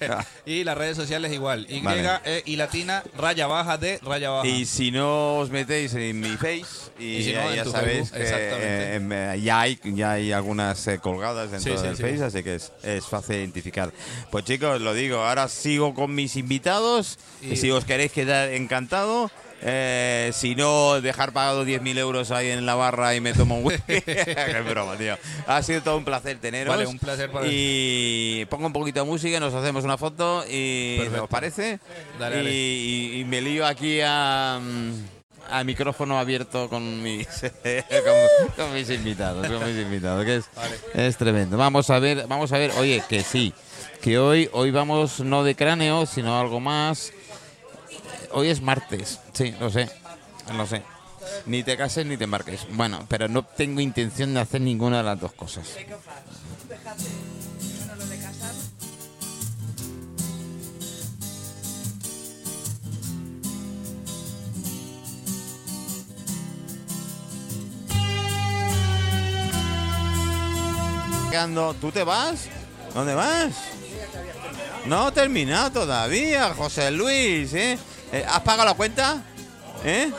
Y 0.47 0.65
las 0.65 0.77
redes 0.77 0.97
sociales 0.97 1.33
igual. 1.33 1.67
Y, 1.69 1.81
Vale. 1.81 2.09
E, 2.25 2.43
y 2.47 2.57
latina, 2.57 3.03
raya 3.17 3.47
baja 3.47 3.77
D, 3.79 4.01
raya 4.03 4.31
baja. 4.31 4.49
Y 4.49 4.65
si 4.67 4.91
no 4.91 5.30
os 5.39 5.51
metéis 5.51 5.95
en 5.95 6.21
mi 6.21 6.37
face, 6.37 6.91
y, 6.99 7.17
Y 7.17 7.25
si 7.25 7.33
no, 7.33 7.55
ya, 7.55 7.65
sabéis 7.65 8.11
Facebook, 8.11 8.19
que 8.19 8.97
eh, 9.03 9.41
ya, 9.43 9.61
hay, 9.61 9.79
ya 9.85 10.13
hay 10.13 10.33
algunas 10.33 10.87
eh, 10.89 10.99
colgadas 10.99 11.51
dentro 11.51 11.73
Sí, 11.73 11.79
sí, 11.79 11.87
del 11.87 11.97
sí. 11.97 12.03
face, 12.03 12.25
así 12.25 12.43
que 12.43 12.55
es, 12.57 12.73
es 12.83 13.07
fácil 13.07 13.37
identificar. 13.37 13.93
Pues 14.31 14.45
chicos, 14.45 14.81
lo 14.81 14.95
digo, 14.95 15.19
ahora 15.19 15.49
sigo 15.49 15.95
con 15.95 16.15
mis 16.15 16.37
invitados, 16.37 17.19
y 17.43 17.57
si 17.57 17.71
os 17.71 17.85
queréis 17.85 18.13
quedar 18.13 18.51
encantado. 18.51 19.31
eh, 19.63 20.31
si 20.33 20.55
no, 20.55 21.03
dejar 21.03 21.33
pagado 21.35 21.67
10.000 21.67 21.99
euros 21.99 22.31
ahí 22.31 22.49
en 22.49 22.65
la 22.65 22.77
barra 22.77 23.15
y 23.15 23.21
me 23.21 23.35
tomo 23.35 23.59
un 23.59 23.67
whisky. 23.67 24.01
Qué 24.07 24.65
broma, 24.67 24.97
tío. 24.97 25.19
Ha 25.47 25.63
sido 25.63 25.83
todo 25.83 25.99
un 25.99 26.05
placer 26.07 26.39
teneros. 26.39 26.75
Vale, 26.75 26.87
un 26.87 26.99
placer 26.99 27.31
para- 27.31 27.45
Y 27.47 28.47
pongo 28.49 28.69
un 28.69 28.73
poquito 28.73 29.01
de 29.01 29.07
música, 29.07 29.39
nos 29.39 29.53
hacemos 29.53 29.85
una 29.85 29.99
foto 29.99 30.45
y 30.49 30.97
Perfecto. 30.97 31.25
¿os 31.25 31.29
parece? 31.29 31.79
Dale, 32.19 32.37
y, 32.37 32.39
dale. 32.39 32.51
y- 32.55 33.21
y 33.21 33.25
me 33.27 33.43
lío 33.43 33.67
aquí 33.67 34.01
a, 34.03 34.59
mm, 34.63 35.20
a 35.51 35.65
micrófono 35.65 36.19
abierto 36.19 36.69
con 36.69 37.03
mis, 37.03 37.27
con, 37.41 38.55
con 38.57 38.75
mis 38.75 38.89
invitados, 38.91 39.47
con 39.47 39.67
mis 39.67 39.83
invitados, 39.83 40.25
que 40.25 40.37
es, 40.37 40.45
es 40.95 41.17
tremendo. 41.17 41.57
Vamos 41.57 41.91
a 41.91 41.99
ver, 41.99 42.27
vamos 42.27 42.53
a 42.53 42.59
ver, 42.59 42.73
oye, 42.79 43.03
que 43.09 43.23
sí, 43.23 43.53
que 44.01 44.19
hoy, 44.19 44.49
hoy 44.53 44.71
vamos 44.71 45.21
no 45.21 45.45
de 45.45 45.55
cráneo, 45.55 46.07
sino 46.07 46.39
algo 46.39 46.61
más. 46.61 47.13
Hoy 48.33 48.49
es 48.49 48.63
martes, 48.63 49.21
sí, 49.33 49.55
lo 49.61 49.71
sé, 49.71 49.89
lo 50.57 50.67
sé. 50.67 50.83
Ni 51.47 51.63
te 51.63 51.77
cases 51.77 52.07
ni 52.07 52.17
te 52.17 52.25
embarques. 52.25 52.67
Bueno, 52.71 53.05
pero 53.09 53.29
no 53.29 53.43
tengo 53.43 53.81
intención 53.81 54.35
de 54.35 54.41
hacer 54.41 54.61
ninguna 54.61 54.99
de 54.99 55.05
las 55.05 55.21
dos 55.21 55.33
cosas. 55.33 55.77
Ando, 71.37 71.75
¿Tú 71.75 71.93
te 71.93 72.03
vas? 72.03 72.49
¿Dónde 72.95 73.15
vas? 73.15 73.55
No 74.87 75.09
he 75.09 75.13
terminado 75.13 75.71
todavía, 75.71 76.53
José 76.55 76.91
Luis, 76.91 77.53
¿eh? 77.55 77.79
Eh, 78.13 78.25
¿Has 78.29 78.41
pagado 78.41 78.69
la 78.69 78.75
cuenta? 78.75 79.23
¿Eh? 79.85 80.11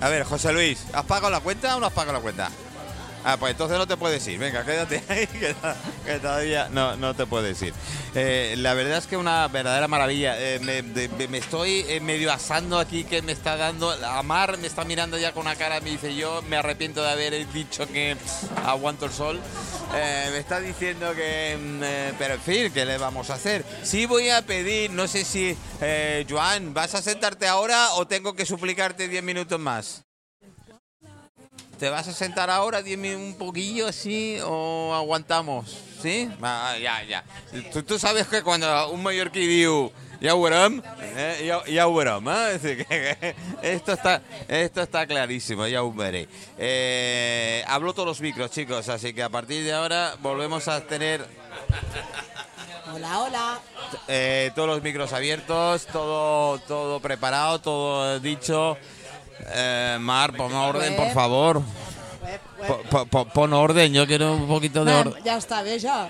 A 0.00 0.08
ver, 0.08 0.24
José 0.24 0.52
Luis, 0.52 0.84
¿has 0.92 1.04
pagado 1.04 1.30
la 1.30 1.40
cuenta 1.40 1.76
o 1.76 1.80
no 1.80 1.86
has 1.86 1.92
pagado 1.92 2.18
la 2.18 2.20
cuenta? 2.20 2.50
Ah, 3.28 3.36
pues 3.38 3.50
entonces 3.50 3.76
no 3.76 3.88
te 3.88 3.96
puedes 3.96 4.24
ir. 4.28 4.38
Venga, 4.38 4.64
quédate 4.64 5.02
ahí, 5.08 5.26
que, 5.40 5.52
to- 5.52 5.74
que 6.04 6.18
todavía 6.20 6.68
no, 6.70 6.94
no 6.96 7.12
te 7.14 7.26
puedes 7.26 7.60
ir. 7.60 7.74
Eh, 8.14 8.54
la 8.58 8.72
verdad 8.74 8.98
es 8.98 9.08
que 9.08 9.16
una 9.16 9.48
verdadera 9.48 9.88
maravilla. 9.88 10.36
Eh, 10.38 10.60
me, 10.60 11.36
estoy 11.38 11.84
eh, 11.88 11.98
medio 11.98 12.32
asando 12.32 12.78
aquí 12.78 13.02
que 13.02 13.22
me 13.22 13.32
está 13.32 13.56
dando. 13.56 13.90
Amar 13.90 14.58
me 14.58 14.68
está 14.68 14.84
mirando 14.84 15.18
ya 15.18 15.32
con 15.32 15.42
una 15.42 15.56
cara, 15.56 15.80
me 15.80 15.90
dice 15.90 16.14
yo 16.14 16.40
me 16.42 16.56
arrepiento 16.56 17.02
de 17.02 17.10
haber 17.10 17.52
dicho 17.52 17.88
que 17.88 18.16
aguanto 18.64 19.06
el 19.06 19.12
sol. 19.12 19.40
Me 19.92 20.38
está 20.38 20.60
diciendo 20.60 21.12
que... 21.14 21.58
mm, 21.60 22.16
pero 22.18 22.34
en 22.34 22.40
fin, 22.40 22.70
¿qué 22.72 22.84
le 22.84 22.96
vamos 22.96 23.30
a 23.30 23.34
hacer? 23.34 23.64
Sí 23.82 24.06
voy 24.06 24.30
a 24.30 24.42
pedir, 24.42 24.92
no 24.92 25.08
sé 25.08 25.24
si... 25.24 25.56
Joan, 26.30 26.74
¿vas 26.74 26.94
a 26.94 27.02
sentarte 27.02 27.48
ahora 27.48 27.94
o 27.94 28.06
tengo 28.06 28.34
que 28.34 28.46
suplicarte 28.46 29.08
10 29.08 29.22
minutos 29.24 29.58
más? 29.58 30.05
¿Te 31.78 31.90
vas 31.90 32.08
a 32.08 32.12
sentar 32.12 32.48
ahora 32.48 32.80
10 32.82 32.98
min- 32.98 33.16
un 33.16 33.34
poquillo 33.34 33.88
así 33.88 34.38
o 34.44 34.94
aguantamos? 34.94 35.76
¿Sí? 36.02 36.30
Ah, 36.42 36.74
ya, 36.80 37.02
ya. 37.04 37.24
Tú, 37.72 37.82
tú 37.82 37.98
sabes 37.98 38.26
que 38.28 38.42
cuando 38.42 38.90
un 38.90 39.02
mallorquí 39.02 39.46
diu 39.46 39.92
ya 40.20 40.32
veurem, 40.34 40.80
eh, 41.02 41.52
ya, 41.68 41.86
veurem, 41.86 42.24
eh? 42.28 43.34
Esto 43.62 43.92
está, 43.92 44.22
esto 44.48 44.80
está 44.82 45.06
clarísimo, 45.06 45.66
ya 45.66 45.82
veré. 45.82 46.28
Eh, 46.56 47.62
hablo 47.66 47.92
todos 47.92 48.06
los 48.08 48.20
micros, 48.22 48.50
chicos, 48.50 48.88
así 48.88 49.12
que 49.12 49.22
a 49.22 49.28
partir 49.28 49.62
de 49.64 49.72
ahora 49.74 50.14
volvemos 50.22 50.68
a 50.68 50.80
tener 50.80 51.26
Hola, 52.94 53.20
hola. 53.20 53.60
eh, 54.08 54.50
todos 54.54 54.68
los 54.68 54.82
micros 54.82 55.12
abiertos, 55.12 55.86
todo, 55.86 56.58
todo 56.60 57.00
preparado, 57.00 57.60
todo 57.60 58.18
dicho. 58.20 58.78
Eh, 59.40 59.96
Mar, 60.00 60.32
pon 60.32 60.52
orden, 60.54 60.96
por 60.96 61.10
favor. 61.12 61.62
Po- 62.66 62.80
po- 62.90 63.06
po- 63.06 63.24
Pon 63.26 63.52
orden, 63.52 63.92
yo 63.92 64.06
quiero 64.06 64.34
un 64.34 64.48
poquito 64.48 64.84
de 64.84 64.92
orden. 64.94 65.22
ja 65.24 65.36
està 65.36 65.62
bé, 65.62 65.76
això. 65.76 66.08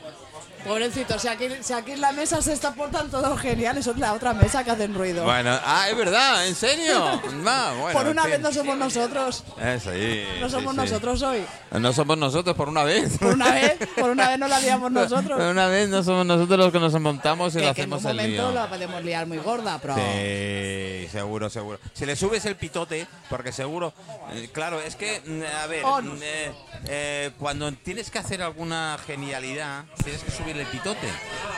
Pobrecito, 0.66 1.18
si 1.18 1.29
aquí, 1.29 1.48
si 1.61 1.72
aquí 1.72 1.92
en 1.92 2.00
la 2.00 2.12
mesa 2.12 2.42
se 2.42 2.52
está 2.52 2.72
portando 2.74 3.20
todo 3.20 3.37
genial, 3.37 3.79
eso 3.79 3.92
es 3.92 3.98
la 3.98 4.12
otra 4.12 4.33
mesa 4.35 4.64
que 4.64 4.70
hacen 4.70 4.94
ruido. 4.94 5.24
Bueno, 5.24 5.59
ah, 5.64 5.87
es 5.88 5.96
verdad, 5.96 6.46
¿en 6.46 6.55
serio? 6.55 7.20
Bueno, 7.46 7.92
por 7.92 8.07
una 8.09 8.24
vez 8.26 8.40
no 8.40 8.52
somos 8.52 8.76
nosotros. 8.76 9.44
Eso, 9.62 9.92
sí, 9.92 10.24
No 10.40 10.48
somos 10.48 10.72
sí. 10.72 10.76
nosotros 10.81 11.22
hoy. 11.22 11.44
No 11.72 11.92
somos 11.92 12.18
nosotros 12.18 12.57
por 12.57 12.68
una 12.68 12.83
vez. 12.85 13.18
Por 13.18 13.35
una 13.35 13.52
vez, 13.52 13.76
por 13.96 14.11
una 14.11 14.29
vez 14.29 14.38
no 14.38 14.48
la 14.48 14.59
liamos 14.61 14.92
Por 14.92 15.02
nosotros. 15.02 15.40
una 15.50 15.66
vez 15.68 15.88
no 15.88 16.02
somos 16.02 16.26
nosotros 16.26 16.59
los 16.59 16.72
que 16.72 16.81
nos 16.81 17.00
montamos 17.00 17.55
y 17.55 17.59
Que, 17.59 17.66
lo 17.66 17.74
que 17.74 17.83
en 17.83 17.92
un 17.92 17.98
hacemos 17.98 18.11
el 18.11 18.16
momento 18.16 18.42
lío. 18.42 18.52
la 18.52 18.68
podemos 18.68 19.05
liar 19.05 19.26
muy 19.26 19.38
gorda, 19.38 19.79
pero. 19.81 19.94
Sí, 19.96 21.09
seguro, 21.12 21.48
seguro. 21.50 21.79
Si 21.92 22.05
le 22.07 22.16
subes 22.16 22.44
el 22.46 22.57
pitote, 22.57 23.07
porque 23.29 23.52
seguro, 23.52 23.92
eh, 24.33 24.48
claro, 24.52 24.81
es 24.81 24.96
que, 24.96 25.20
mm, 25.24 25.42
a 25.62 25.66
ver, 25.66 25.85
On. 25.85 26.07
mm, 26.16 26.20
eh, 26.22 26.52
eh, 26.88 27.31
cuando 27.38 27.70
tienes 27.72 28.11
que 28.11 28.18
hacer 28.18 28.42
alguna 28.42 28.96
genialidad, 29.07 29.85
tienes 30.02 30.22
que 30.22 30.31
el 30.61 30.66
pitote. 30.66 31.09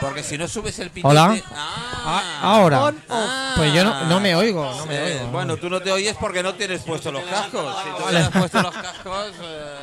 Porque 0.01 0.23
si 0.23 0.37
no 0.37 0.47
subes 0.47 0.79
el 0.79 0.89
pitote. 0.91 1.11
Hola. 1.11 1.37
Ah, 1.53 1.85
Ah, 2.05 2.39
ahora. 2.41 2.83
On. 2.85 3.03
Ah. 3.09 3.53
Pues 3.57 3.73
yo 3.73 3.83
no, 3.83 4.05
no 4.05 4.19
me 4.19 4.33
oigo, 4.35 4.63
no 4.77 4.85
me 4.85 4.95
Eh, 4.95 5.15
oigo. 5.19 5.27
bueno, 5.31 5.57
tú 5.57 5.69
no 5.69 5.81
te 5.81 5.91
oyes 5.91 6.15
porque 6.19 6.41
no 6.41 6.53
tienes 6.55 6.81
puesto 6.83 7.11
los 7.11 7.23
cascos. 7.23 7.75
Si 7.83 7.89
tú 7.89 8.03
hubieras 8.07 8.29
puesto 8.29 8.61
los 8.61 8.73
cascos, 8.75 9.33
eh, 9.43 9.75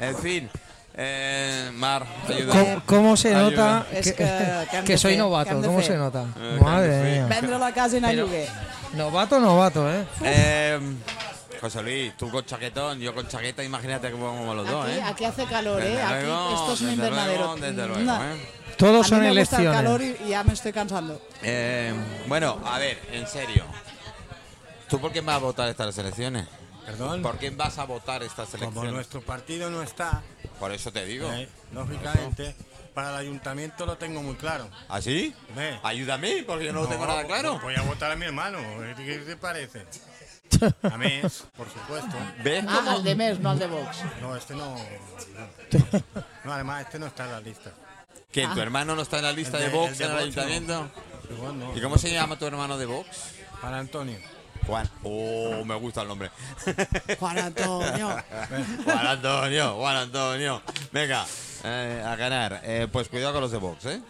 en 0.00 0.18
fin. 0.18 0.50
Eh, 1.00 1.70
Mar, 1.74 2.04
ayuda. 2.28 2.52
¿Cómo, 2.52 2.82
cómo 2.86 3.16
se 3.16 3.28
Ayuda. 3.34 3.50
nota 3.50 3.86
Es 3.92 4.12
que, 4.12 4.14
que- 4.14 4.84
que 4.84 4.98
soy 4.98 5.16
novato? 5.16 5.60
¿Cómo 5.62 5.80
se 5.80 5.96
nota? 5.96 6.24
Eh, 6.40 6.58
Madre 6.60 7.02
mía. 7.02 7.26
Vendré 7.28 7.56
la 7.58 7.72
casa 7.72 7.96
ayude. 8.04 8.48
Novato, 8.94 9.38
novato, 9.38 9.88
¿eh? 9.92 10.04
Eh, 10.24 10.80
José 11.60 11.82
Luis, 11.82 12.16
tú 12.16 12.30
con 12.30 12.44
chaquetón, 12.44 13.00
yo 13.00 13.14
con 13.14 13.26
chaqueta, 13.26 13.64
imagínate 13.64 14.10
cómo 14.12 14.26
vamos 14.26 14.56
los 14.56 14.68
dos, 14.68 14.84
Aquí, 14.86 14.94
¿eh? 14.98 15.02
aquí 15.02 15.24
hace 15.24 15.44
calor, 15.46 15.82
¿eh? 15.82 15.86
Desde 15.86 16.02
Aquí 16.02 16.26
luego, 16.26 16.50
esto 16.54 16.72
es 16.74 16.80
un 16.80 16.86
desde 16.86 16.92
invernadero. 17.06 17.38
luego, 17.38 17.56
desde 17.56 17.86
luego. 17.88 18.24
¿eh? 18.24 18.48
Todos 18.76 19.06
A 19.06 19.08
son 19.08 19.18
mí 19.20 19.26
me 19.26 19.40
gusta 19.40 19.56
el 19.56 19.66
elecciones. 19.66 19.72
calor 19.72 20.02
y, 20.02 20.28
ya 20.28 20.44
me 20.44 20.52
estoy 20.52 20.72
cansando. 20.72 21.20
Eh, 21.42 21.92
bueno, 22.28 22.60
a 22.64 22.78
ver, 22.78 22.98
en 23.12 23.26
serio. 23.26 23.64
¿Tú 24.88 25.00
por 25.00 25.10
quién 25.12 25.26
vas 25.26 25.36
a 25.36 25.38
votar 25.38 25.68
estas 25.68 25.98
elecciones? 25.98 26.46
Perdón, 26.86 27.20
¿Por 27.22 27.36
quién 27.36 27.56
vas 27.56 27.76
a 27.78 27.84
votar 27.84 28.22
estas 28.22 28.48
como 28.50 28.62
elecciones? 28.62 28.92
nuestro 28.94 29.20
partido 29.20 29.68
no 29.68 29.82
está, 29.82 30.22
Por 30.58 30.72
eso 30.72 30.90
te 30.92 31.04
digo. 31.04 31.30
eh, 31.32 31.46
lógicamente, 31.72 32.54
para 32.94 33.10
el 33.10 33.16
ayuntamiento 33.16 33.84
lo 33.84 33.98
tengo 33.98 34.22
muy 34.22 34.36
claro. 34.36 34.68
¿Así? 34.88 35.34
Ve. 35.54 35.78
Ayúdame, 35.82 36.44
porque 36.46 36.64
yo 36.66 36.72
no, 36.72 36.82
lo 36.82 36.86
tengo 36.88 37.06
nada 37.06 37.24
claro. 37.26 37.58
Voy 37.60 37.74
a 37.74 37.82
votar 37.82 38.12
a 38.12 38.16
mi 38.16 38.24
hermano. 38.24 38.58
¿Qué 38.96 39.18
te 39.18 39.36
parece? 39.36 39.84
A 40.82 40.96
mí, 40.98 41.20
por 41.56 41.68
supuesto. 41.70 42.16
¿Ves? 42.42 42.64
Ah, 42.68 42.84
al 42.94 43.04
de 43.04 43.14
mes, 43.14 43.38
no 43.40 43.50
al 43.50 43.58
de 43.58 43.66
Vox. 43.66 43.98
No, 44.20 44.36
este 44.36 44.54
no. 44.54 44.76
No, 46.44 46.52
además, 46.52 46.82
este 46.86 46.98
no 46.98 47.06
está 47.06 47.24
en 47.26 47.32
la 47.32 47.40
lista. 47.40 47.70
¿Que 48.32 48.46
tu 48.46 48.60
hermano 48.60 48.94
no 48.94 49.02
está 49.02 49.18
en 49.18 49.24
la 49.24 49.32
lista 49.32 49.58
El 49.58 49.70
de 49.72 49.78
de- 49.78 49.90
de 49.94 50.04
en 50.04 50.10
el 50.10 50.18
ayuntamiento? 50.18 50.90
Igual 51.30 51.58
no. 51.58 51.76
¿Y 51.76 51.80
cómo 51.80 51.98
se 51.98 52.12
llama 52.12 52.38
tu 52.38 52.46
hermano 52.46 52.76
de 52.78 52.86
Vox? 52.86 53.08
Para 53.60 53.78
Antonio. 53.78 54.18
Juan. 54.66 54.88
Oh, 55.02 55.64
me 55.64 55.74
gusta 55.76 56.02
el 56.02 56.08
nombre. 56.08 56.30
Juan 57.18 57.38
Antonio. 57.38 58.22
Juan 58.84 59.06
Antonio, 59.06 59.74
Juan 59.76 59.96
Antonio. 59.96 60.62
Venga, 60.92 61.24
eh, 61.64 62.02
a 62.06 62.16
ganar. 62.16 62.60
Eh, 62.64 62.86
pues 62.92 63.08
cuidado 63.08 63.32
con 63.34 63.42
los 63.42 63.50
de 63.50 63.58
Vox, 63.58 63.86
¿eh? 63.86 64.00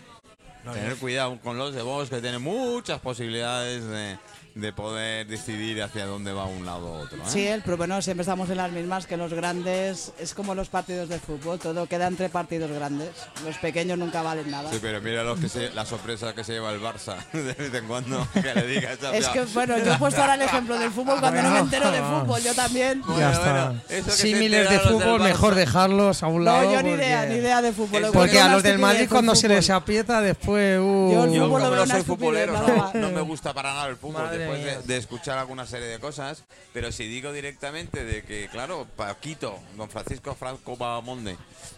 No, 0.64 0.72
Tener 0.72 0.96
cuidado 0.96 1.38
con 1.40 1.57
los 1.59 1.74
de 1.74 1.83
Vox, 1.83 2.11
que 2.11 2.20
tienen 2.20 2.42
muchas 2.42 3.01
posibilidades 3.01 3.85
de, 3.85 4.18
de 4.61 4.73
poder 4.73 5.27
decidir 5.27 5.81
hacia 5.83 6.05
dónde 6.07 6.33
va 6.33 6.44
un 6.44 6.66
lado 6.66 6.87
u 6.90 6.94
otro. 7.03 7.16
¿eh? 7.18 7.23
Sí, 7.27 7.47
el 7.47 7.62
bueno, 7.77 8.03
siempre 8.03 8.23
estamos 8.23 8.51
en 8.51 8.57
las 8.57 8.73
mismas 8.73 9.07
que 9.07 9.16
los 9.16 9.33
grandes. 9.33 10.12
Es 10.18 10.35
como 10.35 10.55
los 10.55 10.68
partidos 10.68 11.09
de 11.09 11.21
fútbol, 11.21 11.59
todo 11.61 11.87
queda 11.87 12.09
entre 12.09 12.29
partidos 12.29 12.71
grandes. 12.73 13.11
Los 13.44 13.57
pequeños 13.59 13.99
nunca 13.99 14.23
valen 14.23 14.51
nada. 14.51 14.71
Sí, 14.73 14.79
pero 14.83 15.01
mira 15.01 15.23
los 15.23 15.38
que 15.38 15.49
se- 15.49 15.71
la 15.71 15.87
sorpresa 15.87 16.35
que 16.35 16.42
se 16.42 16.55
lleva 16.55 16.73
el 16.73 16.81
Barça 16.81 17.16
de 17.33 17.53
vez 17.53 17.73
en 17.73 17.87
cuando. 17.87 18.27
Que 18.35 18.53
le 18.55 18.66
diga 18.66 18.92
esa 18.92 19.16
Es 19.16 19.29
que, 19.29 19.42
bueno, 19.55 19.79
yo 19.79 19.92
he 19.92 19.97
puesto 19.99 20.21
ahora 20.21 20.35
el 20.35 20.42
ejemplo 20.42 20.77
del 20.79 20.90
fútbol 20.90 21.21
cuando 21.21 21.40
no 21.42 21.51
me 21.51 21.59
entero 21.61 21.90
de 21.92 22.01
fútbol, 22.03 22.42
yo 22.42 22.55
también. 22.55 23.01
Bueno, 23.03 23.21
ya 23.21 23.33
está. 23.33 23.64
bueno, 23.68 23.83
se 23.88 24.11
Símiles 24.11 24.68
de 24.71 24.79
fútbol, 24.81 25.21
mejor 25.23 25.55
dejarlos 25.55 26.23
a 26.25 26.27
un 26.27 26.44
lado. 26.44 26.62
No, 26.62 26.73
yo 26.73 26.83
ni 26.83 26.90
porque- 26.90 27.05
idea, 27.05 27.27
ni 27.27 27.35
idea 27.37 27.62
de 27.62 27.73
fútbol. 27.73 28.03
Eso- 28.03 28.12
Porque 28.12 28.31
Encuentro 28.33 28.42
a 28.42 28.53
los 28.55 28.62
del 28.64 28.79
Madrid 28.81 29.07
cuando 29.09 29.35
se 29.37 29.49
les 29.49 29.71
aprieta 29.71 30.21
después... 30.21 30.81
uh, 30.81 31.12
Yo 31.12 31.25
el 31.25 31.33
Yo 31.33 31.49
no 31.49 31.87
soy 31.87 32.03
futbolero, 32.03 32.53
no, 32.55 32.92
no 32.94 33.11
me 33.11 33.21
gusta 33.21 33.53
para 33.55 33.73
nada 33.73 33.88
el 33.88 33.97
fútbol 33.97 34.25
Madre 34.25 34.47
después 34.52 34.87
de, 34.87 34.92
de 34.94 34.98
escuchar 34.98 35.38
alguna 35.38 35.66
serie 35.66 35.87
de 35.88 35.98
cosas. 35.98 36.44
Pero 36.72 36.92
si 36.92 37.06
digo 37.06 37.32
directamente 37.32 38.04
de 38.04 38.22
que, 38.22 38.48
claro, 38.50 38.87
Paquito, 38.96 39.58
don 39.76 39.88
Francisco 39.90 40.34
Franco 40.34 40.76
Bahamonde, 40.76 41.37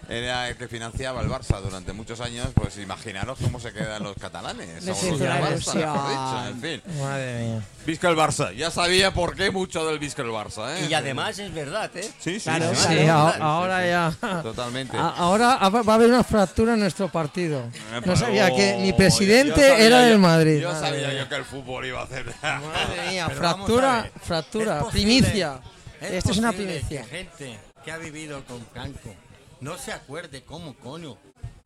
era 0.09 0.49
el 0.49 0.57
que 0.57 0.67
financiaba 0.69 1.21
el 1.23 1.29
Barça 1.29 1.61
durante 1.61 1.93
muchos 1.93 2.21
años, 2.21 2.49
pues 2.55 2.77
imaginaros 2.79 3.39
cómo 3.41 3.61
se 3.61 3.73
quedan 3.73 4.03
los 4.03 4.17
catalanes. 4.17 4.83
Les 4.85 5.03
o 5.03 5.11
los 5.11 5.21
Barça, 5.21 5.75
mejor 5.75 6.09
dicho, 6.09 6.47
en 6.49 6.61
fin. 6.61 6.83
Madre 7.01 7.45
mía. 7.47 7.63
Visca 7.87 8.09
el 8.09 8.17
Barça. 8.17 8.55
Ya 8.55 8.71
sabía 8.71 9.13
por 9.15 9.35
qué 9.37 9.51
mucho 9.51 9.87
del 9.87 9.99
Visca 9.99 10.23
el 10.23 10.29
Barça, 10.29 10.77
¿eh? 10.77 10.87
Y 10.91 10.95
además 10.95 11.39
es 11.39 11.53
verdad, 11.55 11.91
¿eh? 11.97 12.03
Sí, 12.19 12.39
sí, 12.41 12.45
Claro, 12.45 12.75
sí, 12.75 12.87
Sí, 12.89 13.07
ahora 13.09 13.87
ya... 13.87 14.43
Totalmente. 14.43 14.97
A- 14.97 15.11
Ahora 15.21 15.57
va 15.69 15.93
a 15.93 15.95
haber 15.95 16.09
una 16.09 16.25
fractura 16.25 16.75
en 16.75 16.81
nuestro 16.81 17.09
partido. 17.11 17.61
Eh, 17.93 18.01
No 18.05 18.17
sabía 18.17 18.51
que 18.55 18.77
mi 18.81 18.91
yo 18.91 18.97
presidente 18.97 19.69
sabía 19.69 19.87
era 19.87 19.99
del 20.01 20.19
Madrid. 20.19 20.61
Yo 20.61 20.73
sabía 20.79 21.13
yo 21.15 21.29
que 21.29 21.35
el 21.37 21.45
fútbol 21.45 21.87
iba 21.87 22.01
a 22.01 22.05
hacer. 22.05 22.27
Madre 22.69 23.11
mía, 23.11 23.27
Pero 23.29 23.39
a 23.41 23.55
fractura, 23.55 24.11
fractura, 24.23 24.79
es 24.79 24.85
posible- 24.85 24.91
primicia. 25.21 25.61
Esto 26.01 26.31
es 26.33 26.39
una 26.39 26.53
primicia. 26.53 27.03
Que 27.03 27.09
gente 27.09 27.59
que 27.85 27.93
ha 27.93 27.99
vivido 27.99 28.45
con 28.45 28.65
Franco 28.73 29.15
no 29.61 29.77
se 29.79 29.93
acuerde 29.93 30.43
cómo 30.43 30.75
coño 30.75 31.17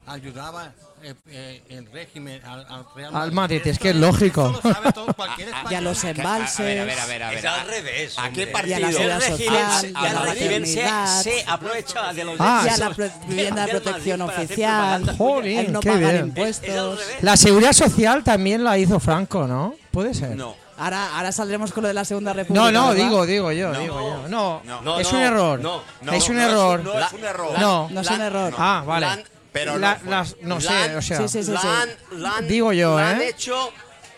ayudaba 0.07 0.73
eh, 1.03 1.15
eh, 1.29 1.63
el 1.71 1.91
régimen 1.91 2.43
al, 2.45 2.67
al 2.69 2.85
Real 2.95 3.15
Al 3.17 3.33
Madrid, 3.33 3.63
es 3.65 3.79
que 3.79 3.91
es 3.91 3.97
lógico. 3.97 4.49
lo 4.63 4.73
sabe 4.73 4.93
todo 4.93 5.15
Y 5.71 5.75
a 5.75 5.81
los 5.81 6.03
A 6.05 6.07
ver, 6.09 6.17
a 6.17 6.21
embalses. 6.23 6.59
ver, 6.59 6.81
a 7.01 7.07
ver, 7.07 7.23
a 7.23 7.29
ver. 7.31 7.39
Es 7.39 7.45
al 7.45 7.67
revés. 7.67 8.19
¿A 8.19 8.31
qué 8.31 8.47
partido? 8.49 8.79
Y 8.81 8.83
a 8.97 9.07
la 9.07 9.19
régimen, 9.19 9.39
social, 9.39 9.91
y 9.93 9.97
a 10.07 10.13
la 10.13 10.23
régimen 10.23 10.67
se, 10.67 11.23
se 11.23 11.45
aprovecha 11.47 12.13
de 12.13 12.25
los 12.25 12.37
Ah, 12.39 12.65
y 12.67 12.69
a 12.69 12.77
la 12.77 12.91
pro- 12.91 13.11
vivienda 13.29 13.67
de 13.67 13.71
protección 13.81 14.21
Madrid 14.21 14.45
oficial. 14.45 15.17
Jolín, 15.17 15.59
el 15.59 15.73
no 15.73 15.81
qué 15.81 15.89
pagar 15.91 16.13
bien. 16.13 16.15
Es, 16.15 16.21
es 16.21 16.29
impuestos. 16.29 16.99
revés. 17.07 17.23
La 17.23 17.37
seguridad 17.37 17.73
social 17.73 18.25
también 18.25 18.65
la 18.65 18.77
hizo 18.79 18.99
Franco, 19.01 19.47
¿no? 19.47 19.75
Puede 19.91 20.13
ser. 20.15 20.37
No. 20.37 20.55
Ahora, 20.77 21.17
ahora 21.17 21.31
saldremos 21.33 21.73
con 21.73 21.83
lo 21.83 21.89
de 21.89 21.95
la 21.95 22.05
Segunda 22.05 22.33
República. 22.33 22.65
No, 22.65 22.71
no, 22.73 22.89
¿verdad? 22.89 23.05
digo, 23.05 23.27
digo 23.27 23.53
yo, 23.53 23.73
digo 23.73 24.01
yo. 24.01 24.29
No, 24.29 24.61
No. 24.65 24.81
No, 24.83 24.99
es 24.99 25.11
no, 25.13 25.19
un 25.19 25.25
error. 25.25 25.61
no, 25.61 25.83
no, 26.03 26.13
es 26.13 26.29
un 26.29 26.37
no 26.37 26.43
error. 26.43 26.83
no 26.85 26.99
es 26.99 27.13
un 27.13 27.25
error. 27.25 27.59
No. 27.59 27.89
No 27.91 28.01
es 28.01 28.11
un 28.11 28.21
error. 28.21 28.55
Ah, 28.59 28.83
vale. 28.87 29.25
Pero 29.53 29.79
La- 29.79 29.99
no 30.03 30.11
las, 30.11 30.37
no 30.43 30.61
sé, 30.61 30.97
o 30.97 31.03
sea. 31.03 31.19
Sí, 31.19 31.29
sí, 31.29 31.45
sí. 31.45 31.53
Digo 32.49 32.73
yo, 32.73 32.99
la 32.99 33.11
han 33.11 33.21
¿eh? 33.23 33.29
hecho 33.29 33.71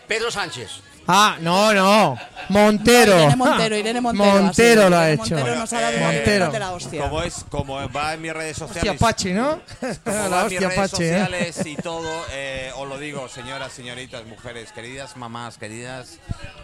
Pedro 0.07 0.31
Sánchez. 0.31 0.81
Ah, 1.07 1.37
no, 1.39 1.73
no. 1.73 2.17
Montero. 2.49 3.17
Irene 3.17 3.35
Montero, 3.35 3.75
Irene 3.77 4.01
Montero. 4.01 4.41
Montero 4.43 4.81
así, 4.81 4.89
lo 4.91 4.97
ha 4.97 5.09
Irene 5.09 5.23
hecho. 5.23 5.35
Montero 5.35 5.55
nos 5.59 5.73
ha 5.73 5.81
dado 5.81 5.97
Montero. 5.99 6.51
de 6.51 6.59
la 6.59 6.71
hostia. 6.71 7.01
Como 7.01 7.23
es, 7.23 7.45
como 7.49 7.89
va 7.91 8.13
en 8.13 8.21
mis 8.21 8.33
redes 8.33 8.57
sociales. 8.57 8.91
Hostia, 8.91 9.07
Pachi, 9.07 9.33
¿no? 9.33 9.61
como 10.03 10.17
va 10.17 10.29
La 10.29 10.41
en 10.41 10.47
mis 10.47 10.53
hostia, 10.53 10.69
redes 10.69 10.75
Pachi, 10.91 11.03
¿eh? 11.03 11.19
sociales 11.19 11.65
y 11.65 11.75
todo, 11.77 12.25
eh, 12.31 12.71
os 12.77 12.87
lo 12.87 12.97
digo, 12.99 13.27
señoras, 13.29 13.71
señoritas, 13.73 14.25
mujeres, 14.25 14.71
queridas 14.71 15.15
mamás, 15.17 15.57
queridas, 15.57 16.19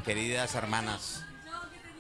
queridas 0.06 0.56
hermanas. 0.56 1.24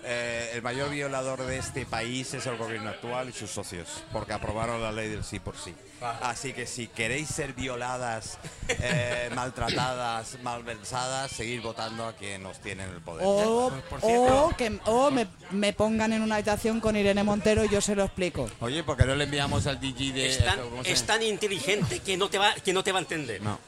eh, 0.05 0.51
el 0.53 0.61
mayor 0.61 0.89
violador 0.89 1.45
de 1.45 1.57
este 1.57 1.85
país 1.85 2.33
es 2.33 2.45
el 2.45 2.57
gobierno 2.57 2.89
actual 2.89 3.29
y 3.29 3.31
sus 3.33 3.49
socios, 3.51 4.03
porque 4.11 4.33
aprobaron 4.33 4.81
la 4.81 4.91
ley 4.91 5.07
del 5.09 5.23
sí 5.23 5.39
por 5.39 5.55
sí. 5.57 5.73
Así 6.21 6.53
que 6.53 6.65
si 6.67 6.87
queréis 6.87 7.27
ser 7.29 7.53
violadas, 7.53 8.37
eh, 8.67 9.29
maltratadas, 9.35 10.37
malversadas, 10.41 11.31
seguid 11.31 11.61
votando 11.61 12.05
a 12.05 12.13
quien 12.13 12.43
nos 12.43 12.59
tiene 12.59 12.83
en 12.83 12.89
el 12.91 13.01
poder. 13.01 13.23
O, 13.25 13.71
Por 13.89 14.01
cierto- 14.01 14.45
o 14.45 14.49
que 14.55 14.79
o 14.85 15.11
me, 15.11 15.27
me 15.51 15.73
pongan 15.73 16.13
en 16.13 16.21
una 16.21 16.35
habitación 16.35 16.79
con 16.79 16.95
Irene 16.95 17.23
Montero 17.23 17.63
y 17.65 17.69
yo 17.69 17.81
se 17.81 17.95
lo 17.95 18.03
explico. 18.03 18.49
Oye, 18.59 18.83
¿por 18.83 18.97
qué 18.97 19.05
no 19.05 19.15
le 19.15 19.23
enviamos 19.25 19.65
al 19.67 19.79
DJ 19.79 20.11
de... 20.13 20.29
Es 20.29 20.43
tan, 20.43 20.59
¿cómo 20.59 20.83
se- 20.83 20.91
es 20.91 21.03
tan 21.05 21.21
inteligente 21.23 21.99
que 21.99 22.17
no 22.17 22.29
te 22.29 22.37
va, 22.37 22.53
que 22.55 22.73
no 22.73 22.83
te 22.83 22.91
va 22.91 22.99
a 22.99 23.01
entender. 23.01 23.41
No. 23.41 23.59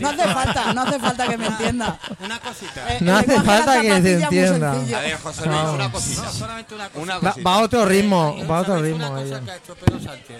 No 0.00 0.08
hace 0.08 0.24
falta, 0.24 0.72
no 0.74 0.82
hace 0.82 0.98
falta 0.98 1.28
que 1.28 1.36
me 1.38 1.46
entienda. 1.46 1.98
Una 2.20 2.40
cosita. 2.40 2.94
Eh, 2.94 2.98
No 3.00 3.16
hace 3.16 3.40
falta 3.40 3.80
que 3.80 4.00
te 4.00 4.12
entienda. 4.14 4.72
A 4.72 5.00
ver, 5.00 5.16
José 5.18 5.46
Luis, 5.46 5.60
una 5.74 5.92
cosita. 5.92 6.22
No, 6.22 6.32
solamente 6.32 6.74
una 6.74 6.84
Va, 7.18 7.30
cosita. 7.30 7.48
va 7.48 7.54
a 7.54 7.62
otro 7.62 7.84
ritmo, 7.84 8.36
Eh, 8.38 8.44
va 8.46 8.58
a 8.58 8.60
otro 8.62 8.74
¿sabéis 8.74 8.94
ritmo 8.94 9.10
Una 9.10 9.20
ella. 9.22 9.30
cosa 9.38 9.44
que 9.44 9.50
ha 9.52 9.56
hecho 9.56 9.74
Pedro 9.76 10.00
Sánchez. 10.00 10.36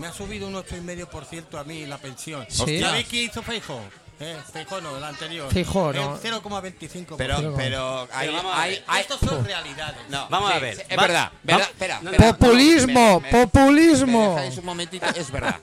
Me 0.00 0.06
ha 0.06 0.12
subido 0.12 0.48
un 0.48 0.54
8,5% 0.54 1.60
a 1.60 1.64
mí 1.64 1.84
la 1.86 1.98
pensión. 1.98 2.46
Sí. 2.48 2.80
¿Sabéis 2.80 3.06
qué 3.06 3.22
hizo 3.24 3.42
Feijóo? 3.42 3.82
Eh, 4.18 4.36
Feijóo 4.52 4.80
no, 4.82 4.96
el 4.98 5.04
anterior. 5.04 5.50
Feijóo, 5.52 5.92
no. 5.92 6.14
El 6.16 6.20
0,25%. 6.20 7.16
Pero, 7.16 7.54
pero, 7.56 8.08
hay, 8.12 8.26
Pero 8.28 8.32
vamos 8.36 8.54
a 8.54 8.62
hay, 8.62 8.70
ver. 8.72 8.84
hay- 8.86 9.00
Estos 9.02 9.20
son 9.20 9.44
realidades. 9.44 9.96
No, 10.10 10.26
Vamos 10.28 10.50
sí, 10.50 10.56
a 10.56 10.60
ver. 10.60 10.86
Es 10.88 10.98
Va- 10.98 11.02
verdad, 11.02 11.32
espera, 11.42 12.00
Populismo, 12.32 13.00
no, 13.00 13.20
me- 13.20 13.32
me- 13.32 13.46
populismo. 13.46 14.22
me 14.34 14.40
dejáis 14.42 14.58
un 14.58 14.64
momentito, 14.66 15.06
es 15.14 15.30
verdad. 15.30 15.58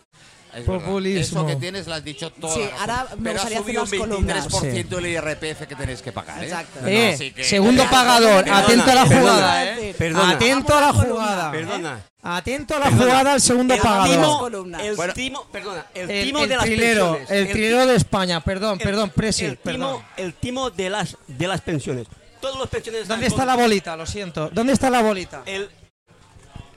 Es 0.58 0.68
verdad. 0.68 0.86
Populismo. 0.86 1.40
Eso 1.40 1.46
que 1.48 1.56
tienes 1.56 1.88
lo 1.88 1.94
has 1.94 2.04
dicho 2.04 2.32
todo. 2.32 2.54
Sí, 2.54 2.62
ahora 2.80 3.08
me 3.18 3.24
Pero 3.24 3.30
ha 3.40 3.44
gustaría 3.44 3.58
hacer 3.60 3.64
subido 3.64 3.82
las 3.84 3.92
un 3.94 4.00
columnas. 4.00 4.48
23% 4.48 4.98
el 4.98 5.06
IRPF 5.08 5.68
que 5.68 5.76
tenéis 5.76 6.02
que 6.02 6.12
pagar, 6.12 6.44
¿eh? 6.44 6.48
Exacto. 6.48 6.80
No, 6.82 6.88
Eh, 6.88 7.14
así 7.14 7.32
que- 7.32 7.44
segundo 7.44 7.84
Eh, 7.84 7.88
pagador, 7.90 8.44
perdona, 8.44 8.58
atento 8.60 8.92
a 8.92 8.96
la 8.96 9.06
perdona, 9.06 9.20
jugada, 9.32 9.64
eh. 9.74 9.90
eh. 9.90 9.96
Perdona. 9.98 10.30
Atento 10.32 10.76
a 10.78 10.82
la 10.82 10.94
jugada. 10.94 11.52
Perdona. 11.52 12.06
Atento 12.24 12.76
a 12.76 12.80
la 12.80 12.86
Perdona. 12.86 13.04
jugada 13.06 13.34
al 13.34 13.42
segundo 13.42 13.74
El 13.74 13.80
pagador. 13.80 14.40
columnas. 14.40 14.82
el 14.82 14.96
Bueno. 14.96 15.14
timo, 15.14 15.46
perdona, 15.52 15.86
el, 15.94 16.10
El, 16.12 16.26
timo 16.28 16.44
el 16.44 16.50
de 16.50 16.56
las 16.58 16.66
trilero, 16.66 17.16
pensiones. 17.18 17.32
el 17.48 17.52
trilero 17.54 17.86
de 17.86 17.96
España, 17.96 18.44
perdón, 18.44 18.78
el- 18.80 18.84
perdón, 18.86 19.10
Presi, 19.12 19.46
el 19.46 19.58
perdón. 19.58 19.94
timo, 19.98 20.06
el 20.18 20.34
timo 20.34 20.70
de 20.70 20.90
las 20.90 21.16
de 21.28 21.48
las 21.48 21.62
pensiones. 21.62 22.08
Todos 22.42 22.58
los 22.60 22.68
pensionistas 22.70 23.08
¿Dónde 23.08 23.28
está 23.28 23.40
con- 23.40 23.48
la 23.48 23.56
bolita? 23.56 23.96
Lo 23.96 24.06
siento. 24.06 24.50
¿Dónde 24.52 24.74
está 24.74 24.90
la 24.90 25.02
bolita? 25.02 25.42
el 25.46 25.70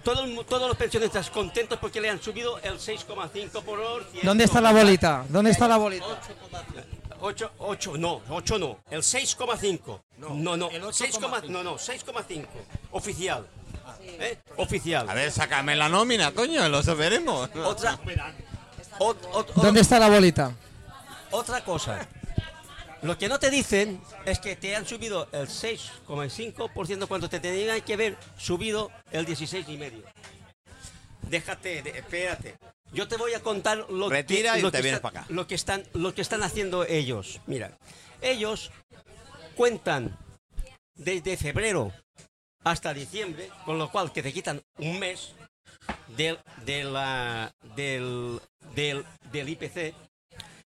todo 0.02 0.24
el 0.24 0.32
mu- 0.34 0.44
todos 0.44 0.68
los 0.68 0.76
pensionistas 0.76 1.30
contentos 1.30 1.78
porque 1.78 2.00
le 2.00 2.10
han 2.10 2.20
subido 2.22 2.58
el 2.58 2.78
6,5 2.78 3.62
por 3.62 3.78
hora. 3.80 4.04
¿Dónde 4.22 4.44
está 4.44 4.60
la 4.60 4.72
bolita? 4.72 5.24
¿Dónde 5.28 5.50
está 5.50 5.66
la 5.68 5.76
bolita? 5.76 6.06
8, 7.22 7.50
8, 7.58 7.96
no, 7.98 8.22
8 8.30 8.58
no, 8.58 8.78
el 8.90 9.02
6,5. 9.02 10.00
No, 10.18 10.56
no, 10.56 10.70
el 10.70 10.82
6, 10.92 11.18
8,5. 11.20 11.48
no, 11.48 11.62
no, 11.62 11.74
6,5. 11.78 12.46
Oficial. 12.92 13.46
¿Eh? 14.02 14.38
Oficial. 14.56 15.08
A 15.08 15.14
ver, 15.14 15.30
sácame 15.30 15.76
la 15.76 15.88
nómina, 15.88 16.32
coño, 16.32 16.66
lo 16.68 16.82
veremos. 16.96 17.50
Otra, 17.64 17.98
ot- 18.98 19.20
ot- 19.32 19.52
¿Dónde 19.54 19.80
está 19.80 19.98
la 19.98 20.08
bolita? 20.08 20.52
Otra 21.30 21.62
cosa. 21.64 22.06
Lo 23.02 23.16
que 23.16 23.28
no 23.28 23.38
te 23.38 23.50
dicen 23.50 24.00
es 24.26 24.38
que 24.40 24.56
te 24.56 24.76
han 24.76 24.86
subido 24.86 25.26
el 25.32 25.48
6,5% 25.48 27.08
cuando 27.08 27.28
te 27.30 27.40
tenían 27.40 27.80
que 27.80 27.94
haber 27.94 28.16
subido 28.36 28.90
el 29.10 29.26
16,5%. 29.26 30.04
Déjate, 31.22 31.82
de- 31.82 31.90
espérate. 31.98 32.56
Yo 32.92 33.06
te 33.08 33.16
voy 33.16 33.32
a 33.34 33.40
contar 33.40 33.86
lo 33.90 34.08
Retira 34.10 34.54
que, 34.56 34.62
lo 34.62 34.70
te 34.70 34.82
que 34.82 34.88
está- 34.88 35.00
para 35.00 35.20
acá. 35.20 35.32
Lo 35.32 35.46
que 35.46 35.54
están, 35.54 35.84
lo 35.94 36.12
que 36.14 36.22
están 36.22 36.42
haciendo 36.42 36.84
ellos. 36.84 37.40
Mira, 37.46 37.78
ellos 38.20 38.70
cuentan 39.54 40.16
desde 40.96 41.36
febrero 41.36 41.92
hasta 42.64 42.92
diciembre, 42.92 43.48
con 43.64 43.78
lo 43.78 43.90
cual 43.90 44.12
que 44.12 44.22
te 44.22 44.32
quitan 44.32 44.60
un 44.78 44.98
mes 44.98 45.32
del, 46.08 46.38
de 46.66 46.84
la- 46.84 47.52
del, 47.76 48.40
del, 48.74 49.06
del 49.32 49.48
IPC 49.48 49.94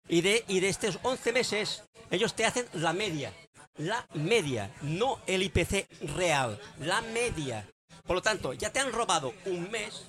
y 0.09 0.21
de, 0.21 0.43
y 0.47 0.59
de 0.59 0.69
estos 0.69 0.99
11 1.03 1.31
meses 1.31 1.83
ellos 2.11 2.35
te 2.35 2.45
hacen 2.45 2.67
la 2.73 2.93
media. 2.93 3.33
La 3.77 4.05
media, 4.13 4.75
no 4.81 5.21
el 5.25 5.43
IPC 5.43 5.87
real, 6.17 6.59
la 6.79 7.01
media. 7.01 7.65
Por 8.05 8.17
lo 8.17 8.21
tanto, 8.21 8.51
ya 8.53 8.71
te 8.71 8.79
han 8.79 8.91
robado 8.91 9.33
un 9.45 9.71
mes 9.71 10.03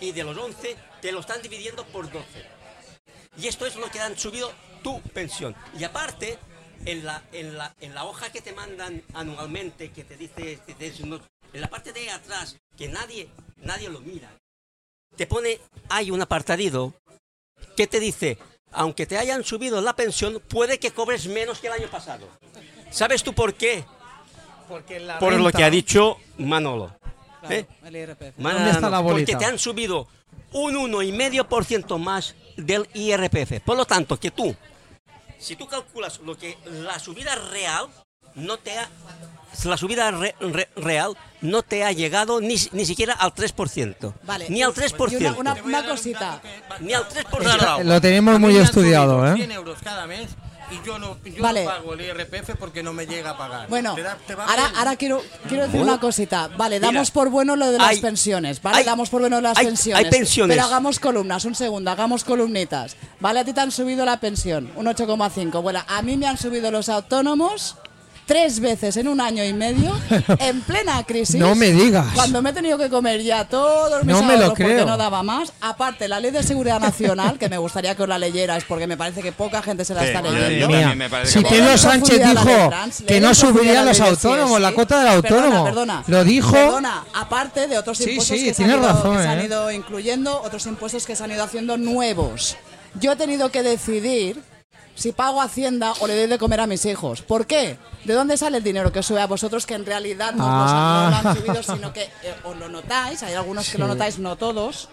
y 0.00 0.12
de 0.12 0.22
los 0.22 0.36
11 0.36 0.76
te 1.00 1.10
lo 1.10 1.20
están 1.20 1.42
dividiendo 1.42 1.84
por 1.86 2.10
12. 2.10 2.24
Y 3.38 3.48
esto 3.48 3.66
es 3.66 3.74
lo 3.76 3.90
que 3.90 3.98
han 3.98 4.16
subido 4.16 4.52
tu 4.82 5.00
pensión. 5.00 5.56
Y 5.76 5.82
aparte, 5.82 6.38
en 6.84 7.04
la, 7.04 7.22
en 7.32 7.56
la, 7.58 7.74
en 7.80 7.94
la 7.94 8.04
hoja 8.04 8.30
que 8.30 8.42
te 8.42 8.52
mandan 8.52 9.02
anualmente, 9.14 9.90
que 9.90 10.04
te 10.04 10.16
dice, 10.16 10.58
te 10.58 10.86
en 10.86 11.60
la 11.60 11.68
parte 11.68 11.92
de 11.92 12.10
atrás, 12.10 12.56
que 12.76 12.88
nadie, 12.88 13.28
nadie 13.56 13.88
lo 13.88 14.00
mira, 14.00 14.30
te 15.16 15.26
pone, 15.26 15.58
hay 15.88 16.10
un 16.10 16.20
apartadito 16.20 16.94
que 17.76 17.86
te 17.86 17.98
dice, 17.98 18.38
aunque 18.72 19.06
te 19.06 19.18
hayan 19.18 19.44
subido 19.44 19.80
la 19.80 19.94
pensión, 19.94 20.42
puede 20.48 20.78
que 20.78 20.90
cobres 20.90 21.26
menos 21.26 21.58
que 21.58 21.68
el 21.68 21.74
año 21.74 21.88
pasado. 21.88 22.28
¿Sabes 22.90 23.22
tú 23.22 23.32
por 23.32 23.54
qué? 23.54 23.84
Porque 24.68 25.00
la 25.00 25.18
Por 25.18 25.34
lo 25.34 25.50
que 25.50 25.64
ha 25.64 25.70
dicho 25.70 26.18
Manolo. 26.38 26.96
Claro, 27.40 27.54
¿Eh? 27.54 27.66
el 27.84 27.96
IRPF. 27.96 28.36
¿Dónde 28.36 28.70
está 28.70 28.90
la? 28.90 29.02
Porque 29.02 29.36
te 29.36 29.44
han 29.44 29.58
subido 29.58 30.08
un 30.52 30.74
1,5% 30.74 31.98
más 31.98 32.34
del 32.56 32.88
IRPF. 32.94 33.60
Por 33.64 33.76
lo 33.76 33.84
tanto, 33.84 34.18
que 34.18 34.30
tú, 34.30 34.54
si 35.38 35.56
tú 35.56 35.66
calculas 35.68 36.20
lo 36.20 36.36
que 36.36 36.56
la 36.64 36.98
subida 36.98 37.34
real 37.34 37.88
no 38.36 38.56
te 38.58 38.78
ha 38.78 38.88
la 39.64 39.76
subida 39.76 40.10
re- 40.10 40.34
re- 40.38 40.68
real 40.76 41.16
no 41.40 41.62
te 41.62 41.82
ha 41.82 41.90
llegado 41.90 42.40
ni, 42.40 42.56
ni 42.72 42.84
siquiera 42.84 43.14
al 43.14 43.34
3%. 43.34 44.12
Vale. 44.24 44.46
Ni 44.50 44.62
al 44.62 44.70
Y 44.70 44.74
3%. 44.74 45.16
una, 45.18 45.32
una, 45.54 45.62
una 45.64 45.86
cosita. 45.86 46.40
Ni 46.80 46.92
al 46.92 47.04
3%. 47.08 47.82
Lo 47.84 48.00
tenemos 48.00 48.38
muy 48.38 48.56
estudiado, 48.56 49.26
¿eh? 49.26 49.34
100 49.34 49.50
euros 49.52 49.78
cada 49.82 50.06
mes 50.06 50.28
y 50.70 50.84
yo 50.86 50.98
no, 50.98 51.16
yo 51.24 51.42
Vale. 51.42 51.64
no 51.64 51.70
pago 51.70 51.94
el 51.94 52.00
IRPF 52.02 52.56
porque 52.58 52.82
no 52.82 52.92
me 52.92 53.06
llega 53.06 53.30
a 53.30 53.38
pagar. 53.38 53.68
Bueno, 53.68 53.94
Te 53.94 54.02
da- 54.02 54.18
te 54.26 54.32
ahora, 54.34 54.72
ahora 54.76 54.96
quiero, 54.96 55.22
quiero 55.48 55.64
decir 55.64 55.80
una 55.80 55.98
cosita. 56.00 56.48
Vale, 56.48 56.76
Mira, 56.78 56.92
damos 56.92 57.10
por 57.10 57.30
bueno 57.30 57.56
lo 57.56 57.70
de 57.70 57.78
las 57.78 57.88
hay- 57.88 58.00
pensiones, 58.00 58.60
¿vale? 58.60 58.78
hay- 58.78 58.84
damos 58.84 59.08
por 59.08 59.20
bueno 59.22 59.40
las 59.40 59.56
hay- 59.56 59.66
pensiones. 59.66 60.04
hay 60.04 60.10
pensiones. 60.10 60.54
Pero 60.56 60.66
hagamos 60.66 61.00
columnas, 61.00 61.44
un 61.44 61.54
segundo, 61.54 61.90
hagamos 61.90 62.24
columnitas. 62.24 62.96
Vale, 63.20 63.40
a 63.40 63.44
ti 63.44 63.52
te 63.52 63.60
han 63.60 63.70
subido 63.72 64.04
la 64.04 64.20
pensión, 64.20 64.70
un 64.76 64.86
8,5. 64.86 65.62
Bueno, 65.62 65.82
a 65.86 66.02
mí 66.02 66.16
me 66.16 66.26
han 66.26 66.36
subido 66.36 66.70
los 66.70 66.88
autónomos 66.88 67.76
tres 68.26 68.60
veces 68.60 68.96
en 68.96 69.08
un 69.08 69.20
año 69.20 69.44
y 69.44 69.52
medio, 69.52 69.92
en 70.38 70.60
plena 70.62 71.02
crisis. 71.04 71.36
No 71.36 71.54
me 71.54 71.70
digas. 71.72 72.06
Cuando 72.14 72.42
me 72.42 72.50
he 72.50 72.52
tenido 72.52 72.76
que 72.76 72.88
comer 72.90 73.22
ya 73.22 73.44
todos 73.48 74.04
mis 74.04 74.14
No 74.14 74.22
me 74.22 74.34
lo 74.36 74.46
ahorros 74.46 74.58
porque 74.58 74.84
no 74.84 74.96
daba 74.96 75.22
más. 75.22 75.52
Aparte, 75.60 76.08
la 76.08 76.18
ley 76.20 76.30
de 76.32 76.42
seguridad 76.42 76.80
nacional, 76.80 77.38
que 77.38 77.48
me 77.48 77.56
gustaría 77.58 77.94
que 77.94 78.02
os 78.02 78.08
la 78.08 78.18
leyerais 78.18 78.64
porque 78.64 78.86
me 78.86 78.96
parece 78.96 79.22
que 79.22 79.32
poca 79.32 79.62
gente 79.62 79.84
se 79.84 79.94
la 79.94 80.02
Sí, 80.02 80.08
está 80.08 80.22
leyendo. 80.22 80.68
Mía. 80.68 80.94
me 80.94 81.08
Si 81.26 81.42
que- 81.42 81.48
Pedro 81.48 81.78
Sánchez 81.78 82.18
dijo 82.28 82.68
trans, 82.68 83.02
que 83.06 83.20
no 83.20 83.28
en 83.28 83.34
profundidad 83.34 83.34
subiría 83.34 83.74
la 83.82 83.84
los 83.84 84.00
autónomos, 84.00 84.60
la 84.60 84.72
cuota 84.72 84.98
del 84.98 85.08
autónomo. 85.08 85.64
Perdona, 85.64 85.64
perdona. 85.64 86.04
Lo 86.08 86.24
dijo. 86.24 86.52
Perdona, 86.52 87.04
aparte 87.14 87.68
de 87.68 87.78
otros 87.78 87.98
Sí, 87.98 88.10
impuestos 88.10 88.36
sí, 88.38 88.44
que, 88.46 88.54
se 88.54 88.62
han, 88.64 88.68
tienes 88.70 88.84
ido, 88.84 88.92
razón, 88.94 89.16
que 89.16 89.22
se 89.22 89.28
han 89.28 89.38
¿eh? 89.40 89.44
ido 89.44 89.70
incluyendo, 89.70 90.42
otros 90.42 90.66
impuestos 90.66 91.06
que 91.06 91.14
se 91.16 91.22
han 91.24 91.30
ido 91.30 91.44
haciendo 91.44 91.76
nuevos. 91.78 92.56
Yo 92.98 93.12
he 93.12 93.16
tenido 93.16 93.50
que 93.50 93.62
decidir 93.62 94.42
si 94.96 95.12
pago 95.12 95.40
Hacienda 95.40 95.92
o 96.00 96.08
le 96.08 96.16
doy 96.18 96.26
de 96.26 96.38
comer 96.38 96.58
a 96.60 96.66
mis 96.66 96.84
hijos. 96.86 97.22
¿Por 97.22 97.46
qué? 97.46 97.78
¿De 98.04 98.14
dónde 98.14 98.36
sale 98.36 98.56
el 98.58 98.64
dinero 98.64 98.90
que 98.90 98.98
os 98.98 99.06
sube 99.06 99.20
a 99.20 99.26
vosotros 99.28 99.64
que 99.66 99.74
en 99.74 99.86
realidad 99.86 100.32
no, 100.34 100.44
os 100.44 100.50
lo- 100.50 100.56
no 100.56 101.10
lo 101.10 101.16
Ah. 101.16 101.22
han 101.24 101.36
subido, 101.36 101.62
sino 101.62 101.92
que 101.92 102.02
eh, 102.02 102.34
os 102.42 102.56
lo 102.56 102.68
notáis? 102.68 103.22
Hay 103.22 103.34
algunos 103.34 103.68
que 103.68 103.78
lo 103.78 103.86
notáis, 103.86 104.18
no 104.18 104.34
todos. 104.36 104.88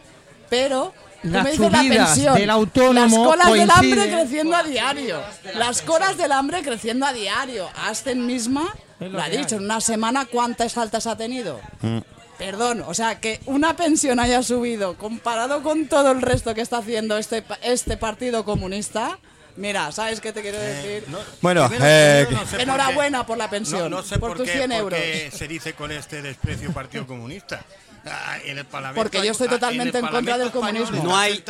Pero 0.50 0.94
Las 1.24 1.44
me 1.46 1.52
dices 1.52 1.72
la 1.72 1.80
subidas 1.80 2.08
pensión. 2.10 2.36
del 2.36 2.50
autónomo 2.50 3.18
Las 3.26 3.28
colas 3.28 3.54
del 3.54 3.72
hambre 3.72 3.90
coinciden- 4.02 4.20
creciendo 4.20 4.56
a 4.56 4.64
diario. 4.64 5.22
Las 5.56 5.82
colas 5.82 6.18
del 6.18 6.32
hambre 6.32 6.62
creciendo 6.62 7.06
a 7.08 7.14
diario. 7.14 7.68
Asten 7.88 8.26
misma 8.26 8.76
lo 9.00 9.10
lo 9.10 9.22
ha 9.22 9.30
dicho, 9.30 9.56
hay. 9.56 9.60
en 9.60 9.66
una 9.66 9.82
semana 9.82 10.26
cuántas 10.26 10.74
faltas 10.74 11.08
ha 11.08 11.16
tenido. 11.18 11.60
Mm. 11.82 12.00
Perdón, 12.38 12.84
o 12.88 12.94
sea, 12.94 13.20
que 13.20 13.40
una 13.46 13.76
pensión 13.76 14.20
haya 14.20 14.42
subido 14.44 14.98
comparado 14.98 15.62
con 15.64 15.88
todo 15.88 16.12
el 16.12 16.22
resto 16.22 16.54
que 16.56 16.62
está 16.62 16.80
haciendo 16.80 17.18
este, 17.18 17.44
este 17.62 17.96
partido 17.96 18.44
comunista. 18.44 19.18
Mira, 19.56 19.92
¿sabes 19.92 20.20
qué 20.20 20.34
te 20.34 20.42
quiero 20.42 20.58
decir? 20.60 21.06
Bueno, 21.42 21.66
eh, 21.66 22.26
primero 22.28 22.32
no 22.32 22.38
sé 22.40 22.46
por 22.46 22.58
qué- 22.58 22.64
Enhorabuena 22.64 23.26
por 23.26 23.38
la 23.38 23.50
pensión, 23.50 23.90
No, 23.92 23.98
no 23.98 24.04
sé 24.04 24.18
por, 24.18 24.30
por, 24.30 24.38
tus 24.38 24.48
qué, 24.48 24.54
100 24.58 24.70
por 24.72 24.80
euros. 24.80 25.00
qué 25.00 25.32
se 25.32 25.48
dice 25.48 25.74
con 25.74 25.92
este 25.92 26.22
desprecio 26.22 26.72
Partido 26.74 27.06
Comunista. 27.06 27.64
Ah, 28.06 28.38
en 28.44 28.58
el 28.58 28.66
Parlamento 28.66 29.02
Porque 29.02 29.26
yo 29.26 29.32
estoy 29.32 29.48
totalmente 29.48 29.98
en 29.98 30.08
contra 30.08 30.38
del 30.38 30.52
comunismo. 30.52 31.04
No 31.04 31.16
hay- 31.18 31.42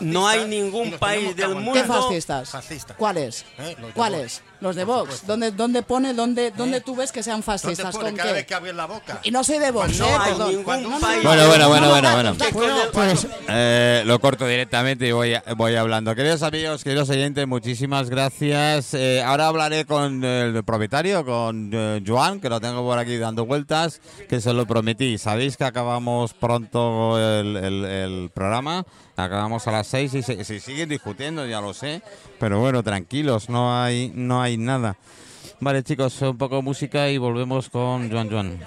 no 0.00 0.26
ningún 0.48 0.98
país 0.98 1.36
del 1.36 1.44
aguantar. 1.50 1.72
¿Qué 1.74 1.82
mundo- 1.88 2.02
fascistas? 2.02 2.50
Fascistas. 2.50 2.96
¿Cuáles? 2.96 3.44
Eh, 3.58 3.76
¿Cuáles? 3.94 4.42
Los 4.64 4.76
de 4.76 4.84
Vox. 4.84 5.26
¿Dónde, 5.26 5.50
dónde 5.50 5.82
pone, 5.82 6.14
dónde, 6.14 6.50
dónde 6.50 6.78
¿Eh? 6.78 6.80
tú 6.80 6.96
ves 6.96 7.12
que 7.12 7.22
sean 7.22 7.34
¿Dónde 7.42 7.44
fascistas? 7.44 7.94
pone 7.94 8.08
¿Con 8.08 8.16
cada 8.16 8.32
vez 8.32 8.46
que 8.46 8.54
abres 8.54 8.74
la 8.74 8.86
boca? 8.86 9.20
Y 9.22 9.30
no 9.30 9.44
soy 9.44 9.58
de 9.58 9.70
Vox, 9.70 9.98
No 9.98 10.06
¿eh? 10.06 10.16
hay 10.18 10.30
Perdón. 10.32 10.48
ningún 10.48 10.64
Cuando- 10.64 10.88
país- 11.00 11.22
Bueno, 11.22 11.46
bueno, 11.48 11.68
bueno, 11.68 11.90
bueno, 11.90 12.12
bueno. 12.14 12.34
Bueno, 12.54 12.74
Pues 12.94 13.26
Eh, 13.48 14.02
lo 14.06 14.18
corto 14.20 14.46
directamente 14.46 15.06
y 15.06 15.12
voy, 15.12 15.34
voy 15.58 15.74
hablando. 15.76 16.14
Queridos 16.14 16.42
amigos, 16.42 16.82
queridos 16.82 17.10
oyentes, 17.10 17.46
muchísimas 17.46 18.08
gracias. 18.08 18.94
Eh, 18.94 19.22
ahora 19.22 19.48
hablaré 19.48 19.84
con 19.84 20.24
el 20.24 20.64
propietario, 20.64 21.26
con 21.26 21.68
eh, 21.70 22.02
Joan, 22.06 22.40
que 22.40 22.48
lo 22.48 22.58
tengo 22.58 22.82
por 22.82 22.98
aquí 22.98 23.18
dando 23.18 23.44
vueltas, 23.44 24.00
que 24.30 24.40
se 24.40 24.54
lo 24.54 24.64
prometí. 24.66 25.18
Sabéis 25.18 25.58
que 25.58 25.64
acabamos 25.64 26.32
pronto 26.32 27.18
el, 27.18 27.54
el- 27.58 27.84
el 27.84 28.30
programa, 28.34 28.86
acabamos 29.16 29.66
a 29.66 29.72
las 29.72 29.86
seis 29.86 30.14
y 30.14 30.22
se, 30.22 30.44
se 30.44 30.60
siguen 30.60 30.88
discutiendo, 30.88 31.46
ya 31.46 31.60
lo 31.60 31.74
sé, 31.74 32.02
pero 32.38 32.60
bueno, 32.60 32.82
tranquilos, 32.82 33.48
no 33.48 33.80
hay, 33.80 34.12
no 34.14 34.42
hay 34.42 34.56
nada. 34.56 34.96
Vale, 35.60 35.82
chicos, 35.82 36.20
un 36.22 36.36
poco 36.36 36.56
de 36.56 36.62
música 36.62 37.08
y 37.10 37.18
volvemos 37.18 37.70
con 37.70 38.10
Joan 38.10 38.30
Joan. 38.30 38.60